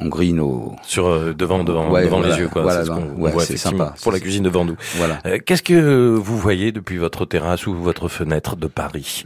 on 0.00 0.07
grille 0.09 0.35
nos 0.35 0.76
Sur 0.85 1.09
euh, 1.09 1.33
devant 1.35 1.64
devant 1.64 1.90
Ouais, 1.90 2.05
devant 2.05 2.18
voilà, 2.20 2.37
les 2.37 2.42
yeux 2.42 2.48
quoi. 2.48 2.62
voilà, 2.62 2.81
c'est 2.85 2.87
ce 2.87 2.90
non, 2.92 3.14
ouais, 3.18 3.57
sympa, 3.57 3.94
pour 4.02 4.12
la 4.12 4.20
cuisine 4.20 4.44
devant 4.44 4.64
nous. 4.64 4.76
voilà. 4.96 5.18
Qu'est-ce 5.40 5.62
que 5.64 6.14
vous 6.14 6.38
voyez 6.38 6.70
depuis 6.70 6.96
votre 6.96 7.24
terrasse 7.26 7.66
ou 7.66 7.74
votre 7.74 8.07
fenêtre 8.09 8.55
de 8.57 8.68
Paris? 8.68 9.24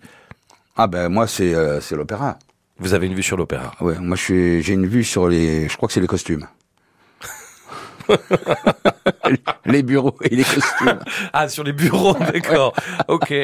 Ah 0.76 0.86
ben 0.86 1.08
moi 1.08 1.26
c'est 1.26 1.54
euh, 1.54 1.80
c'est 1.80 1.96
l'opéra. 1.96 2.38
Vous 2.78 2.92
avez 2.92 3.06
une 3.06 3.14
vue 3.14 3.22
sur 3.22 3.38
l'opéra. 3.38 3.72
Ouais, 3.80 3.98
moi 3.98 4.16
je 4.16 4.22
suis 4.22 4.62
j'ai 4.62 4.74
une 4.74 4.86
vue 4.86 5.04
sur 5.04 5.28
les 5.28 5.68
je 5.68 5.76
crois 5.76 5.86
que 5.86 5.94
c'est 5.94 6.00
les 6.00 6.06
costumes. 6.06 6.46
les 9.66 9.82
bureaux 9.82 10.14
et 10.22 10.34
les 10.36 10.44
costumes. 10.44 10.98
Ah 11.32 11.48
sur 11.48 11.64
les 11.64 11.72
bureaux, 11.72 12.14
d'accord. 12.32 12.72
ok. 13.08 13.34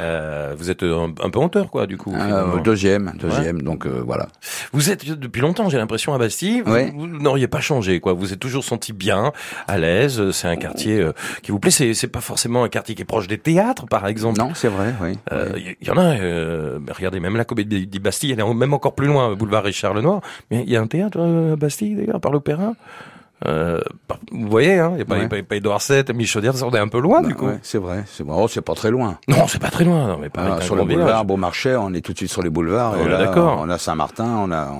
Euh, 0.00 0.54
vous 0.56 0.70
êtes 0.70 0.82
un, 0.82 1.12
un 1.22 1.30
peu 1.30 1.38
hauteur 1.38 1.70
quoi 1.70 1.86
du 1.86 1.96
coup. 1.96 2.14
Euh, 2.14 2.58
deuxième, 2.60 3.12
deuxième, 3.18 3.62
donc 3.62 3.86
euh, 3.86 4.02
voilà. 4.04 4.28
Vous 4.72 4.90
êtes 4.90 5.04
depuis 5.08 5.40
longtemps, 5.40 5.68
j'ai 5.68 5.78
l'impression, 5.78 6.14
à 6.14 6.18
Bastille. 6.18 6.62
Vous, 6.62 6.72
Ouais. 6.72 6.92
vous 6.94 7.06
n'auriez 7.06 7.48
pas 7.48 7.60
changé, 7.60 8.00
quoi. 8.00 8.12
Vous 8.12 8.32
êtes 8.32 8.40
toujours 8.40 8.64
senti 8.64 8.92
bien, 8.92 9.32
à 9.66 9.78
l'aise. 9.78 10.30
C'est 10.30 10.48
un 10.48 10.56
quartier 10.56 11.00
euh, 11.00 11.12
qui 11.42 11.50
vous 11.50 11.58
plaît. 11.58 11.70
C'est, 11.70 11.94
c'est 11.94 12.08
pas 12.08 12.20
forcément 12.20 12.64
un 12.64 12.68
quartier 12.68 12.94
qui 12.94 13.02
est 13.02 13.06
proche 13.06 13.26
des 13.26 13.38
théâtres, 13.38 13.86
par 13.86 14.06
exemple. 14.06 14.38
Non, 14.38 14.50
c'est 14.54 14.68
vrai, 14.68 14.94
oui. 15.02 15.18
Euh. 15.32 15.52
Il 15.80 15.86
y, 15.86 15.90
en 15.90 15.96
a. 15.96 16.16
euh, 16.18 16.78
regardez, 16.96 17.20
même 17.20 17.36
la 17.36 17.44
comédie 17.44 17.86
de 17.86 17.98
Bastille, 17.98 18.32
elle 18.32 18.40
est 18.40 18.54
même 18.54 18.74
encore 18.74 18.94
plus 18.94 19.06
loin, 19.06 19.34
boulevard 19.34 19.64
Richard 19.64 19.94
Lenoir. 19.94 20.20
Mais 20.50 20.62
il 20.64 20.70
y 20.70 20.76
a 20.76 20.80
un 20.80 20.86
théâtre 20.86 21.18
à 21.20 21.56
Bastille, 21.56 21.96
d'ailleurs, 21.96 22.20
par 22.20 22.32
l'opéra? 22.32 22.72
Euh, 23.46 23.80
par- 24.08 24.18
vous 24.32 24.48
voyez, 24.48 24.78
hein, 24.80 24.90
il 24.92 24.96
n'y 24.96 25.02
a 25.02 25.04
pas, 25.28 25.36
a 25.36 25.54
Édouard 25.54 25.80
VII, 25.88 26.02
Michaudière, 26.14 26.54
on 26.64 26.70
est 26.72 26.78
un 26.78 26.88
peu 26.88 26.98
loin, 27.00 27.22
du 27.22 27.34
coup. 27.36 27.46
Ouais, 27.46 27.58
c'est 27.62 27.78
vrai, 27.78 28.02
c'est. 28.06 28.24
Oh, 28.28 28.48
c'est 28.48 28.62
pas 28.62 28.74
très 28.74 28.90
loin. 28.90 29.18
Non, 29.28 29.46
c'est 29.46 29.60
pas 29.60 29.70
très 29.70 29.84
loin, 29.84 30.08
non, 30.08 30.18
mais 30.20 30.28
Paris 30.28 30.50
Ah, 30.56 30.60
sur 30.60 30.74
le 30.74 30.82
boulevard 30.82 31.06
village. 31.06 31.26
Beaumarchais, 31.26 31.76
on 31.76 31.92
est 31.94 32.00
tout 32.00 32.12
de 32.12 32.18
suite 32.18 32.30
sur 32.32 32.42
les 32.42 32.50
boulevards. 32.50 32.94
On 32.98 33.06
d'accord. 33.06 33.70
A 33.70 33.78
Saint-Martin, 33.78 34.26
on 34.38 34.50
a, 34.50 34.72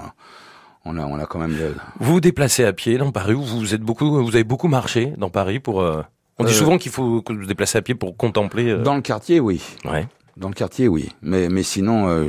on 0.85 0.99
a, 0.99 1.05
on 1.07 1.19
a 1.21 1.27
quand 1.27 1.39
même. 1.39 1.57
Vous 2.01 2.15
vous 2.15 2.21
déplacez 2.21 2.65
à 2.65 2.73
pied 2.73 2.99
dans 2.99 3.13
Paris 3.13 3.35
ou 3.35 3.43
vous 3.43 3.75
êtes 3.75 3.81
beaucoup, 3.83 4.11
vous 4.25 4.35
avez 4.35 4.45
beaucoup 4.45 4.69
marché 4.69 5.13
dans 5.19 5.31
Paris 5.31 5.61
pour. 5.61 5.81
euh, 5.81 6.03
On 6.41 6.45
dit 6.45 6.51
Euh, 6.51 6.55
souvent 6.55 6.79
qu'il 6.79 6.91
faut 6.91 7.23
vous 7.29 7.47
déplacez 7.47 7.79
à 7.79 7.83
pied 7.83 7.95
pour 7.95 8.17
contempler. 8.17 8.71
euh, 8.71 8.83
Dans 8.83 8.97
le 8.97 9.03
quartier, 9.03 9.39
oui. 9.39 9.63
Ouais. 9.85 10.09
Dans 10.37 10.49
le 10.49 10.55
quartier, 10.55 10.89
oui. 10.89 11.11
Mais, 11.23 11.49
mais 11.49 11.63
sinon, 11.63 12.09
euh, 12.09 12.27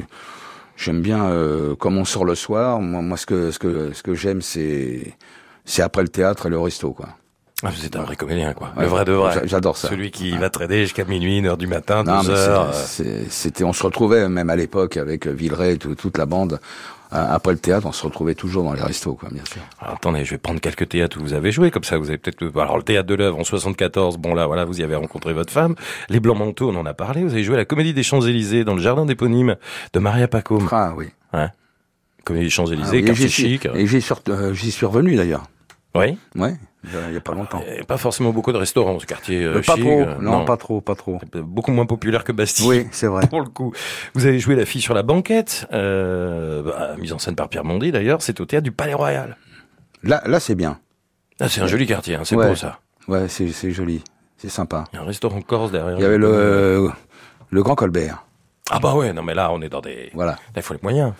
j'aime 0.77 1.01
bien 1.01 1.25
euh, 1.25 1.75
comme 1.75 1.97
on 1.97 2.05
sort 2.05 2.25
le 2.25 2.35
soir. 2.35 2.79
Moi, 2.81 3.01
moi 3.01 3.17
ce 3.17 3.25
que, 3.25 3.49
ce 3.51 3.57
que, 3.59 3.93
ce 3.93 4.03
que 4.03 4.13
j'aime, 4.15 4.41
c'est, 4.41 5.13
c'est 5.69 5.81
après 5.81 6.01
le 6.01 6.09
théâtre 6.09 6.45
et 6.47 6.49
le 6.49 6.59
resto, 6.59 6.91
quoi. 6.91 7.09
Ah, 7.61 7.69
vous 7.75 7.85
êtes 7.85 7.95
un 7.97 8.03
vrai 8.03 8.15
comédien, 8.15 8.53
quoi. 8.53 8.69
Ouais, 8.77 8.83
le 8.83 8.87
vrai 8.89 9.03
de 9.03 9.11
vrai. 9.11 9.33
j'a- 9.33 9.45
J'adore 9.45 9.75
ça. 9.75 9.89
Celui 9.89 10.11
qui 10.11 10.31
va 10.37 10.49
trader 10.49 10.83
jusqu'à 10.83 11.03
minuit, 11.03 11.39
une 11.39 11.45
heure 11.45 11.57
du 11.57 11.67
matin, 11.67 12.03
Non, 12.03 12.21
deux 12.21 12.29
mais 12.29 12.33
heures. 12.37 12.73
c'est- 12.73 13.03
euh, 13.05 13.23
c'est- 13.25 13.29
c'était, 13.31 13.63
on 13.65 13.73
se 13.73 13.83
retrouvait 13.83 14.29
même 14.29 14.49
à 14.49 14.55
l'époque 14.55 14.95
avec 14.95 15.27
Villeray, 15.27 15.73
et 15.73 15.77
tout- 15.77 15.93
toute 15.95 16.17
la 16.17 16.25
bande. 16.25 16.59
Euh, 17.11 17.25
Après 17.27 17.51
le 17.51 17.57
théâtre, 17.57 17.87
on 17.87 17.91
se 17.91 18.05
retrouvait 18.05 18.35
toujours 18.35 18.63
dans 18.63 18.71
les 18.73 18.81
restos, 18.83 19.15
quoi, 19.15 19.29
bien 19.31 19.43
sûr. 19.51 19.61
Alors, 19.81 19.95
attendez, 19.95 20.23
je 20.23 20.29
vais 20.29 20.37
prendre 20.37 20.61
quelques 20.61 20.87
théâtres 20.89 21.17
où 21.19 21.23
vous 21.23 21.33
avez 21.33 21.51
joué, 21.51 21.71
comme 21.71 21.83
ça 21.83 21.97
vous 21.97 22.07
avez 22.09 22.19
peut-être... 22.19 22.45
Alors 22.59 22.77
le 22.77 22.83
théâtre 22.83 23.07
de 23.07 23.15
l'œuvre 23.15 23.39
en 23.39 23.43
74, 23.43 24.17
bon 24.19 24.35
là, 24.35 24.45
voilà, 24.45 24.63
vous 24.63 24.79
y 24.79 24.83
avez 24.83 24.95
rencontré 24.95 25.33
votre 25.33 25.51
femme. 25.51 25.73
Les 26.09 26.19
Blancs 26.19 26.37
Manteaux, 26.37 26.69
on 26.69 26.75
en 26.75 26.85
a 26.85 26.93
parlé. 26.93 27.23
Vous 27.23 27.33
avez 27.33 27.43
joué 27.43 27.55
à 27.55 27.57
la 27.57 27.65
Comédie 27.65 27.95
des 27.95 28.03
Champs-Élysées 28.03 28.63
dans 28.63 28.75
le 28.75 28.81
jardin 28.81 29.05
d'éponyme 29.07 29.55
de 29.93 29.99
Maria 29.99 30.27
Pacôme. 30.27 30.69
Ah 30.71 30.93
oui. 30.95 31.07
Comédie 32.25 32.45
des 32.45 32.51
Ah 32.51 32.55
Champs-Élysées, 32.55 33.01
oui, 33.03 33.09
et 33.09 33.27
suis- 33.27 33.59
euh, 34.29 34.53
j'y 34.53 34.71
suis 34.71 34.85
revenu 34.85 35.15
d'ailleurs. 35.15 35.45
Oui. 35.95 36.17
Ouais, 36.35 36.55
il 36.83 37.13
y 37.13 37.17
a 37.17 37.21
pas 37.21 37.33
longtemps. 37.33 37.61
Et 37.67 37.83
pas 37.83 37.97
forcément 37.97 38.31
beaucoup 38.31 38.51
de 38.51 38.57
restaurants, 38.57 38.99
ce 38.99 39.05
quartier 39.05 39.43
euh, 39.43 39.55
Euh, 39.57 39.61
pas 39.61 39.73
chic, 39.75 39.83
trop, 39.83 40.01
euh, 40.01 40.15
non, 40.21 40.45
pas 40.45 40.55
trop, 40.55 40.81
pas 40.81 40.95
trop. 40.95 41.19
Beaucoup 41.33 41.71
moins 41.71 41.85
populaire 41.87 42.23
que 42.23 42.31
Bastille. 42.31 42.67
Oui, 42.67 42.87
c'est 42.91 43.07
vrai. 43.07 43.27
Pour 43.29 43.41
le 43.41 43.49
coup, 43.49 43.73
vous 44.13 44.25
avez 44.27 44.39
joué 44.39 44.55
La 44.55 44.65
fille 44.65 44.81
sur 44.81 44.93
la 44.93 45.01
banquette, 45.03 45.67
euh, 45.73 46.61
bah, 46.63 46.95
mise 46.99 47.11
en 47.11 47.17
scène 47.19 47.35
par 47.35 47.49
Pierre 47.49 47.65
Mondy 47.65 47.91
d'ailleurs, 47.91 48.21
c'est 48.21 48.39
au 48.39 48.45
théâtre 48.45 48.63
du 48.63 48.71
Palais 48.71 48.93
Royal. 48.93 49.35
Là, 50.03 50.21
là, 50.25 50.39
c'est 50.39 50.55
bien. 50.55 50.79
Ah, 51.39 51.49
c'est 51.49 51.61
un 51.61 51.67
joli 51.67 51.85
quartier, 51.87 52.15
hein, 52.15 52.21
c'est 52.23 52.35
Ouais. 52.35 52.49
beau 52.49 52.55
ça. 52.55 52.79
Ouais, 53.07 53.27
c'est, 53.27 53.47
c'est 53.51 53.71
joli, 53.71 54.03
c'est 54.37 54.49
sympa. 54.49 54.83
Il 54.93 54.97
y 54.97 54.99
a 54.99 55.01
un 55.01 55.05
restaurant 55.05 55.41
corse 55.41 55.71
derrière. 55.71 55.97
Il 55.97 56.01
y 56.01 56.05
avait 56.05 56.17
le, 56.19 56.89
le 57.49 57.63
Grand 57.63 57.75
Colbert. 57.75 58.25
Ah 58.69 58.77
bah 58.79 58.93
ouais, 58.93 59.11
non 59.13 59.23
mais 59.23 59.33
là 59.33 59.51
on 59.51 59.61
est 59.63 59.69
dans 59.69 59.81
des... 59.81 60.11
Voilà. 60.13 60.33
Là, 60.33 60.37
il 60.57 60.61
faut 60.61 60.75
les 60.75 60.79
moyens. 60.83 61.13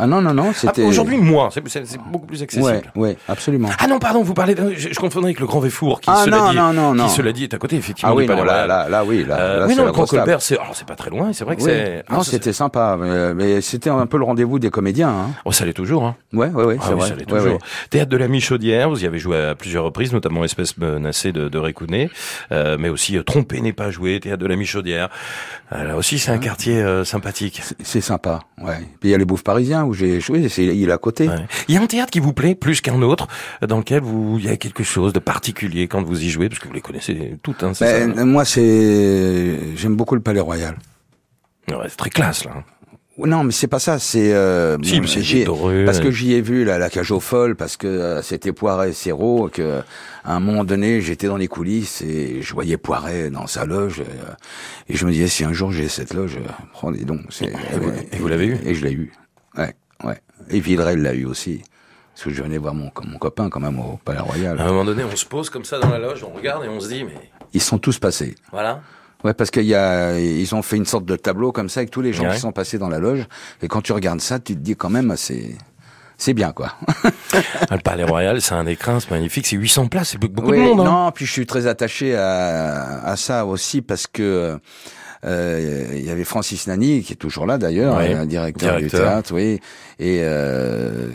Ah 0.00 0.06
non, 0.06 0.20
non, 0.22 0.32
non, 0.32 0.46
Ah, 0.50 0.54
c'était... 0.54 0.84
Aujourd'hui, 0.84 1.16
moins. 1.18 1.50
C'est 1.50 1.62
beaucoup 2.10 2.26
plus 2.26 2.42
accessible. 2.42 2.66
Ouais, 2.66 2.82
ouais, 3.10 3.16
absolument. 3.28 3.68
Ah 3.78 3.86
non, 3.88 3.98
pardon, 3.98 4.22
vous 4.22 4.34
parlez. 4.34 4.54
de- 4.54 4.72
Je, 4.74 4.90
je 4.92 4.98
confondais 4.98 5.26
avec 5.26 5.40
le 5.40 5.46
Grand 5.46 5.60
Véfour, 5.60 6.00
qui 6.00 6.08
Ah 6.10 6.22
cela 6.24 6.38
non, 6.38 6.50
dit, 6.50 6.56
non, 6.76 6.94
non, 6.94 7.06
qui 7.06 7.10
cela 7.14 7.32
dit 7.32 7.44
est 7.44 7.54
à 7.54 7.58
côté 7.58 7.76
effectivement 7.76 8.12
Ah 8.12 8.14
oui, 8.14 8.26
non, 8.26 8.44
là, 8.44 8.66
là, 8.66 8.88
là, 8.88 9.04
oui, 9.04 9.24
là, 9.24 9.38
Euh, 9.40 9.58
là, 9.60 9.66
oui, 9.66 9.74
non, 9.76 9.84
le 9.86 9.92
Grand. 9.92 10.06
Colbert, 10.06 10.40
c'est, 10.40 10.56
c'est 10.74 10.86
pas 10.86 10.94
très 10.94 11.10
loin. 11.10 11.32
C'est 11.32 11.44
vrai 11.44 11.56
que 11.56 11.62
Oui. 11.62 11.70
c'est. 11.72 12.04
Non, 12.10 12.18
ah, 12.20 12.24
c'était 12.24 12.52
sympa, 12.52 12.96
mais, 13.00 13.34
mais 13.34 13.60
c'était 13.60 13.90
un 13.90 14.06
peu 14.06 14.18
le 14.18 14.24
rendez-vous 14.24 14.58
des 14.58 14.70
comédiens. 14.70 15.08
Hein. 15.10 15.30
Oh, 15.44 15.52
ça 15.52 15.64
l'est 15.64 15.72
toujours. 15.72 16.04
Hein. 16.04 16.14
Ouais, 16.32 16.48
ouais, 16.48 16.64
ouais, 16.64 16.76
Ah 16.80 16.84
c'est 16.86 16.92
oui, 16.94 17.00
vrai. 17.00 17.08
ça 17.08 17.14
l'est 17.16 17.24
toujours. 17.26 17.46
ouais. 17.54 17.58
Théâtre 17.90 18.10
de 18.10 18.16
la 18.16 18.28
Michaudière, 18.28 18.88
vous 18.90 19.02
y 19.02 19.06
avez 19.06 19.18
joué 19.18 19.36
à 19.36 19.54
plusieurs 19.54 19.84
reprises, 19.84 20.12
notamment 20.12 20.44
Espèce 20.44 20.76
menacée 20.78 21.32
de, 21.32 21.48
de 21.48 21.58
Récounet, 21.58 22.08
euh, 22.52 22.76
mais 22.78 22.88
aussi 22.88 23.16
euh, 23.16 23.22
Tromper 23.24 23.60
n'est 23.60 23.72
pas 23.72 23.90
joué, 23.90 24.20
Théâtre 24.20 24.38
de 24.42 24.46
la 24.46 24.56
Michaudière. 24.56 25.08
Euh, 25.72 25.84
là 25.84 25.96
aussi, 25.96 26.18
c'est 26.18 26.30
un 26.30 26.38
quartier 26.38 26.80
euh, 26.82 27.04
sympathique. 27.04 27.60
C'est- 27.64 27.76
C'est 27.82 28.00
sympa, 28.00 28.40
ouais. 28.62 28.76
Puis 29.00 29.08
il 29.08 29.10
y 29.10 29.14
a 29.14 29.18
les 29.18 29.24
Bouffes 29.24 29.42
Parisiens 29.44 29.84
où 29.88 29.94
j'ai 29.94 30.20
joué, 30.20 30.48
c'est 30.48 30.64
il 30.64 30.88
est 30.88 30.92
à 30.92 30.98
côté. 30.98 31.28
Ouais. 31.28 31.34
Il 31.68 31.74
y 31.74 31.78
a 31.78 31.82
un 31.82 31.86
théâtre 31.86 32.10
qui 32.10 32.20
vous 32.20 32.32
plaît 32.32 32.54
plus 32.54 32.80
qu'un 32.80 33.02
autre, 33.02 33.26
euh, 33.62 33.66
dans 33.66 33.78
lequel 33.78 34.00
vous, 34.02 34.36
il 34.38 34.44
y 34.44 34.48
a 34.48 34.56
quelque 34.56 34.84
chose 34.84 35.12
de 35.12 35.18
particulier 35.18 35.88
quand 35.88 36.02
vous 36.02 36.22
y 36.22 36.28
jouez, 36.30 36.48
parce 36.48 36.60
que 36.60 36.68
vous 36.68 36.74
les 36.74 36.80
connaissez 36.80 37.38
toutes, 37.42 37.62
hein, 37.64 37.72
Ben, 37.80 38.14
ça. 38.14 38.24
moi, 38.24 38.44
c'est 38.44 39.58
j'aime 39.76 39.96
beaucoup 39.96 40.14
le 40.14 40.20
Palais 40.20 40.40
Royal. 40.40 40.76
Ouais, 41.70 41.86
c'est 41.88 41.96
très 41.96 42.10
classe, 42.10 42.44
là. 42.44 42.52
Non, 43.20 43.42
mais 43.42 43.50
c'est 43.50 43.66
pas 43.66 43.80
ça. 43.80 43.98
C'est 43.98 44.32
euh, 44.32 44.78
Si, 44.84 45.00
bon, 45.00 45.06
c'est 45.08 45.22
j'y 45.22 45.38
ai- 45.40 45.44
doré, 45.44 45.84
parce 45.84 45.98
que 45.98 46.12
j'y 46.12 46.34
ai 46.34 46.40
vu 46.40 46.64
la, 46.64 46.78
la 46.78 46.88
cage 46.88 47.10
aux 47.10 47.18
folles, 47.18 47.56
parce 47.56 47.76
que 47.76 47.88
euh, 47.88 48.22
c'était 48.22 48.52
Poiret 48.52 48.92
Serrault, 48.92 49.50
que 49.52 49.80
à 50.24 50.34
un 50.36 50.38
moment 50.40 50.62
donné, 50.62 51.00
j'étais 51.00 51.26
dans 51.26 51.36
les 51.36 51.48
coulisses 51.48 52.00
et 52.00 52.42
je 52.42 52.54
voyais 52.54 52.76
Poiret 52.76 53.28
dans 53.30 53.48
sa 53.48 53.64
loge, 53.64 54.00
euh, 54.02 54.04
et 54.88 54.96
je 54.96 55.04
me 55.04 55.10
disais 55.10 55.26
si 55.26 55.42
un 55.42 55.52
jour 55.52 55.72
j'ai 55.72 55.88
cette 55.88 56.14
loge, 56.14 56.36
euh, 56.36 56.48
prenez 56.72 57.04
donc. 57.04 57.22
C'est- 57.30 57.46
Et 57.46 57.78
vous- 57.80 57.90
et 58.12 58.16
vous 58.18 58.28
l'avez 58.28 58.46
eu? 58.46 58.56
Et 58.64 58.74
je 58.74 58.84
l'ai 58.86 58.92
eu. 58.92 59.12
Ouais, 59.58 59.74
ouais. 60.04 60.20
Et 60.50 60.60
Villeray 60.60 60.96
l'a 60.96 61.12
eu 61.14 61.24
aussi. 61.26 61.62
Parce 62.14 62.24
que 62.24 62.30
je 62.30 62.42
venais 62.42 62.58
voir 62.58 62.74
mon, 62.74 62.90
mon 63.04 63.18
copain 63.18 63.48
quand 63.48 63.60
même 63.60 63.78
au 63.78 63.98
Palais 64.04 64.20
Royal. 64.20 64.58
À 64.58 64.64
un 64.64 64.68
moment 64.68 64.84
donné, 64.84 65.04
on 65.04 65.14
se 65.16 65.24
pose 65.26 65.50
comme 65.50 65.64
ça 65.64 65.78
dans 65.78 65.88
la 65.90 65.98
loge, 65.98 66.24
on 66.24 66.34
regarde 66.34 66.64
et 66.64 66.68
on 66.68 66.80
se 66.80 66.88
dit, 66.88 67.04
mais 67.04 67.30
Ils 67.52 67.62
sont 67.62 67.78
tous 67.78 67.98
passés. 67.98 68.34
voilà. 68.50 68.80
Ouais, 69.24 69.34
parce 69.34 69.50
qu'il 69.50 69.64
y 69.64 69.74
a, 69.74 70.16
ils 70.18 70.54
ont 70.54 70.62
fait 70.62 70.76
une 70.76 70.84
sorte 70.86 71.04
de 71.04 71.16
tableau 71.16 71.50
comme 71.50 71.68
ça 71.68 71.80
avec 71.80 71.90
tous 71.90 72.00
les 72.00 72.12
gens 72.12 72.24
Ouais. 72.24 72.34
qui 72.34 72.38
sont 72.40 72.52
passés 72.52 72.78
dans 72.78 72.88
la 72.88 72.98
loge. 73.00 73.26
Et 73.62 73.68
quand 73.68 73.82
tu 73.82 73.92
regardes 73.92 74.20
ça, 74.20 74.38
tu 74.38 74.54
te 74.54 74.60
dis 74.60 74.76
quand 74.76 74.90
même, 74.90 75.14
c'est, 75.16 75.56
c'est 76.16 76.34
bien, 76.34 76.52
quoi. 76.52 76.74
Le 77.70 77.78
Palais 77.82 78.04
Royal, 78.04 78.40
c'est 78.40 78.54
un 78.54 78.66
écrin, 78.66 79.00
c'est 79.00 79.10
magnifique, 79.10 79.46
c'est 79.48 79.56
800 79.56 79.88
places, 79.88 80.10
c'est 80.10 80.18
beaucoup 80.18 80.50
Oui, 80.50 80.58
de 80.58 80.62
monde. 80.62 80.80
Hein. 80.80 80.84
Non, 80.84 81.10
puis 81.12 81.26
je 81.26 81.32
suis 81.32 81.46
très 81.46 81.66
attaché 81.66 82.14
à, 82.16 83.00
à 83.04 83.16
ça 83.16 83.44
aussi 83.44 83.82
parce 83.82 84.06
que 84.06 84.58
il 85.24 86.04
y 86.04 86.10
avait 86.10 86.24
Francis 86.24 86.66
Nani 86.66 87.02
qui 87.02 87.12
est 87.12 87.16
toujours 87.16 87.46
là 87.46 87.58
d'ailleurs, 87.58 87.98
un 87.98 88.26
directeur, 88.26 88.78
du 88.78 88.88
théâtre, 88.88 89.32
oui, 89.34 89.60
et 89.98 90.20
euh, 90.22 91.08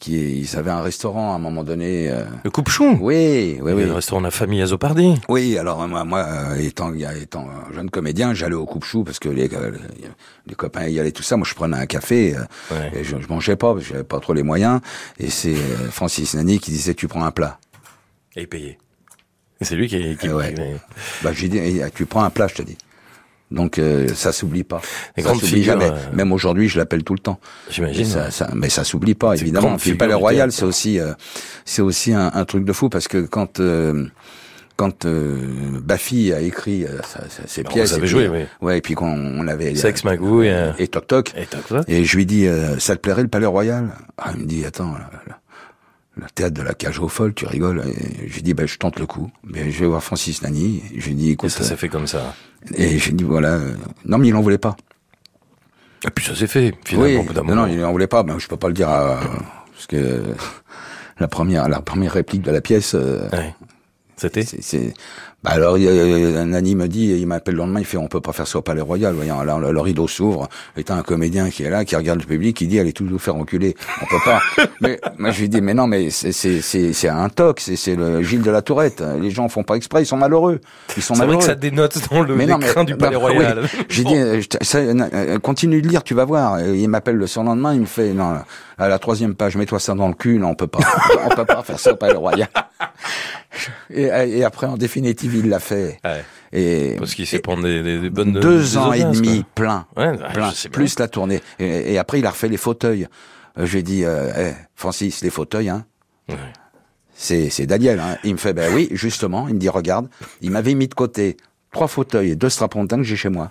qui 0.00 0.40
ils 0.40 0.56
avaient 0.56 0.70
un 0.72 0.82
restaurant 0.82 1.32
à 1.32 1.36
un 1.36 1.38
moment 1.38 1.62
donné. 1.62 2.10
euh, 2.10 2.24
Le 2.44 2.50
coupe-chou. 2.50 2.98
oui, 3.00 3.58
oui, 3.62 3.72
oui. 3.72 3.84
Le 3.84 3.92
restaurant 3.92 4.20
de 4.20 4.26
la 4.26 4.30
famille 4.32 4.60
Azopardi. 4.62 5.14
Oui, 5.28 5.56
alors 5.58 5.86
moi, 5.86 6.04
moi 6.04 6.26
euh, 6.26 6.56
étant, 6.56 6.92
étant 6.94 7.48
un 7.48 7.72
jeune 7.72 7.88
comédien, 7.90 8.34
j'allais 8.34 8.54
au 8.56 8.66
coupe-chou 8.66 9.04
parce 9.04 9.18
que 9.20 9.28
les, 9.28 9.48
euh, 9.54 9.70
les 10.46 10.54
copains 10.56 10.88
y 10.88 10.98
allaient 10.98 11.12
tout 11.12 11.22
ça. 11.22 11.36
Moi, 11.36 11.46
je 11.48 11.54
prenais 11.54 11.76
un 11.76 11.86
café 11.86 12.34
euh, 12.36 12.40
Ouais. 12.74 12.90
et 13.00 13.04
je, 13.04 13.16
je 13.20 13.28
mangeais 13.28 13.54
pas 13.56 13.72
parce 13.74 13.84
que 13.86 13.92
j'avais 13.92 14.04
pas 14.04 14.18
trop 14.18 14.32
les 14.34 14.42
moyens. 14.42 14.80
Et 15.20 15.30
c'est 15.30 15.54
euh, 15.54 15.88
Francis 15.90 16.34
Nani 16.34 16.58
qui 16.58 16.72
disait 16.72 16.94
tu 16.94 17.06
prends 17.06 17.24
un 17.24 17.30
plat. 17.30 17.58
Et 18.34 18.46
payé. 18.46 18.78
Et 19.60 19.64
c'est 19.64 19.76
lui 19.76 19.86
qui, 19.88 20.16
qui, 20.16 20.26
Eh 20.26 20.32
ouais. 20.32 20.54
Bah 21.22 21.30
j'ai 21.32 21.48
dit 21.48 21.58
eh, 21.58 21.82
tu 21.94 22.06
prends 22.06 22.24
un 22.24 22.30
plat, 22.30 22.48
je 22.48 22.54
te 22.56 22.62
dis. 22.62 22.76
Donc 23.50 23.78
euh, 23.78 24.08
ça 24.14 24.32
s'oublie 24.32 24.64
pas. 24.64 24.80
Les 25.16 25.22
ça 25.22 25.28
grandes 25.28 25.40
s'oublie 25.40 25.62
figures, 25.62 25.80
jamais. 25.80 25.90
euh, 25.90 26.12
Même 26.14 26.32
aujourd'hui, 26.32 26.68
je 26.68 26.78
l'appelle 26.78 27.04
tout 27.04 27.12
le 27.14 27.20
temps. 27.20 27.38
J'imagine. 27.70 28.02
Et 28.02 28.04
Ça, 28.04 28.30
ça, 28.30 28.50
mais 28.54 28.68
ça 28.68 28.82
s'oublie 28.82 29.14
pas 29.14 29.34
évidemment. 29.34 29.76
Puis 29.76 29.94
Palais 29.94 30.14
Royal, 30.14 30.50
c'est 30.50 30.64
aussi, 30.64 30.98
euh, 30.98 31.12
c'est 31.64 31.82
aussi 31.82 32.12
un, 32.12 32.30
un 32.34 32.44
truc 32.44 32.64
de 32.64 32.72
fou 32.72 32.88
parce 32.88 33.06
que 33.06 33.18
quand 33.18 33.60
euh, 33.60 34.06
quand 34.74 35.06
euh, 35.06 35.38
Baffy 35.82 36.32
a 36.34 36.40
écrit 36.40 36.84
euh, 36.84 36.98
ses 37.46 37.62
Bah, 37.62 37.70
pièces, 37.70 37.92
avez 37.94 38.04
et 38.04 38.06
joué, 38.08 38.28
oui. 38.28 38.40
ouais, 38.60 38.78
et 38.78 38.80
puis 38.82 38.94
qu'on 38.94 39.08
on 39.10 39.46
avait 39.48 39.74
Sex 39.74 40.04
Magouille. 40.04 40.52
et 40.78 40.88
Toc 40.88 41.06
Toc, 41.06 41.32
Et 41.36 41.46
toc, 41.46 41.66
toc. 41.66 41.84
et 41.88 42.04
je 42.04 42.16
lui 42.16 42.26
dis, 42.26 42.46
euh, 42.46 42.78
ça 42.78 42.94
te 42.96 43.00
plairait 43.00 43.22
le 43.22 43.28
Palais 43.28 43.46
Royal? 43.46 43.88
Ah, 44.18 44.32
Il 44.34 44.42
me 44.42 44.46
dit, 44.46 44.66
attends, 44.66 44.92
là, 44.92 45.08
là, 45.28 45.38
le 46.16 46.26
théâtre 46.34 46.52
de 46.54 46.60
la 46.62 46.74
cage 46.74 46.98
aux 46.98 47.08
folles, 47.08 47.32
tu 47.32 47.46
rigoles? 47.46 47.82
Et 47.86 48.28
je 48.28 48.34
lui 48.34 48.42
dis, 48.42 48.52
ben, 48.52 48.66
je 48.68 48.76
tente 48.76 48.98
le 48.98 49.06
coup. 49.06 49.30
Mais 49.44 49.70
je 49.70 49.80
vais 49.80 49.86
voir 49.86 50.02
Francis 50.02 50.42
Nani. 50.42 50.82
Et 50.94 51.00
je 51.00 51.06
lui 51.08 51.14
dis, 51.14 51.28
Et 51.28 51.32
écoute, 51.32 51.48
ça 51.50 51.64
s'est 51.64 51.76
fait 51.76 51.88
comme 51.88 52.06
ça. 52.06 52.34
Et 52.74 52.98
je 52.98 53.08
lui 53.10 53.14
dis, 53.14 53.24
voilà, 53.24 53.54
euh, 53.54 53.74
non, 54.04 54.18
mais 54.18 54.28
il 54.28 54.34
en 54.34 54.40
voulait 54.42 54.58
pas. 54.58 54.76
Et 56.06 56.10
puis 56.10 56.24
ça 56.24 56.34
s'est 56.34 56.46
fait, 56.46 56.74
finalement, 56.84 57.08
oui, 57.08 57.16
au 57.18 57.22
bout 57.22 57.32
d'un 57.32 57.42
non, 57.54 57.66
il 57.66 57.82
en 57.84 57.92
voulait 57.92 58.06
pas. 58.06 58.22
Ben, 58.22 58.38
je 58.38 58.46
peux 58.48 58.56
pas 58.56 58.68
le 58.68 58.74
dire 58.74 58.88
à, 58.88 59.18
parce 59.72 59.86
que 59.86 60.22
la 61.18 61.28
première, 61.28 61.68
la 61.68 61.80
première 61.80 62.12
réplique 62.12 62.42
de 62.42 62.50
la 62.50 62.60
pièce, 62.60 62.94
euh, 62.94 63.28
Ouais. 63.32 63.54
C'était 64.16 64.44
bah 65.44 65.50
alors, 65.52 65.76
il 65.78 65.84
y 65.84 65.88
a- 65.88 66.44
Nani 66.46 66.74
me 66.74 66.88
dit, 66.88 67.12
il 67.20 67.26
m'appelle 67.26 67.54
le 67.54 67.58
lendemain, 67.58 67.78
il 67.80 67.84
fait, 67.86 67.98
on 67.98 68.08
peut 68.08 68.22
pas 68.22 68.32
faire 68.32 68.46
ça 68.48 68.58
au 68.58 68.62
Palais 68.62 68.80
Royal, 68.80 69.14
voyons, 69.14 69.42
là, 69.42 69.58
le, 69.58 69.70
le 69.70 69.80
rideau 69.80 70.08
s'ouvre, 70.08 70.48
et 70.76 70.82
t'as 70.82 70.94
un 70.96 71.02
comédien 71.02 71.50
qui 71.50 71.62
est 71.62 71.70
là, 71.70 71.84
qui 71.84 71.94
regarde 71.94 72.18
le 72.20 72.24
public, 72.26 72.56
qui 72.56 72.66
dit, 72.66 72.80
allez 72.80 72.92
tous 72.94 73.04
nous 73.04 73.18
faire 73.18 73.36
enculer, 73.36 73.76
on 74.02 74.06
peut 74.06 74.24
pas. 74.24 74.40
mais, 74.80 74.98
moi, 75.18 75.30
je 75.30 75.42
lui 75.42 75.48
dis, 75.50 75.60
mais 75.60 75.74
non, 75.74 75.86
mais 75.86 76.08
c'est, 76.10 76.32
c'est, 76.32 76.62
c'est, 76.62 76.92
c'est 76.94 77.08
un 77.10 77.28
toc, 77.28 77.60
c'est, 77.60 77.76
c'est 77.76 77.94
le 77.94 78.22
Gilles 78.22 78.42
de 78.42 78.50
la 78.50 78.62
Tourette, 78.62 79.04
les 79.20 79.30
gens 79.30 79.48
font 79.48 79.62
pas 79.62 79.76
exprès, 79.76 80.02
ils 80.02 80.06
sont 80.06 80.16
malheureux, 80.16 80.60
ils 80.96 81.02
sont 81.02 81.14
C'est 81.14 81.18
vrai 81.18 81.26
malheureux. 81.26 81.42
que 81.42 81.46
ça 81.46 81.54
dénote 81.54 81.98
dans 82.10 82.22
le 82.22 82.34
Mais 82.34 82.46
non, 82.46 82.58
mais- 82.58 82.84
du 82.86 82.96
Palais 82.96 83.14
non, 83.14 83.20
Royal. 83.20 83.60
oui. 83.62 83.80
J'ai 83.90 84.04
dit, 84.04 84.16
euh, 84.16 84.40
ça, 84.62 84.78
euh, 84.78 85.38
continue 85.38 85.80
de 85.82 85.88
lire, 85.88 86.02
tu 86.02 86.14
vas 86.14 86.24
voir. 86.24 86.58
Et 86.60 86.76
il 86.80 86.88
m'appelle 86.88 87.16
le 87.16 87.26
surlendemain, 87.26 87.74
il 87.74 87.80
me 87.82 87.86
fait, 87.86 88.14
non, 88.14 88.38
à 88.78 88.88
la 88.88 88.98
troisième 88.98 89.34
page, 89.34 89.54
mets-toi 89.56 89.78
ça 89.78 89.94
dans 89.94 90.08
le 90.08 90.14
cul, 90.14 90.38
non, 90.38 90.48
on 90.48 90.54
peut 90.54 90.66
pas, 90.66 90.80
on 91.24 91.28
peut 91.36 91.44
pas 91.44 91.62
faire 91.62 91.78
ça 91.78 91.92
au 91.92 91.96
Palais 91.96 92.14
Royal. 92.14 92.48
Et, 93.90 94.02
et 94.04 94.44
après, 94.44 94.66
en 94.66 94.76
définitive, 94.76 95.34
il 95.34 95.48
l'a 95.48 95.60
fait. 95.60 95.98
Ouais. 96.04 96.24
Et, 96.52 96.96
Parce 96.98 97.14
qu'il 97.14 97.26
s'est 97.26 97.40
prendre 97.40 97.62
des, 97.62 98.10
bonnes 98.10 98.32
deux 98.32 98.60
des 98.60 98.76
ans 98.78 98.92
et 98.92 99.02
demi, 99.04 99.44
plein, 99.54 99.86
Ouais, 99.96 100.16
plein, 100.32 100.52
plus 100.72 100.98
la 100.98 101.08
tournée. 101.08 101.40
Et, 101.58 101.92
et 101.94 101.98
après, 101.98 102.18
il 102.20 102.26
a 102.26 102.30
refait 102.30 102.48
les 102.48 102.56
fauteuils. 102.56 103.06
Euh, 103.58 103.66
Je 103.66 103.72
lui 103.72 103.78
ai 103.80 103.82
dit, 103.82 104.04
euh, 104.04 104.30
Eh, 104.38 104.52
Francis, 104.74 105.22
les 105.22 105.30
fauteuils, 105.30 105.68
hein, 105.68 105.84
Ouais. 106.28 106.36
c'est 107.14 107.50
c'est 107.50 107.66
Daniel. 107.66 108.00
Hein. 108.00 108.16
Il 108.24 108.32
me 108.32 108.38
fait, 108.38 108.52
ben 108.52 108.72
oui, 108.74 108.88
justement. 108.92 109.48
Il 109.48 109.54
me 109.54 109.58
dit, 109.60 109.68
regarde, 109.68 110.08
il 110.40 110.50
m'avait 110.50 110.74
mis 110.74 110.88
de 110.88 110.94
côté 110.94 111.36
trois 111.72 111.88
fauteuils 111.88 112.30
et 112.30 112.36
deux 112.36 112.48
strapontins 112.50 112.96
que 112.96 113.02
j'ai 113.02 113.16
chez 113.16 113.28
moi. 113.28 113.50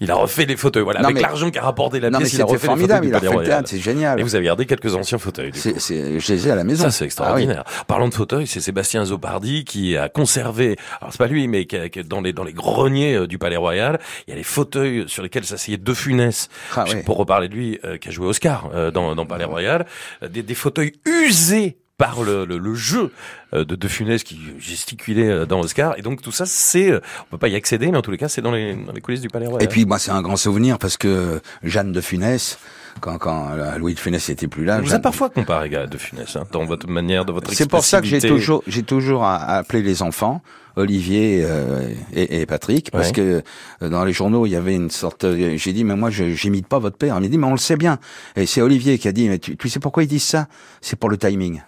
Il 0.00 0.10
a 0.10 0.14
refait 0.14 0.44
les 0.46 0.56
fauteuils, 0.56 0.82
voilà. 0.82 1.00
Non, 1.00 1.06
Avec 1.06 1.16
mais- 1.16 1.22
l'argent 1.22 1.50
qu'a 1.50 1.62
rapporté 1.62 2.00
la 2.00 2.10
non, 2.10 2.18
mais 2.18 2.24
pièce, 2.24 2.34
il 2.34 2.36
a 2.42 2.44
c'était 2.44 2.52
refait 2.54 2.66
formidable. 2.66 3.02
les 3.04 3.08
Il 3.10 3.14
a 3.14 3.18
refait 3.18 3.60
le 3.60 3.66
c'est 3.66 3.78
génial. 3.78 4.20
Et 4.20 4.22
vous 4.22 4.34
avez 4.34 4.44
gardé 4.44 4.66
quelques 4.66 4.94
anciens 4.94 5.18
fauteuils. 5.18 5.50
C'est, 5.54 5.80
c'est, 5.80 6.18
je 6.20 6.32
les 6.32 6.48
ai 6.48 6.50
à 6.50 6.54
la 6.54 6.64
maison. 6.64 6.84
Ça, 6.84 6.90
c'est 6.90 6.96
Ah 6.96 7.04
oui. 7.04 7.06
extraordinaire. 7.06 7.64
Parlons 7.86 8.08
de 8.08 8.14
fauteuils, 8.14 8.46
c'est 8.46 8.60
Sébastien 8.60 9.04
Zopardi 9.04 9.64
qui 9.64 9.96
a 9.96 10.08
conservé, 10.08 10.76
alors 11.00 11.12
c'est 11.12 11.18
pas 11.18 11.26
lui, 11.26 11.48
mais 11.48 11.66
qui 11.66 11.76
a- 11.76 11.88
qui 11.88 12.00
a- 12.00 12.02
dans 12.02 12.20
les, 12.20 12.32
dans 12.32 12.44
les 12.44 12.52
greniers 12.52 13.14
euh, 13.14 13.26
du 13.26 13.38
Palais 13.38 13.56
Royal, 13.56 13.98
il 14.26 14.30
y 14.30 14.32
a 14.32 14.36
les 14.36 14.42
fauteuils 14.42 15.04
sur 15.08 15.22
lesquels 15.22 15.44
s'asseyait 15.44 15.78
De 15.78 15.94
Funès, 15.94 16.48
Ah 16.76 16.84
pour 17.04 17.16
reparler 17.16 17.48
de 17.48 17.54
lui, 17.54 17.78
euh, 17.84 17.96
qui 17.98 18.08
a 18.08 18.10
joué 18.10 18.26
Oscar 18.26 18.70
euh, 18.74 18.90
dans, 18.90 19.14
dans 19.14 19.26
Palais 19.26 19.44
Royal, 19.44 19.86
euh, 20.22 20.28
des, 20.28 20.42
des 20.42 20.54
fauteuils 20.54 20.92
usés 21.06 21.76
par 21.98 22.22
le, 22.22 22.44
le, 22.44 22.58
le 22.58 22.74
jeu 22.74 23.10
euh, 23.54 23.64
de 23.64 23.74
De 23.74 23.88
Funès 23.88 24.22
qui 24.22 24.38
gesticulait 24.58 25.28
euh, 25.30 25.46
dans 25.46 25.60
Oscar. 25.60 25.98
Et 25.98 26.02
donc 26.02 26.20
tout 26.20 26.32
ça, 26.32 26.44
c'est, 26.46 26.90
euh, 26.90 27.00
on 27.26 27.30
peut 27.32 27.38
pas 27.38 27.48
y 27.48 27.54
accéder, 27.56 27.90
mais 27.90 27.96
en 27.98 28.02
tous 28.02 28.10
les 28.10 28.18
cas, 28.18 28.28
c'est 28.28 28.42
dans 28.42 28.52
les, 28.52 28.74
dans 28.74 28.92
les 28.92 29.00
coulisses 29.00 29.22
du 29.22 29.28
Palais 29.28 29.46
Royal. 29.46 29.62
Et 29.64 29.68
puis, 29.68 29.86
moi, 29.86 29.98
c'est 29.98 30.10
un 30.10 30.20
grand 30.22 30.36
souvenir 30.36 30.78
parce 30.78 30.96
que 30.98 31.40
Jeanne 31.62 31.92
de 31.92 32.00
Funès, 32.02 32.58
quand, 33.00 33.16
quand 33.18 33.48
Louis 33.78 33.94
de 33.94 33.98
Funès 34.00 34.28
n'était 34.28 34.46
plus 34.48 34.64
là. 34.64 34.80
vous 34.80 34.88
a 34.88 34.90
Jeanne- 34.92 35.02
parfois 35.02 35.30
comparé 35.30 35.74
à 35.74 35.86
De 35.86 35.96
Funès, 35.96 36.36
hein, 36.36 36.44
dans 36.52 36.64
votre 36.64 36.88
manière, 36.88 37.24
de 37.24 37.32
votre 37.32 37.52
C'est 37.54 37.68
pour 37.68 37.84
ça 37.84 38.00
que 38.02 38.06
j'ai 38.06 38.20
toujours, 38.20 38.62
j'ai 38.66 38.82
toujours 38.82 39.24
a- 39.24 39.36
appelé 39.56 39.80
les 39.82 40.02
enfants, 40.02 40.42
Olivier 40.76 41.40
euh, 41.44 41.88
et, 42.12 42.42
et 42.42 42.46
Patrick, 42.46 42.90
parce 42.90 43.06
Ouais. 43.08 43.12
que 43.14 43.42
euh, 43.82 43.88
dans 43.88 44.04
les 44.04 44.12
journaux 44.12 44.44
il 44.44 44.50
y 44.50 44.56
avait 44.56 44.74
une 44.74 44.90
sorte. 44.90 45.24
euh, 45.24 45.56
J'ai 45.56 45.72
dit 45.72 45.84
mais 45.84 45.96
moi 45.96 46.10
je 46.10 46.28
j'imite 46.34 46.66
pas 46.66 46.78
votre 46.78 46.98
père. 46.98 47.16
Il 47.16 47.22
m'a 47.22 47.28
dit 47.28 47.38
mais 47.38 47.46
on 47.46 47.52
le 47.52 47.56
sait 47.56 47.76
bien. 47.78 47.98
Et 48.36 48.44
c'est 48.44 48.60
Olivier 48.60 48.98
qui 48.98 49.08
a 49.08 49.12
dit 49.12 49.26
mais 49.30 49.38
tu, 49.38 49.56
tu 49.56 49.70
sais 49.70 49.80
pourquoi 49.80 50.02
ils 50.02 50.06
disent 50.06 50.24
ça? 50.24 50.48
C'est 50.82 50.96
pour 50.96 51.08
le 51.08 51.16
timing. 51.16 51.62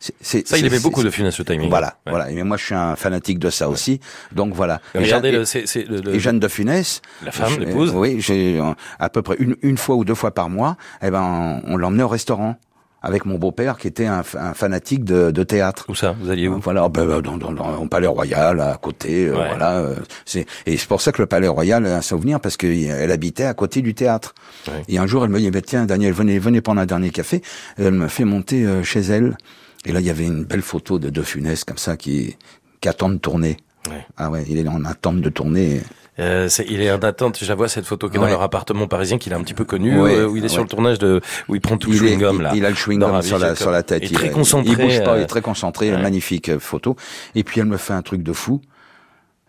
C'est- 0.00 0.46
Ça, 0.46 0.56
il 0.58 0.64
aimait 0.66 0.78
beaucoup 0.78 1.02
De 1.02 1.10
Funès, 1.10 1.36
le 1.36 1.44
timing. 1.44 1.68
Voilà, 1.68 1.96
Ouais. 2.06 2.12
voilà. 2.12 2.30
Et 2.30 2.40
moi 2.44 2.56
je 2.56 2.64
suis 2.66 2.74
un 2.74 2.94
fanatique 2.94 3.38
de 3.40 3.50
ça 3.50 3.68
aussi. 3.68 3.98
Donc 4.32 4.54
voilà. 4.54 4.80
Et 4.94 4.98
Regardez, 4.98 5.30
Jeanne- 5.32 5.38
le, 5.40 5.44
c'est, 5.44 5.66
c'est 5.66 5.82
le, 5.82 6.00
le- 6.00 6.14
et 6.14 6.20
Jeanne 6.20 6.38
de 6.38 6.46
Funès, 6.48 7.02
la 7.24 7.32
femme, 7.32 7.50
je- 7.54 7.60
l'épouse. 7.60 7.92
Oui, 7.94 8.20
j'ai 8.20 8.60
euh, 8.60 8.72
à 9.00 9.08
peu 9.08 9.22
près 9.22 9.34
une, 9.40 9.56
une 9.62 9.76
fois 9.76 9.96
ou 9.96 10.04
deux 10.04 10.14
fois 10.14 10.30
par 10.32 10.50
mois. 10.50 10.76
Eh 11.02 11.10
ben, 11.10 11.60
on, 11.66 11.72
on 11.74 11.76
l'emmenait 11.76 12.04
au 12.04 12.08
restaurant 12.08 12.56
avec 13.02 13.26
mon 13.26 13.38
beau-père 13.38 13.76
qui 13.76 13.88
était 13.88 14.06
un, 14.06 14.22
fa- 14.22 14.50
un 14.50 14.54
fanatique 14.54 15.02
de, 15.04 15.32
de 15.32 15.42
théâtre. 15.42 15.84
Où 15.88 15.94
ça 15.96 16.14
Vous 16.20 16.30
alliez 16.30 16.46
où? 16.46 16.60
Voilà, 16.60 16.88
ben, 16.88 17.04
ben, 17.04 17.20
dans, 17.20 17.36
dans, 17.36 17.50
dans, 17.52 17.76
au 17.78 17.86
Palais 17.86 18.06
Royal, 18.06 18.60
à 18.60 18.76
côté, 18.76 19.26
euh, 19.26 19.32
voilà. 19.32 19.78
euh, 19.78 19.96
c'est 20.24 20.46
et 20.66 20.76
c'est 20.76 20.86
pour 20.88 21.00
ça 21.00 21.10
que 21.10 21.20
le 21.22 21.26
Palais 21.26 21.48
Royal 21.48 21.84
a 21.86 21.96
un 21.96 22.02
souvenir 22.02 22.38
parce 22.40 22.56
qu'elle 22.56 23.10
habitait 23.10 23.44
à 23.44 23.54
côté 23.54 23.82
du 23.82 23.94
théâtre. 23.94 24.32
Ouais. 24.68 24.74
Et 24.88 24.98
un 24.98 25.06
jour, 25.08 25.24
elle 25.24 25.30
me 25.30 25.40
dit, 25.40 25.50
ben, 25.50 25.60
tiens, 25.62 25.86
Daniel, 25.86 26.12
venez, 26.12 26.38
venez 26.38 26.60
prendre 26.60 26.80
un 26.80 26.86
dernier 26.86 27.10
café. 27.10 27.42
Et 27.78 27.82
elle 27.84 27.94
me 27.94 28.06
fait 28.06 28.24
monter 28.24 28.64
euh, 28.64 28.84
chez 28.84 29.00
elle. 29.00 29.36
Et 29.84 29.92
là, 29.92 30.00
il 30.00 30.06
y 30.06 30.10
avait 30.10 30.26
une 30.26 30.44
belle 30.44 30.62
photo 30.62 30.98
de 30.98 31.08
De 31.10 31.22
Funès 31.22 31.64
comme 31.64 31.78
ça 31.78 31.96
qui 31.96 32.36
qui 32.80 32.88
attend 32.88 33.08
de 33.08 33.16
tourner. 33.18 33.56
Ouais. 33.90 34.04
Ah 34.16 34.30
ouais, 34.30 34.44
il 34.48 34.58
est 34.58 34.68
en 34.68 34.84
attente 34.84 35.20
de 35.20 35.28
tourner. 35.30 35.80
Euh, 36.20 36.48
c'est- 36.48 36.66
il 36.68 36.80
est 36.80 36.90
en 36.90 36.98
attente. 36.98 37.38
Je 37.40 37.46
la 37.48 37.54
vois 37.54 37.68
cette 37.68 37.86
photo 37.86 38.08
qui 38.08 38.16
est 38.16 38.20
dans 38.20 38.26
leur 38.26 38.42
appartement 38.42 38.86
parisien 38.88 39.18
qu'il 39.18 39.32
a 39.32 39.36
un 39.36 39.42
petit 39.42 39.54
peu 39.54 39.64
connu, 39.64 39.98
Ouais, 40.00 40.16
euh, 40.16 40.26
où 40.28 40.36
il 40.36 40.44
est 40.44 40.48
sur 40.48 40.62
le 40.62 40.68
tournage 40.68 40.98
de 40.98 41.20
où 41.48 41.54
il 41.54 41.60
prend 41.60 41.76
tout 41.76 41.90
le 41.90 41.96
il, 41.96 42.04
est- 42.04 42.08
chewing 42.08 42.18
gum 42.20 42.40
là. 42.42 42.52
il 42.54 42.64
a 42.64 42.70
le 42.70 42.74
chewing 42.76 42.98
gum 43.00 43.22
sur 43.22 43.38
la, 43.38 43.46
Jacob. 43.48 43.56
sur 43.62 43.70
la 43.70 43.82
tête. 43.84 44.02
Il, 44.04 44.12
très 44.12 44.26
il- 44.26 44.32
concentré, 44.32 44.72
Il 44.72 44.78
bouge 44.78 45.02
pas, 45.04 45.14
euh, 45.14 45.18
il 45.18 45.22
est 45.22 45.26
très 45.26 45.42
concentré. 45.42 45.90
ouais. 45.92 46.02
Magnifique 46.02 46.48
euh, 46.50 46.58
photo. 46.58 46.96
Et 47.34 47.44
puis 47.44 47.60
elle 47.60 47.66
me 47.66 47.76
fait 47.76 47.92
un 47.94 48.02
truc 48.02 48.22
de 48.22 48.32
fou. 48.32 48.60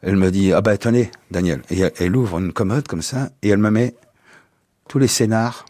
Elle 0.01 0.15
me 0.15 0.31
dit 0.31 0.53
ah 0.53 0.61
bah 0.61 0.77
tenez 0.77 1.11
Daniel. 1.31 1.61
Et 1.69 1.79
elle, 1.79 1.91
elle 1.99 2.15
ouvre 2.15 2.37
une 2.39 2.53
commode 2.53 2.87
comme 2.87 3.01
ça 3.01 3.29
et 3.41 3.49
elle 3.49 3.58
me 3.58 3.69
met 3.71 3.95
tous 4.87 4.99
les 4.99 5.08
scénars 5.08 5.65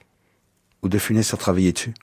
où 0.83 0.89
De 0.89 0.97
Funès 0.97 1.33
a 1.33 1.37
travaillé 1.37 1.71
dessus. 1.71 1.93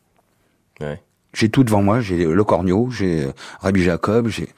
Ouais. 0.80 1.00
J'ai 1.36 1.50
tout 1.50 1.64
devant 1.64 1.82
moi. 1.82 2.00
J'ai 2.00 2.24
Le 2.24 2.44
Cornio, 2.44 2.88
j'ai 2.90 3.26
euh, 3.26 3.32
Rabbi 3.60 3.82
Jacob, 3.82 4.28
j'ai. 4.28 4.48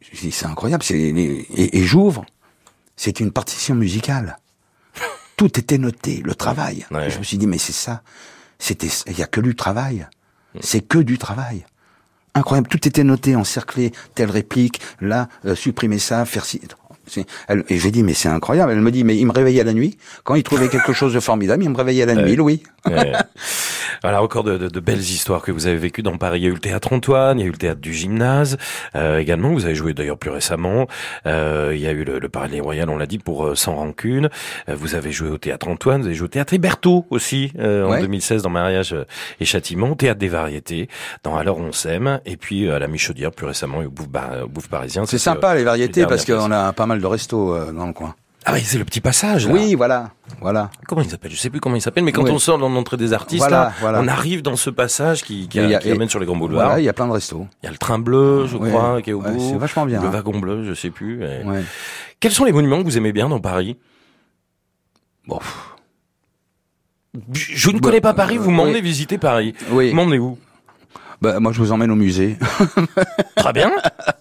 J'ai 0.00 0.28
dit 0.28 0.32
c'est 0.32 0.46
incroyable. 0.46 0.82
C'est 0.82 0.98
et, 0.98 1.78
et 1.78 1.84
j'ouvre. 1.84 2.24
C'est 2.96 3.20
une 3.20 3.30
partition 3.30 3.74
musicale. 3.74 4.38
Tout 5.36 5.58
était 5.58 5.78
noté, 5.78 6.22
le 6.24 6.34
travail. 6.34 6.86
Ouais. 6.90 7.10
Je 7.10 7.18
me 7.18 7.24
suis 7.24 7.36
dit 7.36 7.46
mais 7.46 7.58
c'est 7.58 7.72
ça. 7.72 8.02
C'était 8.58 8.88
il 9.06 9.18
y 9.18 9.22
a 9.22 9.26
que 9.26 9.40
du 9.40 9.54
travail. 9.54 10.06
C'est 10.60 10.80
que 10.80 10.98
du 10.98 11.18
travail. 11.18 11.64
Incroyable, 12.34 12.68
tout 12.68 12.88
était 12.88 13.04
noté, 13.04 13.36
encerclé, 13.36 13.92
telle 14.14 14.30
réplique, 14.30 14.80
là, 15.02 15.28
euh, 15.44 15.54
supprimer 15.54 15.98
ça, 15.98 16.24
faire 16.24 16.46
ci. 16.46 16.62
Elle, 17.48 17.64
et 17.68 17.78
j'ai 17.78 17.90
dit, 17.90 18.02
mais 18.02 18.14
c'est 18.14 18.28
incroyable. 18.28 18.72
Elle 18.72 18.80
me 18.80 18.90
dit, 18.90 19.04
mais 19.04 19.16
il 19.16 19.26
me 19.26 19.32
réveillait 19.32 19.64
la 19.64 19.72
nuit. 19.72 19.98
Quand 20.24 20.34
il 20.34 20.42
trouvait 20.42 20.68
quelque 20.68 20.92
chose 20.94 21.12
de 21.12 21.20
formidable, 21.20 21.62
il 21.64 21.70
me 21.70 21.76
réveillait 21.76 22.06
la 22.06 22.14
nuit, 22.14 22.36
Louis. 22.36 22.62
Ouais. 22.86 23.12
Voilà 24.02 24.22
encore 24.22 24.42
de, 24.44 24.58
de- 24.58 24.68
de 24.68 24.80
belles 24.80 24.98
histoires 25.00 25.42
que 25.42 25.52
vous 25.52 25.66
avez 25.66 25.76
vécues 25.76 26.02
dans 26.02 26.16
Paris. 26.16 26.40
Il 26.40 26.42
y 26.44 26.46
a 26.46 26.50
eu 26.50 26.54
le 26.54 26.58
théâtre 26.58 26.92
Antoine, 26.92 27.38
il 27.38 27.42
y 27.42 27.44
a 27.44 27.48
eu 27.48 27.52
le 27.52 27.56
théâtre 27.56 27.80
du 27.80 27.92
gymnase 27.94 28.56
euh, 28.96 29.18
également. 29.18 29.52
Vous 29.52 29.64
avez 29.64 29.74
joué 29.74 29.94
d'ailleurs 29.94 30.18
plus 30.18 30.30
récemment. 30.30 30.86
Euh, 31.26 31.72
il 31.74 31.80
y 31.80 31.86
a 31.86 31.92
eu 31.92 32.04
le, 32.04 32.18
le 32.18 32.28
Palais 32.28 32.60
Royal, 32.60 32.88
on 32.90 32.96
l'a 32.96 33.06
dit, 33.06 33.18
pour 33.18 33.46
euh, 33.46 33.54
Sans 33.54 33.76
Rancune. 33.76 34.28
Euh, 34.68 34.74
vous 34.76 34.94
avez 34.94 35.12
joué 35.12 35.28
au 35.30 35.38
théâtre 35.38 35.68
Antoine, 35.68 36.00
vous 36.00 36.06
avez 36.06 36.14
joué 36.16 36.24
au 36.26 36.28
théâtre 36.28 36.52
Héberto 36.54 37.06
aussi 37.10 37.52
euh, 37.58 37.86
en 37.86 37.90
Ouais. 37.92 38.00
2016 38.00 38.42
dans 38.42 38.50
Mariage 38.50 38.94
et 39.40 39.44
Châtiment, 39.44 39.90
au 39.90 39.94
théâtre 39.94 40.18
des 40.18 40.28
variétés, 40.28 40.88
dans 41.22 41.36
Alors 41.36 41.58
on 41.58 41.72
s'aime, 41.72 42.20
et 42.26 42.36
puis 42.36 42.66
euh, 42.66 42.76
à 42.76 42.78
la 42.78 42.88
Michaudière 42.88 43.30
plus 43.30 43.46
récemment 43.46 43.82
et 43.82 43.86
au 43.86 43.90
Bouffe, 43.90 44.08
Bar- 44.08 44.44
au 44.44 44.48
Bouffe 44.48 44.68
Parisien. 44.68 45.04
C'est 45.06 45.18
sympa, 45.18 45.54
les 45.54 45.64
variétés, 45.64 46.06
parce 46.06 46.24
qu'on 46.24 46.50
a 46.50 46.72
pas 46.72 46.86
mal 46.86 47.00
de 47.00 47.06
restos 47.06 47.54
euh, 47.54 47.72
dans 47.72 47.86
le 47.86 47.92
coin. 47.92 48.14
Ah 48.44 48.52
oui, 48.54 48.60
c'est 48.64 48.78
le 48.78 48.84
petit 48.84 49.00
passage. 49.00 49.46
Là. 49.46 49.52
Oui, 49.54 49.74
voilà, 49.76 50.10
voilà. 50.40 50.70
Comment 50.88 51.02
il 51.02 51.08
s'appelle? 51.08 51.30
Je 51.30 51.36
sais 51.36 51.48
plus 51.48 51.60
comment 51.60 51.76
il 51.76 51.80
s'appelle, 51.80 52.02
mais 52.02 52.10
quand 52.12 52.24
Oui. 52.24 52.30
on 52.32 52.38
sort 52.40 52.58
dans 52.58 52.68
l'entrée 52.68 52.96
des 52.96 53.12
artistes, 53.12 53.38
Voilà, 53.38 53.64
là, 53.66 53.72
voilà. 53.80 54.00
on 54.00 54.08
arrive 54.08 54.42
dans 54.42 54.56
ce 54.56 54.68
passage 54.68 55.22
qui, 55.22 55.46
qui, 55.48 55.60
a- 55.60 55.80
et- 55.86 55.90
amène 55.92 56.08
sur 56.08 56.18
les 56.18 56.26
grands 56.26 56.36
boulevards. 56.36 56.64
Voilà, 56.66 56.80
il 56.80 56.84
y 56.84 56.88
a 56.88 56.92
plein 56.92 57.06
de 57.06 57.12
restos. 57.12 57.46
Il 57.62 57.66
y 57.66 57.68
a 57.68 57.72
le 57.72 57.78
train 57.78 58.00
bleu, 58.00 58.46
je 58.48 58.56
crois, 58.56 59.00
qui 59.00 59.10
est 59.10 59.12
au 59.12 59.22
ouais, 59.22 59.30
bout. 59.32 59.48
c'est 59.50 59.56
vachement 59.58 59.86
bien, 59.86 60.00
Le 60.00 60.08
hein. 60.08 60.10
wagon 60.10 60.38
bleu, 60.40 60.64
je 60.64 60.74
sais 60.74 60.90
plus. 60.90 61.22
et- 61.24 61.44
Ouais. 61.44 61.62
Quels 62.18 62.32
sont 62.32 62.44
les 62.44 62.52
monuments 62.52 62.78
que 62.78 62.84
vous 62.84 62.96
aimez 62.98 63.12
bien 63.12 63.28
dans 63.28 63.38
Paris? 63.40 63.76
Bon, 65.28 65.38
Je 67.34 67.70
ne 67.70 67.78
connais 67.78 68.00
pas 68.00 68.14
Paris, 68.14 68.38
vous 68.38 68.50
euh, 68.50 68.54
m'emmenez 68.54 68.76
oui. 68.76 68.80
visiter 68.82 69.18
Paris. 69.18 69.54
oui. 69.70 69.90
Vous 69.90 69.96
m'emmenez 69.96 70.18
où? 70.18 70.38
Bah, 71.22 71.38
moi, 71.38 71.52
je 71.52 71.58
vous 71.60 71.70
emmène 71.72 71.90
au 71.92 71.94
musée. 71.94 72.36
Très 73.36 73.52
bien. 73.52 73.70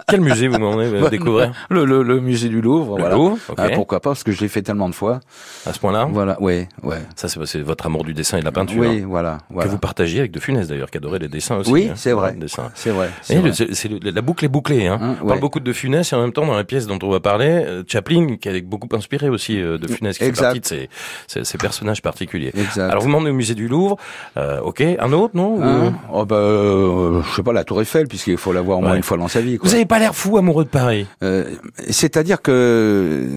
Quel 0.07 0.21
musée 0.21 0.47
vous 0.47 0.59
m'emmenez 0.59 0.85
euh, 1.03 1.09
découvrir 1.09 1.51
le, 1.69 1.83
le, 1.85 2.03
le 2.03 2.19
musée 2.19 2.47
du 2.49 2.61
Louvre, 2.61 2.95
Le 2.97 3.01
voilà. 3.01 3.15
Louvre. 3.15 3.37
Ah, 3.57 3.69
pourquoi 3.73 3.99
pas, 4.01 4.11
parce 4.11 4.23
que 4.23 4.31
je 4.31 4.39
l'ai 4.41 4.47
fait 4.49 4.61
tellement 4.61 4.87
de 4.89 4.93
fois. 4.93 5.19
À 5.65 5.73
ce 5.73 5.79
point-là 5.79 6.07
Voilà, 6.11 6.39
ouais, 6.41 6.69
ouais. 6.83 6.99
Ça, 7.15 7.27
c'est 7.27 7.61
votre 7.61 7.85
amour 7.87 8.03
du 8.03 8.13
dessin 8.13 8.37
et 8.37 8.41
de 8.41 8.45
la 8.45 8.51
peinture. 8.51 8.81
Oui, 8.81 9.01
hein, 9.03 9.07
voilà, 9.09 9.37
Que 9.59 9.67
vous 9.67 9.77
partagiez 9.79 10.19
avec 10.19 10.31
De 10.31 10.39
Funès 10.39 10.67
d'ailleurs, 10.67 10.91
qui 10.91 10.97
adorait 10.97 11.19
les 11.19 11.27
dessins 11.27 11.57
aussi. 11.57 11.71
Oui, 11.71 11.87
hein, 11.89 11.93
c'est 11.95 12.11
vrai. 12.11 12.37
C'est 12.75 12.91
vrai. 12.91 13.09
C'est 13.23 13.89
la 14.03 14.21
boucle 14.21 14.45
est 14.45 14.49
bouclée. 14.49 14.85
Hein. 14.87 14.99
Hein, 15.01 15.15
On 15.23 15.27
parle 15.27 15.39
beaucoup 15.39 15.59
de 15.59 15.65
De 15.65 15.73
Funès 15.73 16.11
et 16.11 16.15
en 16.15 16.21
même 16.21 16.33
temps 16.33 16.45
dans 16.45 16.55
la 16.55 16.63
pièce 16.63 16.85
dont 16.87 16.99
on 17.01 17.09
va 17.09 17.19
parler, 17.19 17.47
euh, 17.65 17.83
Chaplin 17.87 18.35
qui 18.39 18.49
a 18.49 18.53
beaucoup 18.61 18.89
inspiré 18.95 19.29
aussi 19.29 19.59
euh, 19.59 19.77
De 19.77 19.87
Funès, 19.87 20.17
qui 20.17 20.23
fait 20.23 20.29
Exact. 20.29 20.43
partie 20.47 20.59
de 20.59 20.65
ces, 20.65 20.89
ces, 21.27 21.43
ces 21.45 21.57
personnages 21.57 22.01
particuliers. 22.01 22.51
Exact. 22.55 22.91
Alors 22.91 23.01
vous 23.03 23.09
m'emmenez 23.09 23.31
au 23.31 23.35
musée 23.35 23.55
du 23.55 23.67
Louvre, 23.67 23.95
euh, 24.37 24.59
ok, 24.61 24.81
un 24.99 25.11
autre 25.13 25.35
non 25.35 25.55
Ou- 25.57 25.61
Hein? 25.63 25.93
Oh 26.11 26.25
bah, 26.25 26.35
euh, 26.35 26.90
je 27.27 27.35
sais 27.35 27.43
pas, 27.43 27.53
la 27.53 27.63
Tour 27.63 27.81
Eiffel, 27.81 28.07
puisqu'il 28.07 28.37
faut 28.37 28.53
la 28.53 28.61
voir 28.61 28.77
au 28.79 28.81
moins 28.81 28.91
Ouais. 28.91 28.97
une 28.97 29.03
fois 29.03 29.17
dans 29.17 29.27
sa 29.27 29.41
vie. 29.41 29.57
quoi. 29.57 29.67
Vous 29.69 29.75
avez 29.75 29.85
pas 29.85 29.99
l'air 29.99 30.15
fou 30.15 30.37
amoureux 30.37 30.63
de 30.65 30.69
Paris. 30.69 31.05
Euh, 31.23 31.45
C'est-à-dire 31.89 32.41
que 32.41 33.27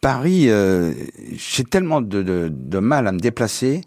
Paris, 0.00 0.48
euh, 0.50 0.92
j'ai 1.36 1.64
tellement 1.64 2.00
de, 2.00 2.22
de, 2.22 2.48
de 2.52 2.78
mal 2.78 3.06
à 3.08 3.12
me 3.12 3.18
déplacer 3.18 3.80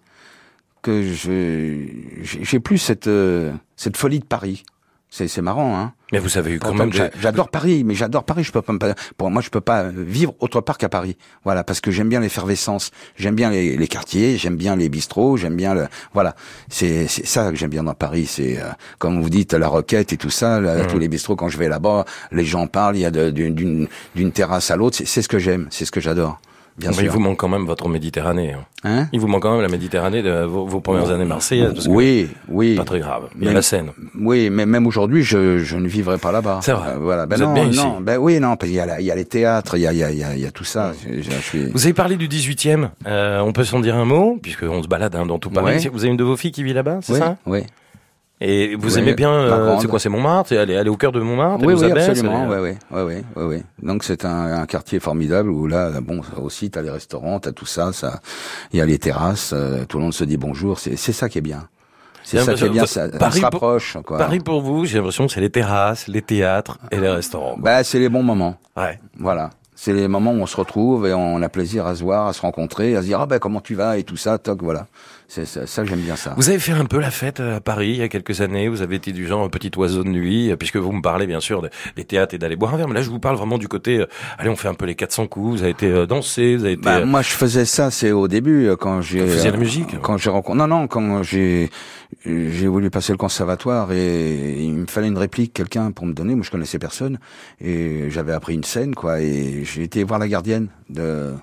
que 0.82 1.04
je 1.04 1.86
j'ai 2.24 2.60
plus 2.60 2.78
cette 2.78 3.08
euh, 3.08 3.52
cette 3.76 3.98
folie 3.98 4.20
de 4.20 4.26
Paris. 4.26 4.64
C'est 5.12 5.28
c'est 5.28 5.42
marrant, 5.42 5.76
hein. 5.80 5.94
Mais 6.12 6.20
vous 6.20 6.38
avez 6.38 6.52
eu 6.54 6.60
quand 6.60 6.74
même... 6.74 6.92
J'adore 7.20 7.50
Paris, 7.50 7.84
mais 7.84 7.94
j'adore 7.96 8.24
Paris. 8.24 8.44
Je 8.44 8.52
peux 8.52 8.62
pas, 8.62 8.94
pour 9.18 9.30
moi, 9.32 9.42
je 9.44 9.50
peux 9.50 9.62
pas 9.62 9.84
vivre 9.90 10.34
autre 10.40 10.62
part 10.62 10.78
qu'à 10.78 10.90
Paris. 10.90 11.18
Voilà, 11.44 11.64
parce 11.64 11.82
que 11.82 11.90
j'aime 11.92 12.10
bien 12.10 12.20
l'effervescence, 12.20 12.92
j'aime 13.16 13.36
bien 13.36 13.50
les, 13.52 13.76
les 13.78 13.88
quartiers, 13.88 14.38
j'aime 14.38 14.56
bien 14.56 14.76
les 14.76 14.88
bistrots, 14.90 15.38
j'aime 15.38 15.56
bien 15.56 15.74
le. 15.74 15.88
Voilà, 16.14 16.36
c'est 16.70 17.08
ça 17.08 17.50
que 17.52 17.56
j'aime 17.58 17.70
bien 17.72 17.84
dans 17.84 17.94
Paris. 17.96 18.26
C'est 18.28 18.60
euh, 18.60 18.66
comme 19.00 19.22
vous 19.22 19.30
dites 19.30 19.54
la 19.54 19.68
Roquette 19.68 20.14
et 20.14 20.18
tout 20.18 20.30
ça, 20.32 20.60
là, 20.60 20.78
Mhm. 20.84 20.88
tous 20.88 21.00
les 21.00 21.08
bistrots. 21.08 21.36
Quand 21.36 21.50
je 21.50 21.58
vais 21.58 21.70
là-bas, 21.70 22.06
les 22.32 22.46
gens 22.46 22.68
parlent. 22.68 22.96
Il 22.98 23.02
y 23.02 23.06
a 23.06 23.12
d'une 23.12 23.88
terrasse 24.34 24.70
à 24.72 24.76
l'autre. 24.76 24.98
C'est- 24.98 25.06
C'est 25.06 25.22
ce 25.24 25.28
que 25.30 25.40
j'aime, 25.40 25.68
c'est 25.72 25.86
ce 25.86 25.92
que 25.92 26.02
j'adore. 26.02 26.40
Bien 26.80 26.90
Mais 26.92 26.96
il 26.98 27.04
sûr. 27.04 27.14
vous 27.14 27.20
manque 27.20 27.38
quand 27.38 27.48
même 27.48 27.66
votre 27.66 27.88
Méditerranée. 27.90 28.54
hein. 28.54 28.66
Hein 28.84 29.08
Il 29.12 29.20
vous 29.20 29.28
manque 29.28 29.42
quand 29.44 29.52
même 29.54 29.62
la 29.62 29.68
Méditerranée 29.68 30.22
de 30.22 30.44
vos, 30.46 30.66
vos 30.66 30.80
premières 30.80 31.10
années 31.12 31.26
marseillaises. 31.26 31.74
Parce 31.74 31.86
que 31.88 31.92
Oui, 31.92 32.30
oui. 32.48 32.76
Pas 32.76 32.86
très 32.86 33.00
grave. 33.00 33.24
Il 33.36 33.44
y 33.44 33.46
a 33.46 33.50
Mais- 33.50 33.56
la 33.56 33.62
Seine. 33.62 33.92
Oui, 34.20 34.50
mais 34.50 34.66
même 34.66 34.88
aujourd'hui, 34.88 35.24
je, 35.24 35.58
je 35.60 35.76
ne 35.78 35.88
vivrai 35.88 36.18
pas 36.18 36.32
là-bas. 36.32 36.60
C'est 36.64 36.72
vrai. 36.72 36.92
Euh, 36.92 36.98
voilà. 37.00 37.26
Ben 37.26 37.36
Vous 37.36 37.42
êtes 37.44 37.48
non, 37.50 37.54
bien 37.54 37.64
non. 37.66 37.70
ici. 37.72 37.86
Ben 38.02 38.18
oui, 38.18 38.40
non. 38.40 38.56
parce 38.56 38.70
qu'il 38.72 38.78
y 38.78 38.80
a, 38.80 39.00
il 39.02 39.06
y 39.06 39.12
a 39.12 39.16
les 39.16 39.26
théâtres, 39.26 39.76
il 39.78 39.82
y 39.82 39.88
a, 39.88 39.92
il 39.94 40.00
y 40.00 40.04
a, 40.04 40.12
il 40.12 40.18
y 40.18 40.24
a, 40.24 40.34
il 40.36 40.40
y 40.42 40.46
a 40.46 40.52
tout 40.52 40.64
ça. 40.64 40.94
Je, 41.06 41.22
je 41.22 41.32
suis. 41.42 41.66
Vous 41.72 41.84
avez 41.86 41.94
parlé 41.94 42.16
du 42.16 42.28
18e. 42.28 42.90
Euh, 43.08 43.40
on 43.42 43.52
peut 43.52 43.64
s'en 43.66 43.80
dire 43.82 43.96
un 43.96 44.06
mot, 44.06 44.40
puisqu'on 44.42 44.82
se 44.82 44.88
balade 44.88 45.16
hein, 45.16 45.26
dans 45.26 45.40
tout 45.40 45.50
Paris. 45.50 45.76
Ouais. 45.84 45.90
Vous 45.92 46.00
avez 46.04 46.10
une 46.12 46.18
de 46.18 46.24
vos 46.24 46.38
filles 46.38 46.52
qui 46.52 46.64
vit 46.64 46.74
là-bas, 46.74 47.00
c'est 47.02 47.14
oui, 47.14 47.20
ça? 47.20 47.36
oui. 47.46 47.60
Et 48.42 48.76
vous 48.76 48.94
Ouais, 48.96 49.02
aimez 49.02 49.14
bien, 49.16 49.32
euh, 49.32 49.78
c'est 49.82 49.88
quoi, 49.88 50.00
c'est 50.00 50.08
Montmartre? 50.08 50.54
Elle 50.54 50.70
est, 50.70 50.74
elle 50.74 50.88
est 50.88 50.90
au 50.90 50.96
cœur 50.96 51.12
de 51.12 51.20
Montmartre 51.20 51.66
Oui, 51.66 51.74
oui, 51.74 51.92
abaisse, 51.92 52.10
absolument. 52.10 52.46
est- 52.54 52.60
Oui, 52.60 52.78
oui, 52.92 53.02
oui, 53.02 53.24
oui, 53.36 53.44
oui. 53.44 53.64
Donc 53.84 54.06
c'est 54.06 54.24
un, 54.24 54.62
un 54.62 54.66
quartier 54.66 55.00
formidable 55.02 55.50
où 55.50 55.68
là, 55.68 56.00
bon, 56.00 56.22
aussi, 56.42 56.70
t'as 56.72 56.82
les 56.82 56.90
restaurants, 56.90 57.40
t'as 57.42 57.52
tout 57.52 57.66
ça, 57.66 57.92
ça, 57.92 58.22
il 58.72 58.80
y 58.80 58.82
a 58.82 58.86
les 58.86 58.98
terrasses, 58.98 59.52
euh, 59.54 59.84
tout 59.84 59.98
le 59.98 60.04
monde 60.06 60.14
se 60.14 60.24
dit 60.24 60.38
bonjour. 60.38 60.80
C'est, 60.80 60.96
c'est 60.96 61.12
ça 61.12 61.28
qui 61.28 61.40
est 61.40 61.42
bien. 61.42 61.68
C'est 62.24 62.40
ça 62.40 62.54
qui 62.54 62.64
est 62.64 62.70
bien. 62.70 62.86
Ça, 62.86 63.10
Paris 63.10 63.34
se 63.34 63.40
pour- 63.42 63.44
rapproche, 63.52 63.98
quoi. 64.06 64.18
Paris 64.20 64.40
pour 64.40 64.62
vous, 64.62 64.86
j'ai 64.86 64.98
l'impression 64.98 65.26
que 65.28 65.34
c'est 65.34 65.42
les 65.42 65.50
terrasses, 65.50 66.08
les 66.08 66.22
théâtres 66.22 66.78
et 66.92 66.98
les 66.98 67.10
restaurants. 67.10 67.56
quoi. 67.56 67.62
Bah, 67.64 67.84
c'est 67.84 68.00
les 68.00 68.08
bons 68.10 68.24
moments. 68.24 68.56
Ouais. 68.78 69.00
Voilà. 69.18 69.50
C'est 69.82 69.94
les 69.94 70.10
moments 70.10 70.34
où 70.34 70.42
on 70.42 70.46
se 70.46 70.58
retrouve 70.58 71.08
et 71.08 71.14
on 71.14 71.42
a 71.42 71.48
plaisir 71.48 71.86
à 71.88 71.96
se 71.96 72.04
voir, 72.04 72.28
à 72.28 72.34
se 72.34 72.42
rencontrer, 72.42 72.98
à 72.98 73.02
se 73.02 73.08
dire 73.08 73.22
ah 73.22 73.26
ben 73.28 73.40
comment 73.40 73.62
tu 73.62 73.76
vas 73.76 73.98
et 73.98 74.04
tout 74.04 74.18
ça, 74.18 74.38
toc, 74.38 74.62
voilà. 74.62 74.88
C'est 75.30 75.46
ça, 75.46 75.68
ça, 75.68 75.86
j'aime 75.86 76.00
bien 76.00 76.16
ça. 76.18 76.34
Vous 76.36 76.50
avez 76.50 76.58
fait 76.60 76.72
un 76.72 76.86
peu 76.86 77.00
la 77.00 77.12
fête 77.12 77.40
à 77.40 77.62
Paris 77.62 77.92
il 77.92 77.96
y 77.98 78.02
a 78.02 78.08
quelques 78.10 78.42
années. 78.42 78.68
Vous 78.68 78.82
avez 78.82 78.96
été 78.96 79.12
du 79.14 79.26
genre 79.28 79.44
un 79.44 79.48
petit 79.50 79.72
oiseau 79.78 80.04
de 80.04 80.10
nuit, 80.10 80.52
puisque 80.58 80.78
vous 80.78 80.92
me 80.92 81.02
parlez 81.04 81.28
bien 81.28 81.40
sûr 81.40 81.62
de- 81.62 81.70
des 81.96 82.04
théâtres 82.04 82.34
et 82.34 82.40
d'aller 82.40 82.56
boire 82.56 82.74
un 82.74 82.78
verre. 82.78 82.88
Mais 82.88 82.96
là, 82.96 83.04
je 83.04 83.10
vous 83.12 83.20
parle 83.20 83.38
vraiment 83.38 83.60
du 83.60 83.68
côté. 83.68 84.00
euh, 84.00 84.06
allez, 84.40 84.50
on 84.50 84.56
fait 84.56 84.68
un 84.70 84.74
peu 84.74 84.86
les 84.88 84.96
400 84.96 85.28
coups. 85.28 85.58
Vous 85.58 85.62
avez 85.62 85.72
été 85.72 85.86
euh, 85.86 86.08
dansé, 86.08 86.56
vous 86.58 86.64
avez 86.66 86.74
été. 86.74 86.82
Bah, 86.82 86.98
euh, 86.98 87.06
moi, 87.06 87.22
je 87.22 87.30
faisais 87.30 87.66
ça, 87.66 87.92
c'est 87.92 88.12
au 88.12 88.28
début, 88.28 88.72
quand 88.80 89.02
j'ai... 89.02 89.22
Vous 89.24 89.32
faisiez 89.32 89.52
la 89.52 89.58
musique 89.58 90.02
Quand 90.02 90.18
j'ai 90.18 90.32
rencontré... 90.32 90.58
Non, 90.58 90.68
non, 90.68 90.88
quand 90.88 91.22
j'ai 91.24 91.70
j'ai 92.26 92.68
voulu 92.68 92.90
passer 92.90 93.12
le 93.14 93.20
conservatoire 93.20 93.92
et 93.92 94.56
il 94.64 94.74
me 94.74 94.88
fallait 94.88 95.08
une 95.10 95.18
réplique, 95.20 95.54
quelqu'un 95.54 95.92
pour 95.92 96.08
me 96.08 96.14
donner. 96.14 96.34
Moi, 96.34 96.44
je 96.44 96.50
connaissais 96.50 96.80
personne. 96.80 97.20
Et 97.62 98.10
j'avais 98.10 98.34
appris 98.34 98.56
une 98.56 98.64
scène, 98.64 98.96
quoi. 98.96 99.22
Et 99.22 99.64
j'ai 99.74 99.84
été 99.84 100.04
voir 100.04 100.20
la 100.20 100.28
gardienne 100.28 100.68
de 100.90 101.34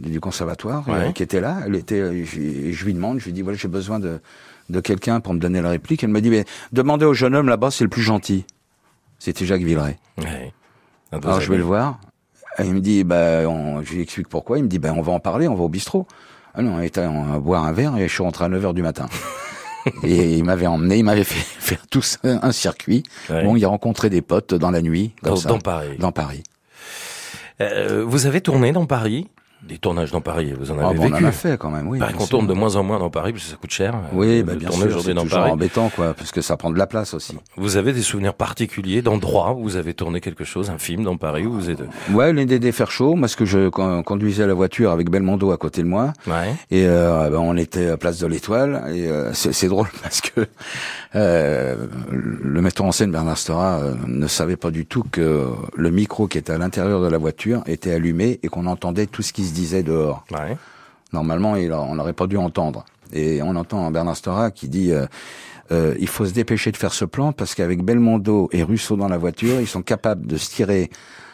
du 0.00 0.20
conservatoire, 0.20 0.86
Ouais. 0.88 1.08
euh, 1.08 1.12
qui 1.12 1.22
était 1.22 1.40
là. 1.40 1.58
Elle 1.64 1.74
était... 1.74 2.00
euh, 2.00 2.24
Je 2.24 2.84
lui 2.84 2.92
demande, 2.92 3.18
je 3.18 3.24
lui 3.26 3.32
dis, 3.32 3.40
voilà, 3.42 3.56
j'ai 3.58 3.68
besoin 3.68 3.98
de 3.98 4.20
de 4.68 4.80
quelqu'un 4.80 5.20
pour 5.20 5.32
me 5.32 5.38
donner 5.38 5.62
la 5.62 5.70
réplique. 5.70 6.02
Elle 6.02 6.10
me 6.10 6.20
dit, 6.20 6.28
mais 6.28 6.44
demandez 6.72 7.04
au 7.06 7.14
jeune 7.14 7.34
homme 7.36 7.48
là-bas, 7.48 7.70
c'est 7.70 7.84
le 7.84 7.88
plus 7.90 8.02
gentil. 8.02 8.44
C'était 9.20 9.46
Jacques 9.46 9.62
Villeray. 9.62 9.96
ouais. 10.18 10.52
Alors 11.12 11.40
je 11.40 11.50
vais 11.50 11.56
le 11.56 11.62
voir. 11.62 12.00
Et 12.58 12.64
il 12.64 12.74
me 12.74 12.80
dit, 12.80 13.04
bah, 13.04 13.48
on, 13.48 13.82
je 13.82 13.92
lui 13.94 14.02
explique 14.02 14.28
pourquoi. 14.28 14.58
Il 14.58 14.64
me 14.64 14.68
dit, 14.68 14.78
bah, 14.80 14.92
on 14.96 15.02
va 15.02 15.12
en 15.12 15.20
parler, 15.20 15.46
on 15.46 15.54
va 15.54 15.62
au 15.62 15.68
bistrot. 15.68 16.06
Ah 16.54 16.62
non, 16.62 16.74
on 16.76 16.80
était 16.80 17.06
va 17.06 17.38
boire 17.38 17.64
un 17.64 17.72
verre 17.72 17.96
et 17.96 18.08
je 18.08 18.12
suis 18.12 18.22
rentré 18.24 18.44
à 18.44 18.48
9h 18.48 18.74
du 18.74 18.82
matin. 18.82 19.06
et 20.02 20.36
il 20.36 20.42
m'avait 20.44 20.66
emmené, 20.66 20.98
il 20.98 21.04
m'avait 21.04 21.22
fait 21.24 21.38
faire 21.60 21.86
tout 21.88 22.02
un 22.24 22.50
circuit. 22.52 23.04
Ouais. 23.30 23.44
Bon, 23.44 23.54
il 23.56 23.64
a 23.64 23.68
rencontré 23.68 24.10
des 24.10 24.20
potes 24.22 24.52
dans 24.54 24.70
la 24.72 24.82
nuit, 24.82 25.12
comme 25.22 25.34
dans, 25.34 25.36
ça, 25.36 25.48
dans 25.48 25.58
Paris. 25.60 25.96
dans 25.98 26.12
Paris. 26.12 26.42
Euh, 27.60 28.04
vous 28.06 28.26
avez 28.26 28.40
tourné 28.40 28.72
dans 28.72 28.86
Paris 28.86 29.28
des 29.62 29.78
tournages 29.78 30.12
dans 30.12 30.20
Paris, 30.20 30.52
vous 30.58 30.70
en 30.70 30.76
Ah, 30.80 30.88
avez 30.90 30.96
bon, 30.98 31.04
on 31.06 31.08
vécu. 31.10 31.24
en 31.24 31.28
a 31.28 31.32
fait 31.32 31.58
quand 31.58 31.70
même, 31.70 31.88
oui. 31.88 31.98
Sûr. 31.98 32.28
tourne 32.28 32.46
de 32.46 32.52
moins 32.52 32.76
en 32.76 32.84
moins 32.84 32.98
dans 32.98 33.10
Paris 33.10 33.32
parce 33.32 33.44
que 33.44 33.50
ça 33.50 33.56
coûte 33.56 33.70
cher. 33.72 33.94
Oui, 34.12 34.40
euh, 34.40 34.42
bah, 34.44 34.52
de 34.54 34.58
bien 34.58 34.70
sûr, 34.70 35.00
c'est 35.02 35.14
dans 35.14 35.22
toujours 35.22 35.38
Paris. 35.40 35.50
embêtant, 35.50 35.88
quoi, 35.94 36.14
parce 36.14 36.30
que 36.30 36.40
ça 36.40 36.56
prend 36.56 36.70
de 36.70 36.78
la 36.78 36.86
place 36.86 37.14
aussi. 37.14 37.36
Vous 37.56 37.76
avez 37.76 37.92
des 37.92 38.02
souvenirs 38.02 38.34
particuliers 38.34 39.02
d'endroits 39.02 39.54
où 39.54 39.62
vous 39.62 39.76
avez 39.76 39.92
tourné 39.94 40.20
quelque 40.20 40.44
chose, 40.44 40.70
un 40.70 40.78
film 40.78 41.02
dans 41.04 41.16
Paris 41.16 41.46
où 41.46 41.52
vous 41.52 41.70
êtes. 41.70 41.80
Ouais, 42.12 42.32
les 42.32 42.46
des 42.46 42.72
faire 42.72 42.90
chaud, 42.90 43.16
parce 43.20 43.34
que 43.34 43.44
je 43.44 43.68
con- 43.68 44.02
conduisais 44.02 44.46
la 44.46 44.54
voiture 44.54 44.90
avec 44.92 45.10
Belmondo 45.10 45.50
à 45.50 45.56
côté 45.56 45.82
de 45.82 45.88
moi, 45.88 46.12
Ouais. 46.26 46.54
et 46.70 46.86
euh, 46.86 47.28
ben, 47.30 47.38
on 47.38 47.56
était 47.56 47.88
à 47.88 47.96
Place 47.96 48.18
de 48.20 48.26
l'Étoile, 48.26 48.84
et 48.94 49.08
euh, 49.08 49.32
c'est 49.32 49.52
c'est 49.52 49.68
drôle 49.68 49.88
parce 50.02 50.20
que 50.20 50.46
euh, 51.14 51.86
le 52.10 52.60
metteur 52.60 52.86
en 52.86 52.92
scène 52.92 53.10
Bernard 53.10 53.38
Stora 53.38 53.78
euh, 53.78 53.94
ne 54.06 54.26
savait 54.26 54.56
pas 54.56 54.70
du 54.70 54.86
tout 54.86 55.04
que 55.10 55.46
le 55.74 55.90
micro 55.90 56.26
qui 56.26 56.38
était 56.38 56.52
à 56.52 56.58
l'intérieur 56.58 57.00
de 57.00 57.08
la 57.08 57.18
voiture 57.18 57.62
était 57.66 57.92
allumé 57.92 58.38
et 58.42 58.48
qu'on 58.48 58.66
entendait 58.66 59.06
tout 59.06 59.22
ce 59.22 59.32
qui 59.32 59.42
se 59.46 59.54
disait 59.54 59.82
dehors. 59.82 60.24
Ouais. 60.30 60.56
Normalement, 61.12 61.56
il, 61.56 61.72
on 61.72 61.94
n'aurait 61.94 62.12
pas 62.12 62.26
dû 62.26 62.36
entendre. 62.36 62.84
Et 63.12 63.40
on 63.42 63.54
entend 63.56 63.90
Bernard 63.90 64.16
Stora 64.16 64.50
qui 64.50 64.68
dit 64.68 64.92
euh, 64.92 65.06
euh, 65.72 65.94
il 65.98 66.08
faut 66.08 66.26
se 66.26 66.32
dépêcher 66.32 66.72
de 66.72 66.76
faire 66.76 66.92
ce 66.92 67.04
plan 67.04 67.32
parce 67.32 67.54
qu'avec 67.54 67.82
Belmondo 67.82 68.48
et 68.52 68.62
Russo 68.62 68.96
dans 68.96 69.08
la 69.08 69.18
voiture, 69.18 69.60
ils 69.60 69.66
sont 69.66 69.82
capables 69.82 70.26
de 70.26 70.36
se 70.36 70.50
tirer 70.50 70.90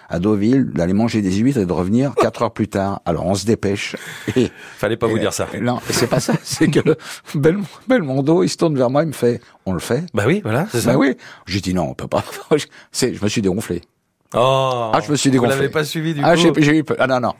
à 0.08 0.18
Deauville, 0.18 0.70
d'aller 0.74 0.92
manger 0.92 1.22
des 1.22 1.32
huîtres 1.32 1.58
et 1.58 1.64
de 1.64 1.72
revenir 1.72 2.14
quatre 2.14 2.42
heures 2.42 2.52
plus 2.52 2.68
tard. 2.68 3.00
Alors 3.06 3.24
on 3.26 3.34
se 3.34 3.46
dépêche. 3.46 3.96
Et, 4.36 4.50
Fallait 4.76 4.98
pas 4.98 5.06
vous 5.06 5.18
dire 5.18 5.32
ça. 5.32 5.48
et 5.54 5.60
Non, 5.60 5.80
c'est 5.88 6.06
pas 6.06 6.20
ça. 6.20 6.34
C'est 6.42 6.68
que 6.68 6.80
le 6.80 6.96
Belmondo, 7.86 8.42
il 8.42 8.48
se 8.50 8.58
tourne 8.58 8.76
vers 8.76 8.90
moi, 8.90 9.02
il 9.02 9.08
me 9.08 9.12
fait 9.12 9.40
on 9.64 9.72
le 9.72 9.80
fait 9.80 10.04
Bah 10.12 10.24
oui, 10.26 10.40
voilà, 10.42 10.66
c'est 10.70 10.82
ça. 10.82 10.92
Bah 10.92 10.98
oui. 10.98 11.16
J'ai 11.46 11.60
dit 11.60 11.72
non, 11.72 11.88
on 11.90 11.94
peut 11.94 12.08
pas. 12.08 12.24
Je 12.92 13.06
me 13.22 13.28
suis 13.28 13.40
dégonflé. 13.40 13.80
Oh. 14.34 14.90
Ah, 14.94 15.00
je 15.04 15.10
me 15.10 15.16
suis 15.16 15.28
Vous 15.28 15.34
dégonflé. 15.34 15.56
l'avez 15.56 15.68
pas 15.68 15.84
suivi 15.84 16.14
du 16.14 16.22
ah, 16.24 16.34
coup. 16.36 16.54
j'ai 16.56 16.78
eu 16.78 16.84
peur. 16.84 16.96
Ah 17.00 17.06
non, 17.06 17.20
non. 17.20 17.34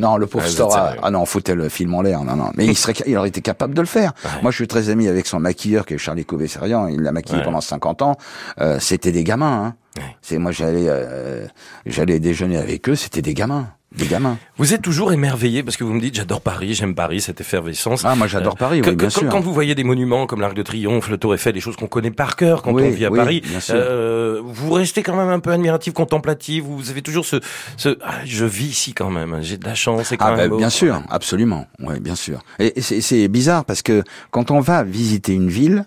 Non, 0.00 0.16
le 0.16 0.26
pauvre 0.26 0.44
Ah, 0.46 0.50
Stora. 0.50 0.94
Ah 1.02 1.10
non, 1.10 1.20
on 1.22 1.26
foutait 1.26 1.54
le 1.54 1.68
film 1.68 1.94
en 1.94 2.02
l'air. 2.02 2.24
Non, 2.24 2.34
non. 2.34 2.50
Mais 2.56 2.66
il 2.66 2.76
serait, 2.76 2.94
il 3.06 3.16
aurait 3.16 3.28
été 3.28 3.42
capable 3.42 3.74
de 3.74 3.80
le 3.80 3.86
faire. 3.86 4.12
Ouais. 4.24 4.30
Moi, 4.42 4.50
je 4.50 4.56
suis 4.56 4.66
très 4.66 4.88
ami 4.88 5.06
avec 5.08 5.26
son 5.26 5.38
maquilleur, 5.38 5.84
qui 5.86 5.94
est 5.94 5.98
Charlie 5.98 6.24
Couvé-Serian. 6.24 6.88
Il 6.88 7.02
l'a 7.02 7.12
maquillé 7.12 7.38
Ouais. 7.38 7.44
pendant 7.44 7.60
50 7.60 8.02
ans. 8.02 8.16
Euh, 8.60 8.78
c'était 8.80 9.12
des 9.12 9.24
gamins, 9.24 9.64
hein. 9.66 9.74
Ouais. 9.98 10.16
C'est, 10.22 10.38
moi, 10.38 10.52
j'allais, 10.52 10.86
euh, 10.88 11.46
j'allais 11.86 12.18
déjeuner 12.18 12.56
avec 12.56 12.88
eux. 12.88 12.94
C'était 12.94 13.22
des 13.22 13.34
gamins. 13.34 13.68
Des 13.96 14.06
gamins. 14.06 14.38
Vous 14.56 14.72
êtes 14.72 14.82
toujours 14.82 15.12
émerveillé 15.12 15.64
parce 15.64 15.76
que 15.76 15.82
vous 15.82 15.92
me 15.92 16.00
dites 16.00 16.14
j'adore 16.14 16.40
Paris, 16.42 16.74
j'aime 16.74 16.94
Paris, 16.94 17.20
cette 17.20 17.40
effervescence. 17.40 18.04
Ah, 18.04 18.14
moi, 18.14 18.28
j'adore 18.28 18.52
Euh, 18.54 18.56
Paris, 18.56 18.82
oui, 18.84 18.94
bien 18.94 19.08
que- 19.08 19.12
sûr. 19.12 19.28
Quand 19.28 19.40
vous 19.40 19.52
voyez 19.52 19.74
des 19.74 19.82
monuments 19.82 20.28
comme 20.28 20.40
l'Arc 20.40 20.54
de 20.54 20.62
Triomphe, 20.62 21.08
le 21.08 21.18
Tour 21.18 21.34
Eiffel, 21.34 21.54
des 21.54 21.60
choses 21.60 21.74
qu'on 21.74 21.88
connaît 21.88 22.12
par 22.12 22.36
cœur 22.36 22.62
quand 22.62 22.72
Oui, 22.72 22.84
on 22.86 22.90
vit 22.90 23.04
à 23.06 23.10
oui, 23.10 23.18
Paris, 23.18 23.42
euh, 23.70 24.40
vous 24.44 24.70
restez 24.72 25.02
quand 25.02 25.16
même 25.16 25.28
un 25.28 25.40
peu 25.40 25.50
admiratif, 25.50 25.92
contemplatif. 25.92 26.62
Vous 26.62 26.88
avez 26.90 27.02
toujours 27.02 27.26
ce, 27.26 27.40
ce 27.76 27.98
ah, 28.04 28.14
je 28.24 28.44
vis 28.44 28.66
ici 28.68 28.92
quand 28.94 29.10
même. 29.10 29.38
J'ai 29.42 29.56
de 29.56 29.64
la 29.66 29.74
chance. 29.74 30.04
C'est 30.06 30.16
quand 30.16 30.26
Ah, 30.26 30.30
même 30.36 30.38
bah, 30.38 30.48
beau. 30.50 30.58
bien 30.58 30.70
sûr. 30.70 31.02
Absolument. 31.10 31.66
Oui, 31.80 31.98
bien 31.98 32.14
sûr. 32.14 32.42
Et, 32.60 32.78
et 32.78 32.80
c'est, 32.82 33.26
bizarre 33.26 33.64
parce 33.64 33.82
que 33.82 34.04
quand 34.30 34.52
on 34.52 34.60
va 34.60 34.84
visiter 34.84 35.32
une 35.34 35.48
ville, 35.48 35.84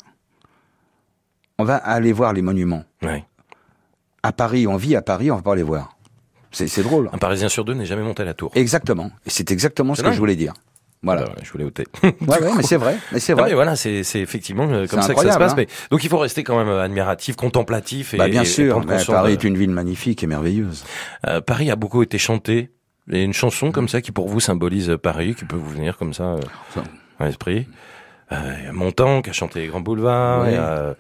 on 1.58 1.64
va 1.64 1.78
aller 1.78 2.12
voir 2.12 2.34
les 2.34 2.42
monuments. 2.42 2.84
À 4.24 4.32
Paris, 4.34 4.68
on 4.68 4.76
vit 4.76 4.96
à 4.98 5.02
Paris, 5.02 5.32
on 5.32 5.38
va 5.38 5.42
pas 5.42 5.56
les 5.56 5.64
voir. 5.64 5.93
C'est, 6.54 6.68
c'est 6.68 6.84
drôle. 6.84 7.10
Un 7.12 7.18
Parisien 7.18 7.50
sur 7.50 7.66
deux 7.66 7.74
n'est 7.74 7.86
jamais 7.86 8.04
monté 8.04 8.22
à 8.22 8.26
la 8.26 8.34
Tour. 8.34 8.52
Exactement. 8.56 9.12
Et 9.26 9.30
c'est 9.30 9.52
exactement 9.52 9.94
ce 9.96 10.02
que 10.04 10.12
je 10.14 10.20
voulais 10.20 10.36
dire. 10.38 10.54
Voilà. 11.06 11.24
Bah 11.26 11.34
je 11.44 11.52
voulais 11.52 11.66
ôter. 11.66 11.84
Ouais, 12.02 12.14
ouais, 12.22 12.52
mais 12.56 12.64
c'est 12.64 12.78
vrai. 12.78 12.96
Mais 13.12 13.20
c'est 13.20 13.34
Non, 13.34 13.40
vrai. 13.42 13.50
mais 13.50 13.56
voilà, 13.56 13.76
c'est 13.76 14.04
c'est 14.04 14.22
effectivement 14.22 14.70
euh, 14.72 14.88
comme 14.88 15.02
ça 15.02 15.14
que 15.14 15.20
ça 15.22 15.34
se 15.34 15.38
passe. 15.38 15.52
hein. 15.52 15.56
Mais, 15.58 15.68
donc 15.92 16.02
il 16.06 16.10
faut 16.10 16.18
rester 16.18 16.46
quand 16.46 16.58
même 16.58 16.70
euh, 16.70 16.82
admiratif, 16.82 17.36
contemplatif 17.36 18.14
et, 18.14 18.18
bah, 18.18 18.30
bien 18.30 18.44
et- 18.44 18.46
et 18.46 18.48
sûr. 18.48 18.76
prendre 18.76 18.88
Mais 18.88 19.04
Paris 19.06 19.36
de- 19.36 19.38
est 19.40 19.44
une 19.44 19.58
ville 19.58 19.72
magnifique 19.72 20.24
et 20.24 20.28
merveilleuse. 20.28 20.86
Euh, 21.28 21.42
Paris 21.42 21.70
a 21.72 21.76
beaucoup 21.76 22.04
été 22.04 22.18
chanté. 22.18 22.72
Il 23.10 23.18
y 23.18 23.20
a 23.20 23.24
une 23.24 23.34
chanson 23.34 23.74
comme 23.74 23.90
ça 23.90 24.00
qui 24.00 24.14
pour 24.14 24.30
vous 24.30 24.40
symbolise 24.40 24.92
euh, 24.92 24.98
Paris, 24.98 25.36
qui 25.36 25.44
peut 25.44 25.58
vous 25.58 25.70
venir 25.72 25.98
comme 25.98 26.14
ça 26.14 26.24
euh, 26.24 26.40
à 27.20 27.26
l'esprit. 27.26 27.68
Euh, 28.32 28.36
il 28.60 28.66
y 28.66 28.68
a 28.68 28.72
Montand 28.72 29.22
qui 29.22 29.30
a 29.30 29.34
chanté 29.34 29.60
les 29.60 29.68
Grands 29.68 29.82
Boulevards, 29.82 30.44
Ouais. 30.44 30.52
il 30.52 30.56
y 30.56 30.58
a 30.58 30.96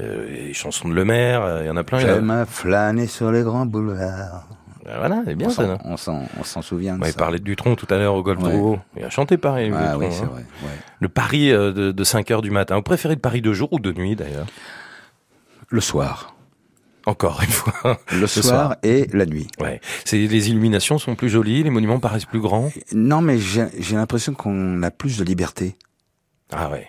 euh, 0.00 0.26
les 0.28 0.52
chansons 0.52 0.88
de 0.88 0.94
Le 0.94 1.04
Maire, 1.04 1.42
euh, 1.42 1.60
il 1.62 1.66
y 1.68 1.70
en 1.70 1.76
a 1.76 1.84
plein. 1.84 1.98
en 1.98 2.02
a- 2.02 2.14
J'aime 2.14 2.44
flâner 2.48 3.06
sur 3.06 3.30
les 3.30 3.42
grands 3.42 3.66
boulevards. 3.66 4.48
Euh, 4.86 4.96
Voilà, 4.98 5.22
c'est 5.26 5.34
bien 5.34 5.48
on, 5.48 5.50
ça. 5.50 5.78
on, 5.84 5.96
s'en, 5.96 6.24
on 6.38 6.44
s'en 6.44 6.62
souvient 6.62 6.98
Ouais, 7.00 7.10
il 7.10 7.14
parlait 7.14 7.38
de 7.38 7.44
Dutronc 7.44 7.74
tout 7.76 7.86
à 7.90 7.96
l'heure 7.98 8.14
au 8.14 8.22
Golf 8.22 8.42
Ouais. 8.42 8.52
Drouot. 8.52 8.78
Il 8.96 9.04
a 9.04 9.10
chanté 9.10 9.36
Paris. 9.38 9.70
Ah 9.74 9.96
oui, 9.98 10.06
hein. 10.06 10.10
c'est 10.12 10.24
vrai. 10.26 10.42
Ouais. 10.62 10.68
Le 11.00 11.08
Paris 11.08 11.50
euh, 11.52 11.72
de, 11.72 11.92
de 11.92 12.04
5 12.04 12.30
heures 12.30 12.42
du 12.42 12.50
matin. 12.50 12.76
Vous 12.76 12.82
préférez 12.82 13.14
le 13.14 13.20
Paris 13.20 13.40
de 13.40 13.52
jour 13.52 13.72
ou 13.72 13.78
de 13.78 13.92
nuit 13.92 14.14
d'ailleurs? 14.16 14.46
Le 15.70 15.80
soir. 15.80 16.34
Encore 17.06 17.40
une 17.42 17.50
fois. 17.50 17.98
Le, 18.12 18.26
soir, 18.26 18.76
et 18.82 19.08
la 19.12 19.26
nuit. 19.26 19.48
Ouais. 19.60 19.80
C'est 20.06 20.16
les 20.16 20.48
illuminations 20.50 20.98
sont 20.98 21.14
plus 21.16 21.28
jolies, 21.28 21.62
les 21.62 21.68
monuments 21.70 22.00
paraissent 22.00 22.24
plus 22.24 22.40
grands? 22.40 22.70
Non, 22.94 23.20
mais 23.20 23.38
j'ai, 23.38 23.66
j'ai 23.78 23.96
l'impression 23.96 24.32
qu'on 24.32 24.82
a 24.82 24.90
plus 24.90 25.18
de 25.18 25.24
liberté. 25.24 25.76
Ah 26.52 26.70
ouais. 26.70 26.88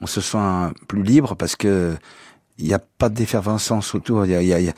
On 0.00 0.06
se 0.06 0.20
sent 0.20 0.38
plus 0.86 1.02
libre 1.02 1.34
parce 1.34 1.56
que 1.56 1.96
il 2.58 2.66
n'y 2.66 2.74
a 2.74 2.78
pas 2.78 3.08
d'effervescence 3.08 3.94
autour. 3.94 4.24
Il 4.24 4.30
y 4.30 4.34
a, 4.36 4.42
il 4.42 4.46
y 4.48 4.52
a- 4.52 4.60
il 4.60 4.64
y 4.66 4.68
a- 4.68 4.70
il 4.70 4.70
y 4.70 4.70
a- 4.70 4.74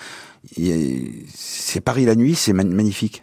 c'est 1.34 1.80
Paris 1.80 2.04
la 2.04 2.14
nuit, 2.14 2.34
c'est 2.34 2.52
magnifique. 2.52 3.22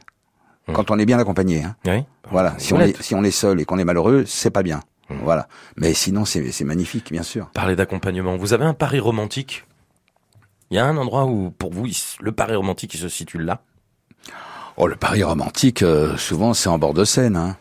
Hum. 0.67 0.75
Quand 0.75 0.91
on 0.91 0.99
est 0.99 1.05
bien 1.05 1.19
accompagné. 1.19 1.63
Hein. 1.63 1.75
Oui. 1.85 2.03
Voilà. 2.31 2.55
Si 2.57 2.73
on, 2.73 2.79
est, 2.79 2.99
si 3.01 3.13
on 3.15 3.23
est 3.23 3.31
seul 3.31 3.59
et 3.61 3.65
qu'on 3.65 3.77
est 3.77 3.83
malheureux, 3.85 4.23
c'est 4.25 4.49
pas 4.49 4.63
bien. 4.63 4.81
Hum. 5.09 5.19
Voilà. 5.23 5.47
Mais 5.77 5.93
sinon, 5.93 6.25
c'est, 6.25 6.63
magnifique, 6.63 7.11
bien 7.11 7.23
sûr. 7.23 7.49
Parler 7.51 7.75
d'accompagnement. 7.75 8.37
Vous 8.37 8.53
avez 8.53 8.65
un 8.65 8.73
Paris 8.73 8.99
romantique? 8.99 9.65
Il 10.71 10.77
y 10.77 10.79
a 10.79 10.85
un 10.85 10.97
endroit 10.97 11.25
où, 11.25 11.51
pour 11.51 11.71
vous, 11.71 11.87
le 12.19 12.31
Paris 12.31 12.55
romantique, 12.55 12.95
il 12.95 12.99
se 12.99 13.09
situe 13.09 13.37
là? 13.37 13.61
Oh, 14.77 14.87
le 14.87 14.95
Paris 14.95 15.23
romantique, 15.23 15.83
euh, 15.83 16.17
souvent, 16.17 16.53
c'est 16.53 16.69
en 16.69 16.79
bord 16.79 16.93
de 16.93 17.05
Seine. 17.05 17.37
Hein. 17.37 17.55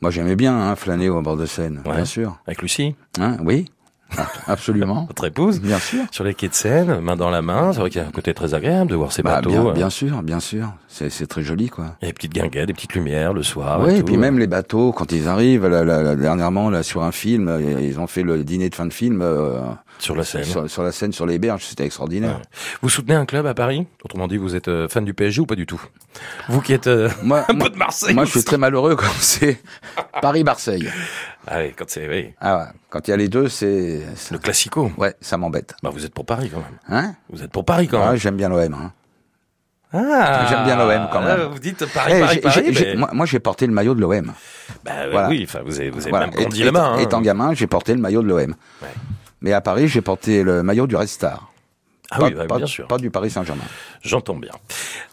Moi, 0.00 0.10
j'aimais 0.10 0.36
bien 0.36 0.56
hein, 0.58 0.74
flâner 0.74 1.08
au 1.08 1.20
bord 1.22 1.36
de 1.36 1.46
Seine, 1.46 1.82
Ouais. 1.84 1.96
bien 1.96 2.04
sûr. 2.04 2.38
Avec 2.46 2.62
Lucie, 2.62 2.96
Hein, 3.20 3.36
oui, 3.44 3.70
absolument. 4.46 5.04
votre 5.08 5.26
épouse 5.26 5.60
bien 5.60 5.78
sûr. 5.78 6.04
sur 6.10 6.24
les 6.24 6.34
quais 6.34 6.48
de 6.48 6.54
Seine, 6.54 7.00
main 7.00 7.16
dans 7.16 7.30
la 7.30 7.42
main. 7.42 7.72
C'est 7.72 7.80
vrai 7.80 7.90
qu'il 7.90 8.00
y 8.00 8.04
a 8.04 8.08
un 8.08 8.12
côté 8.12 8.34
très 8.34 8.54
agréable 8.54 8.90
de 8.90 8.96
voir 8.96 9.12
ces 9.12 9.22
Bah, 9.22 9.36
bateaux. 9.36 9.50
bien, 9.50 9.66
euh. 9.66 9.72
bien 9.72 9.90
sûr, 9.90 10.22
bien 10.22 10.40
sûr. 10.40 10.72
C'est, 10.88 11.26
très 11.28 11.42
joli, 11.42 11.68
quoi. 11.68 11.96
Il 12.02 12.06
y 12.06 12.08
a 12.08 12.10
des 12.10 12.14
petites 12.14 12.32
guinguettes, 12.32 12.66
des 12.66 12.72
petites 12.74 12.94
lumières 12.94 13.32
le 13.32 13.42
soir. 13.42 13.80
oui, 13.82 13.96
et 13.96 14.02
puis 14.02 14.16
même 14.16 14.38
les 14.38 14.48
bateaux, 14.48 14.92
quand 14.92 15.12
ils 15.12 15.28
arrivent, 15.28 15.66
là, 15.66 15.84
là, 15.84 16.02
là, 16.02 16.16
dernièrement, 16.16 16.70
là, 16.70 16.82
sur 16.82 17.02
un 17.02 17.12
film, 17.12 17.48
euh, 17.48 17.80
ils 17.80 18.00
ont 18.00 18.06
fait 18.08 18.22
le 18.22 18.42
dîner 18.42 18.68
de 18.68 18.74
fin 18.74 18.86
de 18.86 18.92
film 18.92 19.20
euh, 19.22 19.60
sur 19.98 20.14
la 20.16 20.24
Seine. 20.24 20.44
sur, 20.44 20.70
sur 20.70 20.82
la 20.82 20.92
scène, 20.92 21.12
sur 21.12 21.26
les 21.26 21.38
berges, 21.38 21.64
c'était 21.64 21.84
extraordinaire. 21.84 22.36
Ouais. 22.36 22.42
Vous 22.82 22.88
soutenez 22.88 23.14
un 23.14 23.26
club 23.26 23.46
à 23.46 23.54
Paris? 23.54 23.86
Autrement 24.04 24.28
dit, 24.28 24.36
vous 24.36 24.54
êtes 24.54 24.68
euh, 24.68 24.88
fan 24.88 25.04
du 25.04 25.14
PSG 25.14 25.40
ou 25.40 25.46
pas 25.46 25.54
du 25.56 25.66
tout? 25.66 25.80
Vous 26.48 26.60
qui 26.60 26.72
êtes 26.72 26.86
euh, 26.86 27.08
Moi, 27.22 27.44
un 27.48 27.52
moi, 27.52 27.64
peu 27.66 27.70
de 27.74 27.78
Marseille. 27.78 28.14
moi, 28.14 28.24
je 28.24 28.30
suis 28.30 28.44
très 28.44 28.58
malheureux 28.58 28.96
quand 28.96 29.10
c'est 29.18 29.60
Paris-Marseille. 30.22 30.88
Ah 31.46 31.58
oui, 31.60 31.72
quand 31.76 31.84
c'est 31.88 32.08
oui, 32.08 32.32
Ah 32.40 32.58
ouais, 32.58 32.64
quand 32.90 33.06
il 33.08 33.10
y 33.10 33.14
a 33.14 33.16
les 33.16 33.28
deux, 33.28 33.48
c'est... 33.48 34.02
le 34.30 34.38
classico. 34.38 34.90
Ouais, 34.98 35.14
ça 35.20 35.36
m'embête. 35.38 35.74
Bah, 35.82 35.90
vous 35.92 36.04
êtes 36.04 36.12
pour 36.14 36.26
Paris 36.26 36.50
quand 36.52 36.58
même. 36.60 36.78
Hein? 36.88 37.14
Vous 37.30 37.42
êtes 37.42 37.50
pour 37.50 37.64
Paris 37.64 37.88
quand 37.88 38.02
Ah, 38.02 38.08
même. 38.10 38.16
J'aime 38.16 38.36
bien 38.36 38.48
l'OM. 38.48 38.74
Hein. 38.74 38.92
Ah, 39.90 40.46
J'aime 40.50 40.64
bien 40.64 40.76
l'OM 40.76 41.08
quand 41.10 41.20
même. 41.20 41.38
là, 41.38 41.46
Vous 41.46 41.58
dites 41.58 41.86
Paris, 41.86 42.12
Eh, 42.16 42.20
Paris, 42.20 42.40
Paris. 42.42 42.72
mais- 42.78 42.94
moi, 42.96 43.08
moi, 43.14 43.24
j'ai 43.24 43.38
porté 43.38 43.66
le 43.66 43.72
maillot 43.72 43.94
de 43.94 44.00
l'OM. 44.02 44.32
Bah, 44.84 44.92
Voilà. 45.10 45.28
oui, 45.30 45.46
enfin, 45.48 45.60
vous 45.64 45.80
avez, 45.80 45.88
vous 45.88 46.00
avez 46.02 46.10
Voilà. 46.10 46.26
même 46.26 46.34
grandi 46.34 46.60
Et- 46.60 46.64
la 46.66 46.72
main. 46.72 46.96
et- 46.96 46.98
hein. 46.98 47.02
Étant 47.02 47.20
gamin, 47.22 47.54
j'ai 47.54 47.66
porté 47.66 47.94
le 47.94 48.00
maillot 48.00 48.20
de 48.22 48.28
l'OM. 48.28 48.54
Ouais. 48.82 48.88
Mais 49.40 49.52
à 49.52 49.60
Paris, 49.60 49.88
j'ai 49.88 50.00
porté 50.02 50.42
le 50.42 50.62
maillot 50.62 50.86
du 50.86 50.96
Red 50.96 51.08
Star. 51.08 51.52
Ah 52.10 52.20
pas, 52.20 52.28
oui, 52.28 52.34
bah, 52.34 52.46
pas- 52.46 52.56
bien 52.56 52.66
sûr. 52.66 52.86
Pas 52.88 52.96
du 52.96 53.10
Paris 53.10 53.28
Saint-Germain. 53.28 53.64
J'entends 54.02 54.36
bien. 54.36 54.52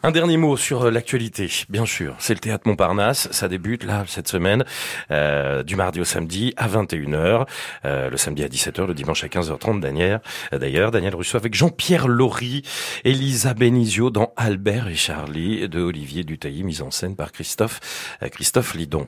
Un 0.01 0.11
dernier 0.11 0.37
mot 0.37 0.55
sur 0.55 0.83
euh, 0.85 0.91
l'actualité, 0.91 1.51
bien 1.67 1.85
sûr. 1.85 2.15
C'est 2.19 2.33
le 2.33 2.39
théâtre 2.39 2.69
Montparnasse. 2.69 3.27
Ça 3.31 3.49
débute 3.49 3.83
là 3.83 4.05
cette 4.07 4.29
semaine, 4.29 4.63
euh, 5.11 5.61
du 5.61 5.75
mardi 5.75 5.99
au 5.99 6.05
samedi 6.05 6.53
à 6.55 6.69
21h, 6.69 7.47
euh, 7.83 8.09
le 8.09 8.15
samedi 8.15 8.45
à 8.45 8.47
17h, 8.47 8.85
le 8.87 8.93
dimanche 8.93 9.25
à 9.25 9.27
15h30. 9.27 9.81
Daniel, 9.81 10.21
euh, 10.53 10.57
d'ailleurs, 10.57 10.91
Daniel 10.91 11.15
Russo 11.15 11.35
avec 11.37 11.53
Jean-Pierre 11.53 12.07
Laurie, 12.07 12.61
Elisa 13.03 13.53
Benizio 13.53 14.09
dans 14.09 14.31
Albert 14.37 14.87
et 14.87 14.95
Charlie 14.95 15.67
de 15.67 15.81
Olivier 15.81 16.23
Dutailly, 16.23 16.63
mise 16.63 16.81
en 16.81 16.91
scène 16.91 17.17
par 17.17 17.33
Christophe 17.33 17.81
euh, 18.23 18.29
Christophe 18.29 18.73
Lidon. 18.73 19.05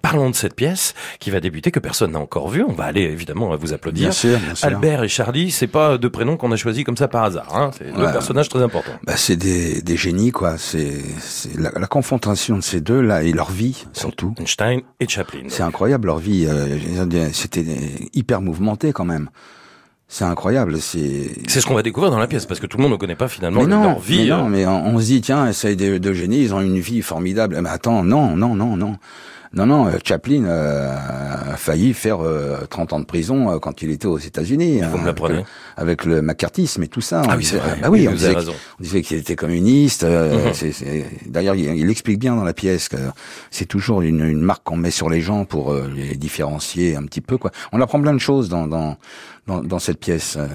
Parlons 0.00 0.30
de 0.30 0.34
cette 0.36 0.54
pièce 0.54 0.94
qui 1.18 1.30
va 1.30 1.40
débuter 1.40 1.72
que 1.72 1.80
personne 1.80 2.12
n'a 2.12 2.20
encore 2.20 2.48
vue. 2.48 2.62
On 2.62 2.72
va 2.72 2.84
aller 2.84 3.02
évidemment 3.02 3.54
vous 3.56 3.72
applaudir. 3.72 4.04
Bien 4.04 4.12
sûr, 4.12 4.38
bien 4.38 4.54
sûr. 4.54 4.68
Albert 4.68 5.02
et 5.02 5.08
Charlie, 5.08 5.50
c'est 5.50 5.66
pas 5.66 5.98
deux 5.98 6.08
prénoms 6.08 6.36
qu'on 6.36 6.52
a 6.52 6.56
choisis 6.56 6.84
comme 6.84 6.96
ça 6.96 7.08
par 7.08 7.24
hasard. 7.24 7.54
Hein. 7.54 7.70
C'est 7.76 7.92
deux 7.92 8.04
Ouais. 8.04 8.12
personnages 8.12 8.48
très 8.48 8.62
importants. 8.62 8.92
Bah, 9.04 9.14
c'est 9.16 9.36
des, 9.36 9.82
des 9.82 9.96
génies, 9.96 10.30
quoi. 10.30 10.56
C'est, 10.56 10.92
c'est 11.18 11.58
la, 11.58 11.72
la 11.76 11.86
confrontation 11.88 12.56
de 12.56 12.62
ces 12.62 12.80
deux 12.80 13.00
là 13.00 13.24
et 13.24 13.32
leur 13.32 13.50
vie 13.50 13.86
surtout. 13.92 14.34
Einstein 14.38 14.82
et 15.00 15.08
Chaplin. 15.08 15.42
C'est 15.48 15.64
incroyable 15.64 16.06
leur 16.06 16.18
vie. 16.18 16.46
euh, 16.48 17.28
C'était 17.32 17.64
hyper 18.14 18.40
mouvementé 18.40 18.92
quand 18.92 19.04
même. 19.04 19.28
C'est 20.06 20.24
incroyable. 20.24 20.80
C'est. 20.80 21.28
C'est 21.48 21.60
ce 21.60 21.66
qu'on 21.66 21.74
va 21.74 21.82
découvrir 21.82 22.10
dans 22.12 22.18
la 22.20 22.28
pièce, 22.28 22.46
parce 22.46 22.60
que 22.60 22.66
tout 22.66 22.76
le 22.78 22.84
monde 22.84 22.92
ne 22.92 22.96
connaît 22.96 23.16
pas 23.16 23.28
finalement 23.28 23.64
Mais 23.64 23.68
leur 23.68 23.98
vie. 23.98 24.20
mais 24.22 24.26
non, 24.28 24.46
euh, 24.46 24.48
mais 24.48 24.66
on, 24.66 24.86
on 24.94 24.98
se 25.00 25.04
dit 25.06 25.20
tiens, 25.20 25.52
c'est 25.52 25.74
des 25.76 25.98
deux 25.98 26.14
génies, 26.14 26.40
ils 26.44 26.54
ont 26.54 26.60
une 26.60 26.78
vie 26.78 27.02
formidable. 27.02 27.58
Mais 27.60 27.68
attends, 27.68 28.04
non, 28.04 28.36
non, 28.36 28.54
non, 28.54 28.76
non. 28.76 28.96
Non, 29.54 29.66
non, 29.66 29.86
euh, 29.86 29.92
Chaplin 30.04 30.44
euh, 30.44 30.94
a 31.52 31.56
failli 31.56 31.94
faire 31.94 32.20
euh, 32.24 32.66
30 32.68 32.92
ans 32.92 33.00
de 33.00 33.04
prison 33.06 33.50
euh, 33.50 33.58
quand 33.58 33.80
il 33.82 33.90
était 33.90 34.06
aux 34.06 34.18
États-Unis. 34.18 34.80
vous 34.90 34.98
me 34.98 35.06
l'apprenez. 35.06 35.44
avec 35.76 36.04
le 36.04 36.20
macartisme 36.22 36.82
et 36.82 36.88
tout 36.88 37.00
ça. 37.00 37.22
Ah 37.28 37.36
oui, 37.36 37.44
c'est 37.44 37.56
vrai. 37.56 37.76
Bah 37.80 37.88
oui, 37.90 38.06
on 38.08 38.12
disait, 38.12 38.34
raison. 38.34 38.52
on 38.78 38.82
disait 38.82 39.02
qu'il 39.02 39.16
était 39.18 39.36
communiste. 39.36 40.04
euh, 40.04 40.52
Mhm. 40.52 41.04
D'ailleurs, 41.26 41.54
il, 41.54 41.64
il 41.76 41.90
explique 41.90 42.18
bien 42.18 42.36
dans 42.36 42.44
la 42.44 42.52
pièce 42.54 42.88
que 42.88 42.96
c'est 43.50 43.66
toujours 43.66 44.02
une, 44.02 44.20
une 44.24 44.40
marque 44.40 44.64
qu'on 44.64 44.76
met 44.76 44.90
sur 44.90 45.08
les 45.08 45.20
gens 45.20 45.44
pour 45.44 45.72
euh, 45.72 45.90
les 45.94 46.16
différencier 46.16 46.96
un 46.96 47.04
petit 47.04 47.20
peu. 47.20 47.38
Quoi. 47.38 47.50
On 47.72 47.80
apprend 47.80 48.00
plein 48.00 48.12
de 48.14 48.18
choses 48.18 48.48
dans 48.48 48.66
dans 48.66 48.96
dans, 49.46 49.62
dans 49.62 49.78
cette 49.78 49.98
pièce. 49.98 50.36
euh. 50.36 50.46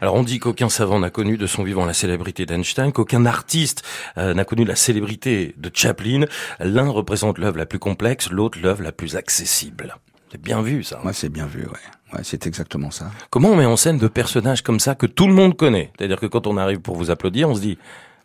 Alors 0.00 0.14
on 0.14 0.22
dit 0.22 0.38
qu'aucun 0.38 0.70
savant 0.70 0.98
n'a 1.00 1.10
connu 1.10 1.36
de 1.36 1.46
son 1.46 1.64
vivant 1.64 1.84
la 1.84 1.92
célébrité 1.92 2.46
d'Einstein, 2.46 2.92
qu'aucun 2.92 3.26
artiste 3.26 3.82
euh, 4.16 4.32
n'a 4.32 4.44
connu 4.46 4.64
la 4.64 4.74
célébrité 4.74 5.54
de 5.58 5.70
Chaplin. 5.72 6.24
L'un 6.60 6.88
représente 6.88 7.36
l'œuvre 7.38 7.58
la 7.58 7.66
plus 7.66 7.78
complexe, 7.78 8.30
l'autre 8.38 8.58
l'œuvre 8.62 8.82
la 8.82 8.92
plus 8.92 9.16
accessible. 9.16 9.96
C'est 10.30 10.40
bien 10.40 10.62
vu 10.62 10.82
ça. 10.84 11.00
Moi, 11.02 11.12
c'est 11.12 11.28
bien 11.28 11.46
vu. 11.46 11.62
Ouais, 11.62 12.14
ouais 12.14 12.20
c'est 12.22 12.46
exactement 12.46 12.90
ça. 12.90 13.10
Comment 13.30 13.50
on 13.50 13.56
met 13.56 13.66
en 13.66 13.76
scène 13.76 13.98
de 13.98 14.08
personnages 14.08 14.62
comme 14.62 14.78
ça 14.80 14.94
que 14.94 15.06
tout 15.06 15.26
le 15.26 15.34
monde 15.34 15.56
connaît? 15.56 15.90
C'est-à-dire 15.98 16.20
que 16.20 16.26
quand 16.26 16.46
on 16.46 16.56
arrive 16.56 16.80
pour 16.80 16.96
vous 16.96 17.10
applaudir, 17.10 17.48
on 17.48 17.54
se 17.54 17.60
dit, 17.60 17.78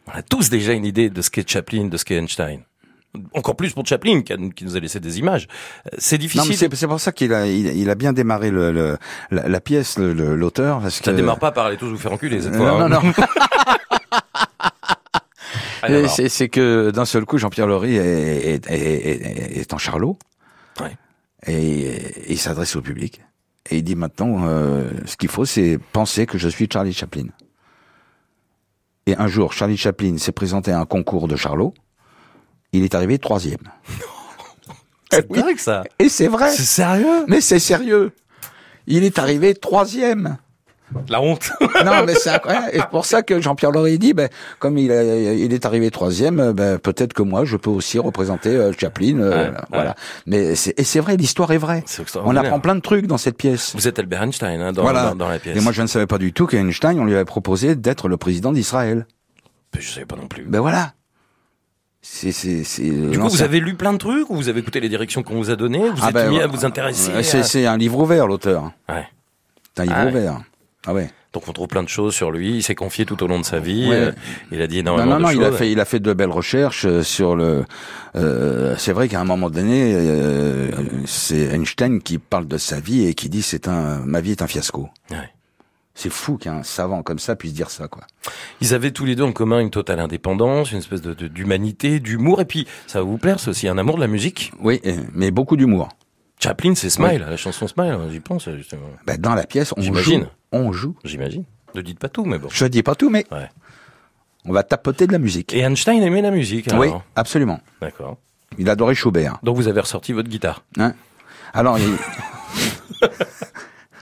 on 0.07 0.11
a 0.11 0.22
tous 0.22 0.49
déjà 0.49 0.74
une 0.74 0.86
idée 0.86 1.09
de 1.09 1.22
ce 1.22 1.30
qu'est 1.30 1.49
Chaplin, 1.49 1.86
de 1.86 1.97
ce 1.97 2.05
qu'est 2.05 2.18
Einstein. 2.18 2.59
Encore 3.34 3.55
plus 3.55 3.74
pour 3.74 3.86
Chaplin, 3.86 4.22
qui, 4.24 4.66
nous 4.66 4.76
a 4.76 4.80
laissé 4.80 4.99
des 4.99 5.20
images. 5.20 5.47
Euh, 5.88 5.95
C'est 5.97 6.18
difficile. 6.18 6.55
c'est 6.57 6.88
pour 6.88 6.99
ça 6.99 7.11
qu'il 7.11 7.32
a 7.34 7.45
il, 7.47 7.68
il 7.68 7.89
a 7.89 7.95
bien 7.95 8.11
démarré 8.11 8.49
le, 8.51 8.72
le- 8.72 8.97
la, 9.32 9.47
la 9.47 9.61
pièce 9.61 9.97
l'auteur 9.99 10.80
parce 10.82 10.97
que 10.99 11.05
ça 11.05 11.14
démarre 11.14 11.39
pas 11.39 11.51
par 11.51 11.68
aller 11.68 11.78
tous 11.78 11.89
vous 11.89 11.97
faire 11.97 12.11
enculer 12.11 12.41
cette 12.41 12.53
Euh, 12.55 12.57
fois. 12.57 12.72
non, 12.72 12.82
hein. 12.82 12.89
non, 12.89 13.01
non. 13.03 13.14
C'est 16.08 16.30
c'est 16.30 16.50
que 16.50 16.92
d'un 16.92 17.06
seul 17.06 17.26
coup, 17.26 17.38
Jean-Pierre 17.38 17.68
Laurie 17.68 17.96
est, 17.98 18.66
est, 18.68 18.72
est, 18.72 19.58
est- 19.60 19.74
en 19.74 19.78
charlot 19.78 20.18
Ouais. 20.80 20.96
et, 21.48 22.32
il 22.32 22.38
s'adresse 22.40 22.76
au 22.76 22.82
public. 22.82 23.22
Et 23.70 23.78
il 23.78 23.84
dit 23.84 23.96
maintenant, 23.96 24.46
euh, 24.46 24.90
ce 25.06 25.16
qu'il 25.18 25.30
faut, 25.30 25.46
c'est 25.46 25.80
penser 25.94 26.26
que 26.26 26.38
je 26.38 26.50
suis 26.50 26.68
Charlie 26.72 26.94
Chaplin. 26.94 27.28
Et 29.06 29.16
un 29.18 29.28
jour, 29.28 29.54
Charlie 29.54 29.78
Chaplin 29.78 30.18
s'est 30.18 30.32
présenté 30.32 30.72
à 30.72 30.80
un 30.80 30.86
concours 30.86 31.28
de 31.28 31.36
charlot. 31.36 31.74
Il 32.72 32.84
est 32.84 32.96
arrivé 32.96 33.20
troisième. 33.20 33.60
C'est 35.12 35.30
dingue 35.32 35.58
ça. 35.60 35.84
Et 36.00 36.10
c'est 36.10 36.28
vrai. 36.28 36.50
C'est 36.50 36.64
sérieux? 36.64 37.26
Mais 37.28 37.40
c'est 37.40 37.60
sérieux. 37.60 38.14
Il 38.88 39.04
est 39.04 39.20
arrivé 39.20 39.54
troisième. 39.54 40.38
La 41.10 41.22
honte. 41.22 41.52
Non, 41.86 42.04
mais 42.06 42.16
c'est 42.16 42.30
incroyable. 42.30 42.68
Et 42.74 42.80
c'est 42.80 42.89
pour 42.89 43.06
ça 43.06 43.22
que 43.22 43.39
Jean-Pierre 43.41 43.72
Laurie 43.72 44.00
dit, 44.00 44.14
ben, 44.14 44.30
comme 44.60 44.78
il, 44.78 44.91
a- 44.91 45.04
il 45.34 45.54
est 45.54 45.66
arrivé 45.66 45.91
troisième, 45.91 46.39
euh, 46.39 46.54
ben, 46.54 46.78
peut-être 46.80 47.14
que 47.14 47.22
moi, 47.24 47.46
je 47.46 47.58
peux 47.58 47.70
aussi 47.70 48.00
représenter 48.00 48.50
euh, 48.50 48.72
Chaplin. 48.78 49.20
euh, 49.20 49.50
Ouais, 49.52 49.58
voilà. 49.72 49.96
Mais 50.26 50.56
c'est, 50.56 50.78
et 50.80 50.84
c'est 50.84 51.00
vrai, 51.00 51.18
l'histoire 51.18 51.52
est 51.52 51.58
vraie. 51.58 51.84
C'est 51.86 52.04
On 52.24 52.36
apprend 52.36 52.60
plein 52.60 52.76
de 52.76 52.82
trucs 52.82 53.08
dans 53.08 53.18
cette 53.18 53.38
pièce. 53.38 53.74
Vous 53.76 53.88
êtes 53.88 54.00
Albert 54.00 54.24
Einstein 54.24 54.62
hein, 54.62 54.72
dans, 54.74 54.82
voilà. 54.84 55.10
dans, 55.10 55.16
dans 55.16 55.30
la 55.30 55.39
pièce. 55.39 55.58
Et 55.58 55.62
moi, 55.62 55.72
je 55.72 55.82
ne 55.82 55.88
savais 55.88 56.08
pas 56.08 56.18
du 56.18 56.34
tout 56.34 56.48
qu'Einstein, 56.48 57.00
on 57.00 57.06
lui 57.06 57.16
avait 57.16 57.26
proposé 57.26 57.76
d'être 57.76 58.08
le 58.08 58.18
président 58.18 58.52
d'Israël. 58.52 59.06
je 59.78 59.88
savais 59.89 60.06
pas 60.06 60.16
non 60.16 60.28
plus. 60.28 60.44
Ben 60.44 60.60
voilà. 60.60 60.94
C'est, 62.06 62.34
c'est, 62.34 62.66
c'est. 62.66 62.84
du 62.89 63.18
coup, 63.18 63.30
vous 63.30 63.44
avez 63.44 63.62
lu 63.62 63.76
plein 63.76 63.94
de 63.94 63.98
trucs 63.98 64.30
ou 64.30 64.36
vous 64.36 64.50
avez 64.50 64.60
écouté 64.60 64.82
les 64.82 64.89
directions 64.89 65.24
qu'on 65.24 65.36
vous 65.36 65.50
a 65.52 65.56
données 65.56 65.89
Vous 65.89 66.02
Ah 66.02 66.10
êtes 66.10 66.14
ben, 66.14 66.30
mis 66.30 66.41
à 66.41 66.48
vous 66.48 66.66
intéresser 66.66 67.14
à- 67.14 67.24
C'est, 67.24 67.44
c'est 67.44 67.66
un 67.66 67.78
livre 67.78 67.98
ouvert, 68.00 68.28
l'auteur. 68.28 68.72
Ouais. 68.89 69.08
C'est 69.74 69.84
un 69.84 69.86
livre 69.86 69.96
Ah 69.98 70.04
ouais. 70.06 70.12
ouvert. 70.12 70.41
Ah 70.86 70.94
ouais. 70.94 71.10
Donc 71.32 71.48
on 71.48 71.54
trouve 71.54 71.68
plein 71.68 71.82
de 71.84 71.90
choses 71.90 72.14
sur 72.14 72.30
lui. 72.32 72.58
Il 72.58 72.62
s'est 72.64 72.76
confié 72.76 73.06
tout 73.06 73.24
au 73.24 73.28
long 73.28 73.40
de 73.40 73.46
sa 73.46 73.60
vie. 73.60 73.88
Ouais. 73.90 73.96
euh, 73.96 74.12
il 74.52 74.62
a 74.62 74.68
dit 74.68 74.80
énormément 74.80 75.14
non, 75.14 75.20
non, 75.22 75.30
de 75.30 75.34
il 75.36 75.44
a 75.44 75.50
choses. 75.50 75.58
fait, 75.58 75.72
il 75.72 75.80
a 75.80 75.86
fait 75.86 76.00
de 76.00 76.14
belles 76.14 76.30
recherches 76.30 76.86
euh, 76.86 77.02
sur 77.04 77.36
le. 77.36 77.66
euh, 78.16 78.76
c'est 78.78 78.92
vrai 78.94 79.08
qu'à 79.08 79.20
un 79.20 79.26
moment 79.26 79.50
donné, 79.50 79.94
euh, 79.96 80.70
c'est 81.06 81.46
Einstein 81.54 82.02
qui 82.02 82.18
parle 82.20 82.48
de 82.48 82.58
sa 82.58 82.80
vie 82.80 83.06
et 83.08 83.14
qui 83.14 83.30
dit 83.30 83.42
c'est 83.42 83.68
un, 83.68 84.00
ma 84.06 84.22
vie 84.22 84.32
est 84.32 84.42
un 84.42 84.48
fiasco. 84.48 84.90
Ouais. 85.10 85.18
C'est 85.96 86.10
fou 86.12 86.38
qu'un 86.38 86.64
savant 86.64 87.04
comme 87.04 87.20
ça 87.20 87.36
puisse 87.36 87.54
dire 87.54 87.70
ça, 87.70 87.88
quoi. 87.88 88.04
Ils 88.62 88.74
avaient 88.74 88.90
tous 88.92 89.06
les 89.06 89.16
deux 89.16 89.24
en 89.24 89.32
commun 89.32 89.60
une 89.60 89.70
totale 89.70 90.00
indépendance, 90.00 90.72
une 90.72 90.80
espèce 90.80 91.02
de 91.02 91.14
de- 91.14 91.28
d'humanité, 91.28 92.00
d'humour. 92.00 92.42
Et 92.42 92.46
puis, 92.46 92.68
ça 92.88 93.00
va 93.00 93.06
vous 93.06 93.20
plaire, 93.20 93.40
c'est 93.40 93.50
aussi 93.52 93.68
un 93.68 93.78
amour 93.78 93.96
de 93.96 94.02
la 94.02 94.08
musique. 94.08 94.52
Oui, 94.60 94.82
mais 95.14 95.30
beaucoup 95.32 95.56
d'humour. 95.56 95.90
Chaplin, 96.40 96.74
c'est 96.76 96.90
Smile, 96.90 97.26
la 97.30 97.38
chanson 97.38 97.68
Smile. 97.68 97.92
hein, 97.92 98.08
J'y 98.12 98.20
pense, 98.20 98.50
justement. 98.58 98.82
Ben, 99.06 99.18
dans 99.22 99.34
la 99.36 99.46
pièce, 99.46 99.72
on 99.78 99.82
joue. 99.82 100.24
On 100.54 100.72
joue. 100.72 100.95
J'imagine. 101.04 101.43
Ne 101.76 101.82
dites 101.82 101.99
pas 101.99 102.08
tout, 102.10 102.24
mais 102.24 102.38
bon. 102.38 102.47
Je 102.51 102.66
dis 102.66 102.84
pas 102.84 102.95
tout, 102.95 103.10
mais 103.10 103.26
Ouais. 103.32 103.49
on 104.45 104.54
va 104.54 104.64
tapoter 104.64 105.08
de 105.08 105.12
la 105.12 105.18
musique. 105.20 105.54
Et 105.54 105.60
Einstein 105.62 106.01
aimait 106.01 106.22
la 106.22 106.32
musique. 106.32 106.68
Alors. 106.72 106.80
oui, 106.82 106.91
absolument. 107.16 107.60
D'accord. 107.82 108.18
Il 108.60 108.70
adorait 108.70 108.93
Schubert. 108.95 109.39
Donc 109.43 109.56
vous 109.58 109.68
avez 109.68 109.82
ressorti 109.82 110.14
votre 110.14 110.30
guitare. 110.30 110.64
Hein 110.78 110.93
Alors, 111.54 111.80
il... 111.80 111.97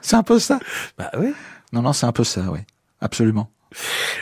c'est 0.01 0.15
un 0.17 0.23
peu 0.23 0.39
ça. 0.39 0.59
Bah 0.97 1.09
oui. 1.17 1.33
Non, 1.71 1.81
non, 1.81 1.93
c'est 1.93 2.05
un 2.05 2.11
peu 2.11 2.25
ça, 2.25 2.41
oui. 2.51 2.59
Absolument. 2.99 3.49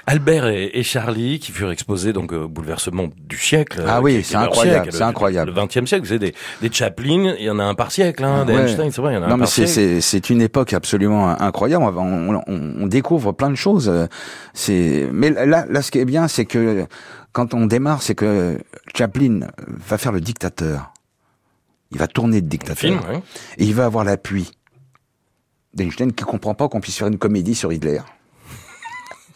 Albert 0.05 0.47
et, 0.47 0.69
et 0.73 0.83
Charlie, 0.83 1.39
qui 1.39 1.51
furent 1.51 1.71
exposés 1.71 2.13
donc 2.13 2.31
au 2.31 2.47
bouleversement 2.47 3.07
du 3.17 3.37
siècle. 3.37 3.83
Ah 3.87 3.97
euh, 3.97 4.01
oui, 4.01 4.23
c'est 4.23 4.35
incroyable, 4.35 4.91
c'est 4.91 4.99
le- 4.99 5.05
incroyable. 5.05 5.51
Le 5.51 5.61
20e 5.61 5.85
siècle, 5.87 6.03
vous 6.03 6.07
savez, 6.09 6.19
des, 6.19 6.35
des 6.61 6.71
Chaplin, 6.71 7.33
il 7.37 7.45
y 7.45 7.49
en 7.49 7.57
a 7.59 7.63
un 7.63 7.73
par 7.75 7.91
siècle, 7.91 8.23
hein, 8.23 8.45
des 8.45 8.53
Ouais. 8.53 8.61
Einstein, 8.61 8.91
c'est 8.91 9.01
vrai, 9.01 9.13
il 9.13 9.15
y 9.15 9.19
en 9.19 9.23
a 9.23 9.27
Non, 9.27 9.33
un 9.33 9.37
mais 9.37 9.45
c'est, 9.47 9.65
siècle. 9.67 10.01
c'est, 10.01 10.01
c'est 10.01 10.29
une 10.29 10.41
époque 10.41 10.73
absolument 10.73 11.29
incroyable. 11.29 11.83
On, 11.85 12.35
on, 12.35 12.43
on- 12.47 12.87
découvre 12.87 13.31
plein 13.31 13.49
de 13.49 13.55
choses. 13.55 13.89
euh, 13.89 14.07
C'est, 14.53 15.07
mais 15.11 15.29
là, 15.31 15.65
là, 15.67 15.81
ce 15.81 15.91
qui 15.91 15.99
est 15.99 16.05
bien, 16.05 16.27
c'est 16.27 16.45
que 16.45 16.85
quand 17.31 17.53
on 17.53 17.65
démarre, 17.65 18.01
c'est 18.01 18.15
que 18.15 18.57
Chaplin 18.95 19.41
va 19.67 19.97
faire 19.97 20.11
le 20.11 20.21
dictateur. 20.21 20.91
Il 21.91 21.97
va 21.97 22.07
tourner 22.07 22.41
de 22.41 22.47
dictateur. 22.47 22.77
Film. 22.77 22.99
Et 23.57 23.63
il 23.65 23.73
va 23.73 23.85
avoir 23.85 24.03
l'appui 24.03 24.51
d'Einstein 25.73 26.11
qui 26.13 26.23
comprend 26.23 26.53
pas 26.53 26.67
qu'on 26.69 26.81
puisse 26.81 26.97
faire 26.97 27.07
une 27.07 27.17
comédie 27.17 27.55
sur 27.55 27.71
Hitler. 27.73 27.99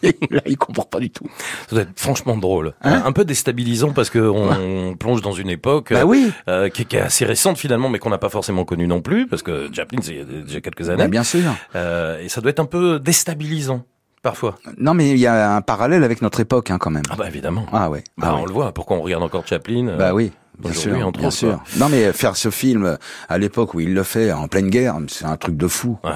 Là, 0.30 0.40
il 0.46 0.56
comprend 0.56 0.84
pas 0.84 1.00
du 1.00 1.10
tout. 1.10 1.26
Ça 1.68 1.76
doit 1.76 1.82
être 1.82 1.98
franchement 1.98 2.36
drôle. 2.36 2.74
Hein 2.82 3.02
un 3.04 3.12
peu 3.12 3.24
déstabilisant 3.24 3.92
parce 3.92 4.10
que 4.10 4.18
on 4.18 4.94
plonge 4.96 5.22
dans 5.22 5.32
une 5.32 5.50
époque 5.50 5.92
Bah 5.92 6.00
euh, 6.00 6.04
oui. 6.04 6.30
euh, 6.48 6.68
qui, 6.68 6.84
qui 6.86 6.96
est 6.96 7.00
assez 7.00 7.24
récente 7.24 7.58
finalement, 7.58 7.88
mais 7.88 7.98
qu'on 7.98 8.10
n'a 8.10 8.18
pas 8.18 8.28
forcément 8.28 8.64
connue 8.64 8.86
non 8.86 9.00
plus, 9.00 9.26
parce 9.26 9.42
que 9.42 9.68
Chaplin, 9.72 9.98
c'est 10.02 10.12
il 10.12 10.18
y 10.18 10.20
a 10.20 10.24
déjà 10.42 10.60
quelques 10.60 10.88
années. 10.90 11.08
Bien 11.08 11.24
sûr. 11.24 11.50
Euh, 11.74 12.20
et 12.20 12.28
ça 12.28 12.40
doit 12.40 12.50
être 12.50 12.60
un 12.60 12.64
peu 12.66 12.98
déstabilisant, 13.00 13.84
parfois. 14.22 14.56
Non, 14.78 14.94
mais 14.94 15.10
il 15.10 15.18
y 15.18 15.26
a 15.26 15.54
un 15.56 15.60
parallèle 15.62 16.04
avec 16.04 16.22
notre 16.22 16.40
époque, 16.40 16.70
hein, 16.70 16.78
quand 16.78 16.90
même. 16.90 17.02
Ah 17.10 17.16
bah 17.16 17.26
évidemment. 17.28 17.66
Ah 17.72 17.90
ouais. 17.90 18.04
Bah, 18.18 18.28
Ah 18.30 18.34
on 18.36 18.40
ouais. 18.42 18.46
le 18.48 18.52
voit, 18.52 18.72
pourquoi 18.72 18.96
on 18.96 19.02
regarde 19.02 19.22
encore 19.22 19.46
Chaplin 19.46 19.88
euh, 19.88 19.96
Bah 19.96 20.14
oui, 20.14 20.32
bien 20.58 20.72
sûr, 20.72 20.94
bien 20.94 21.06
autres, 21.06 21.30
sûr. 21.30 21.48
quoi. 21.54 21.62
Non 21.78 21.88
mais 21.88 22.12
faire 22.12 22.36
ce 22.36 22.50
film 22.50 22.98
à 23.28 23.38
l'époque 23.38 23.74
où 23.74 23.80
il 23.80 23.94
le 23.94 24.02
fait 24.02 24.32
en 24.32 24.48
pleine 24.48 24.68
guerre, 24.70 24.96
c'est 25.08 25.24
un 25.26 25.36
truc 25.36 25.56
de 25.56 25.66
fou. 25.68 25.98
Ouais. 26.04 26.10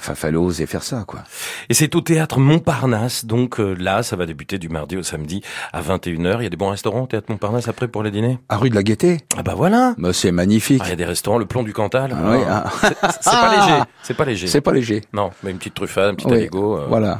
Enfin, 0.00 0.14
fallait 0.14 0.36
oser 0.38 0.64
faire 0.66 0.82
ça, 0.82 1.04
quoi. 1.06 1.20
Et 1.68 1.74
c'est 1.74 1.94
au 1.94 2.00
théâtre 2.00 2.38
Montparnasse, 2.40 3.26
donc 3.26 3.60
euh, 3.60 3.74
là, 3.78 4.02
ça 4.02 4.16
va 4.16 4.24
débuter 4.26 4.58
du 4.58 4.68
mardi 4.70 4.96
au 4.96 5.02
samedi 5.02 5.42
à 5.72 5.82
21h. 5.82 6.36
Il 6.38 6.42
y 6.42 6.46
a 6.46 6.48
des 6.48 6.56
bons 6.56 6.70
restaurants 6.70 7.02
au 7.02 7.06
théâtre 7.06 7.26
Montparnasse 7.30 7.68
après 7.68 7.86
pour 7.86 8.02
les 8.02 8.10
dîners? 8.10 8.38
À 8.48 8.56
rue 8.56 8.70
de 8.70 8.74
la 8.74 8.82
Gaîté, 8.82 9.18
Ah 9.36 9.42
bah 9.42 9.54
voilà 9.54 9.94
bah, 9.98 10.12
c'est 10.12 10.32
magnifique. 10.32 10.80
Ah, 10.82 10.86
Il 10.88 10.90
y 10.90 10.94
a 10.94 10.96
des 10.96 11.04
restaurants, 11.04 11.36
le 11.38 11.44
plomb 11.46 11.62
du 11.62 11.72
Cantal. 11.74 12.16
Ah 12.16 12.30
oui, 12.30 12.38
Ah, 12.48 12.64
ah. 12.66 12.70
c'est- 12.82 12.96
C'est 13.20 13.30
pas 13.30 13.56
léger, 13.66 13.82
c'est 14.02 14.14
pas 14.14 14.24
léger. 14.24 14.46
C'est 14.46 14.60
pas 14.62 14.72
léger. 14.72 15.02
Non, 15.12 15.30
mais 15.42 15.50
une 15.50 15.58
petite 15.58 15.74
truffade, 15.74 16.12
un 16.12 16.14
petit 16.14 16.26
Oui, 16.26 16.36
aligot. 16.38 16.78
euh, 16.78 16.86
Voilà. 16.88 17.18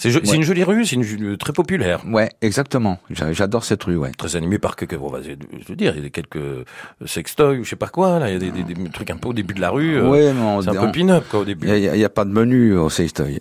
C'est 0.00 0.14
Ouais. 0.14 0.36
une 0.36 0.42
jolie 0.44 0.62
rue, 0.62 0.86
c'est 0.86 0.94
une 0.94 1.02
rue 1.04 1.36
très 1.36 1.52
populaire. 1.52 2.02
Ouais, 2.08 2.30
exactement. 2.40 2.98
J'a- 3.10 3.32
J'adore 3.32 3.64
cette 3.64 3.82
rue, 3.82 3.96
ouais. 3.96 4.12
Très 4.16 4.36
animée 4.36 4.58
par 4.58 4.76
quelques, 4.76 4.96
bon, 4.96 5.12
je 5.20 5.68
veux 5.68 5.74
dire, 5.76 5.92
il 5.96 6.04
y 6.04 6.06
a 6.06 6.10
quelques 6.10 6.36
euh, 6.36 6.64
sextoys 7.04 7.58
ou 7.58 7.64
je 7.64 7.70
sais 7.70 7.76
pas 7.76 7.88
quoi, 7.88 8.20
là, 8.20 8.28
il 8.30 8.34
y 8.34 8.36
a 8.36 8.38
des, 8.38 8.50
des- 8.62 8.74
des 8.74 8.90
trucs 8.90 9.10
un 9.10 9.16
peu 9.16 9.28
au 9.28 9.32
début 9.32 9.54
de 9.54 9.60
la 9.60 9.70
rue. 9.70 9.96
euh, 9.96 10.08
ouais, 10.08 10.32
mais 10.32 10.40
on- 10.40 10.62
c'est 10.62 10.68
un 10.70 10.76
on- 10.80 10.86
peu 10.86 10.92
pin-up, 10.92 11.24
quoi, 11.28 11.40
au 11.40 11.44
début. 11.44 11.66
Il 11.66 11.78
y, 11.80 11.88
a- 11.88 11.96
il 11.96 12.00
y 12.00 12.04
a 12.04 12.08
pas 12.08 12.24
de 12.24 12.30
menu 12.30 12.74
au 12.76 12.88
Sextoy. 12.88 13.38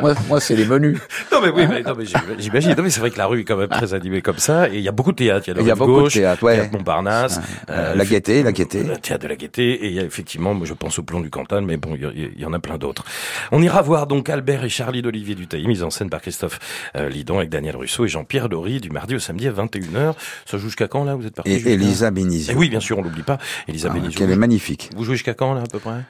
Moi, 0.00 0.14
moi 0.28 0.40
c'est 0.40 0.56
les 0.56 0.64
menus. 0.64 0.98
Non 1.32 1.40
mais 1.42 1.50
oui, 1.50 1.66
mais, 1.68 1.82
non, 1.82 1.94
mais 1.96 2.04
j'im- 2.04 2.20
j'imagine. 2.38 2.74
Non 2.76 2.82
mais 2.82 2.90
c'est 2.90 3.00
vrai 3.00 3.10
que 3.10 3.18
la 3.18 3.26
rue 3.26 3.40
est 3.40 3.44
quand 3.44 3.56
même 3.56 3.68
très 3.68 3.94
animée 3.94 4.22
comme 4.22 4.38
ça. 4.38 4.68
Et 4.68 4.76
il 4.76 4.80
y 4.82 4.88
a 4.88 4.92
beaucoup 4.92 5.12
de 5.12 5.16
théâtre. 5.16 5.44
Il 5.48 5.54
y 5.54 5.58
a, 5.58 5.60
Il 5.62 5.66
y 5.66 5.70
a 5.70 5.74
beaucoup 5.74 6.02
de 6.02 6.08
théâtre, 6.08 6.42
ouais. 6.42 6.56
théâtre 6.56 6.72
Montparnasse, 6.72 7.40
Euh, 7.70 7.94
la 7.94 8.04
Gaîté, 8.04 8.42
la 8.42 8.52
Gaîté. 8.52 8.82
Le 8.82 8.96
théâtre 8.96 9.22
de 9.24 9.28
la 9.28 9.36
Gaîté. 9.36 9.72
Et 9.84 9.88
il 9.88 9.92
y 9.94 10.00
a 10.00 10.02
effectivement, 10.04 10.54
moi 10.54 10.66
je 10.66 10.74
pense 10.74 10.98
au 10.98 11.02
plomb 11.02 11.20
du 11.20 11.30
Cantal, 11.30 11.64
mais 11.64 11.76
bon, 11.76 11.94
il 11.96 12.32
y, 12.40 12.44
en 12.44 12.52
a 12.52 12.58
plein 12.58 12.78
d'autres. 12.78 13.04
On 13.52 13.62
ira 13.62 13.82
voir 13.82 14.06
donc 14.06 14.28
Albert 14.30 14.64
et 14.64 14.68
Charlie 14.68 15.02
d'Olivier 15.02 15.34
Dutailly, 15.34 15.66
mise 15.66 15.82
en 15.82 15.90
scène 15.90 16.10
par 16.10 16.20
Christophe 16.20 16.58
euh, 16.96 17.08
Lidon 17.08 17.38
avec 17.38 17.50
Daniel 17.50 17.76
Russo 17.76 18.04
et 18.04 18.08
Jean-Pierre 18.08 18.48
Laurie 18.48 18.80
du 18.80 18.90
mardi 18.90 19.14
au 19.14 19.18
samedi 19.18 19.46
à 19.48 19.52
21h. 19.52 20.14
Ça 20.46 20.58
joue 20.58 20.66
jusqu'à 20.66 20.88
quand 20.88 21.04
là? 21.04 21.14
Vous 21.14 21.26
êtes 21.26 21.34
parti 21.34 21.50
Et 21.52 21.72
Elisa 21.72 22.10
Benizio. 22.10 22.54
Eh 22.54 22.58
oui, 22.58 22.68
bien 22.68 22.80
sûr, 22.80 22.98
on 22.98 23.02
l'oublie 23.02 23.22
pas. 23.22 23.38
Elisa 23.68 23.88
Ah, 23.90 23.94
Benizio. 23.94 24.18
qu'elle 24.18 24.30
est 24.30 24.36
magnifique. 24.36 24.90
Vous 24.96 25.04
jouez 25.04 25.14
jusqu'à 25.16 25.34
quand 25.34 25.54
là 25.54 25.62
à 25.62 25.66
peu 25.70 25.78
près? 25.78 26.00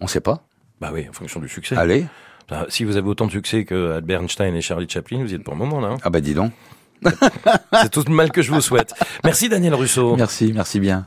On 0.00 0.06
sait 0.06 0.20
pas. 0.20 0.42
Bah 0.80 0.90
oui, 0.94 1.06
en 1.08 1.12
fonction 1.12 1.40
du 1.40 1.48
succès. 1.48 1.76
Allez. 1.76 2.06
Ah, 2.50 2.66
Si 2.68 2.84
vous 2.84 2.96
avez 2.96 3.08
autant 3.08 3.26
de 3.26 3.30
succès 3.32 3.64
que 3.64 3.92
Albert 3.92 4.22
Einstein 4.22 4.54
et 4.54 4.60
Charlie 4.60 4.88
Chaplin, 4.88 5.18
vous 5.22 5.32
y 5.32 5.34
êtes 5.34 5.44
pour 5.44 5.54
le 5.54 5.58
moment 5.58 5.80
là. 5.80 5.88
hein. 5.88 5.96
Ah 6.02 6.10
bah 6.10 6.20
dis 6.20 6.34
donc. 6.34 6.52
C'est 7.72 7.90
tout 7.90 8.04
le 8.06 8.12
mal 8.14 8.30
que 8.30 8.42
je 8.42 8.52
vous 8.52 8.60
souhaite. 8.60 8.92
Merci 9.24 9.48
Daniel 9.48 9.74
Russo. 9.74 10.16
Merci, 10.16 10.52
merci 10.54 10.80
bien. 10.80 11.06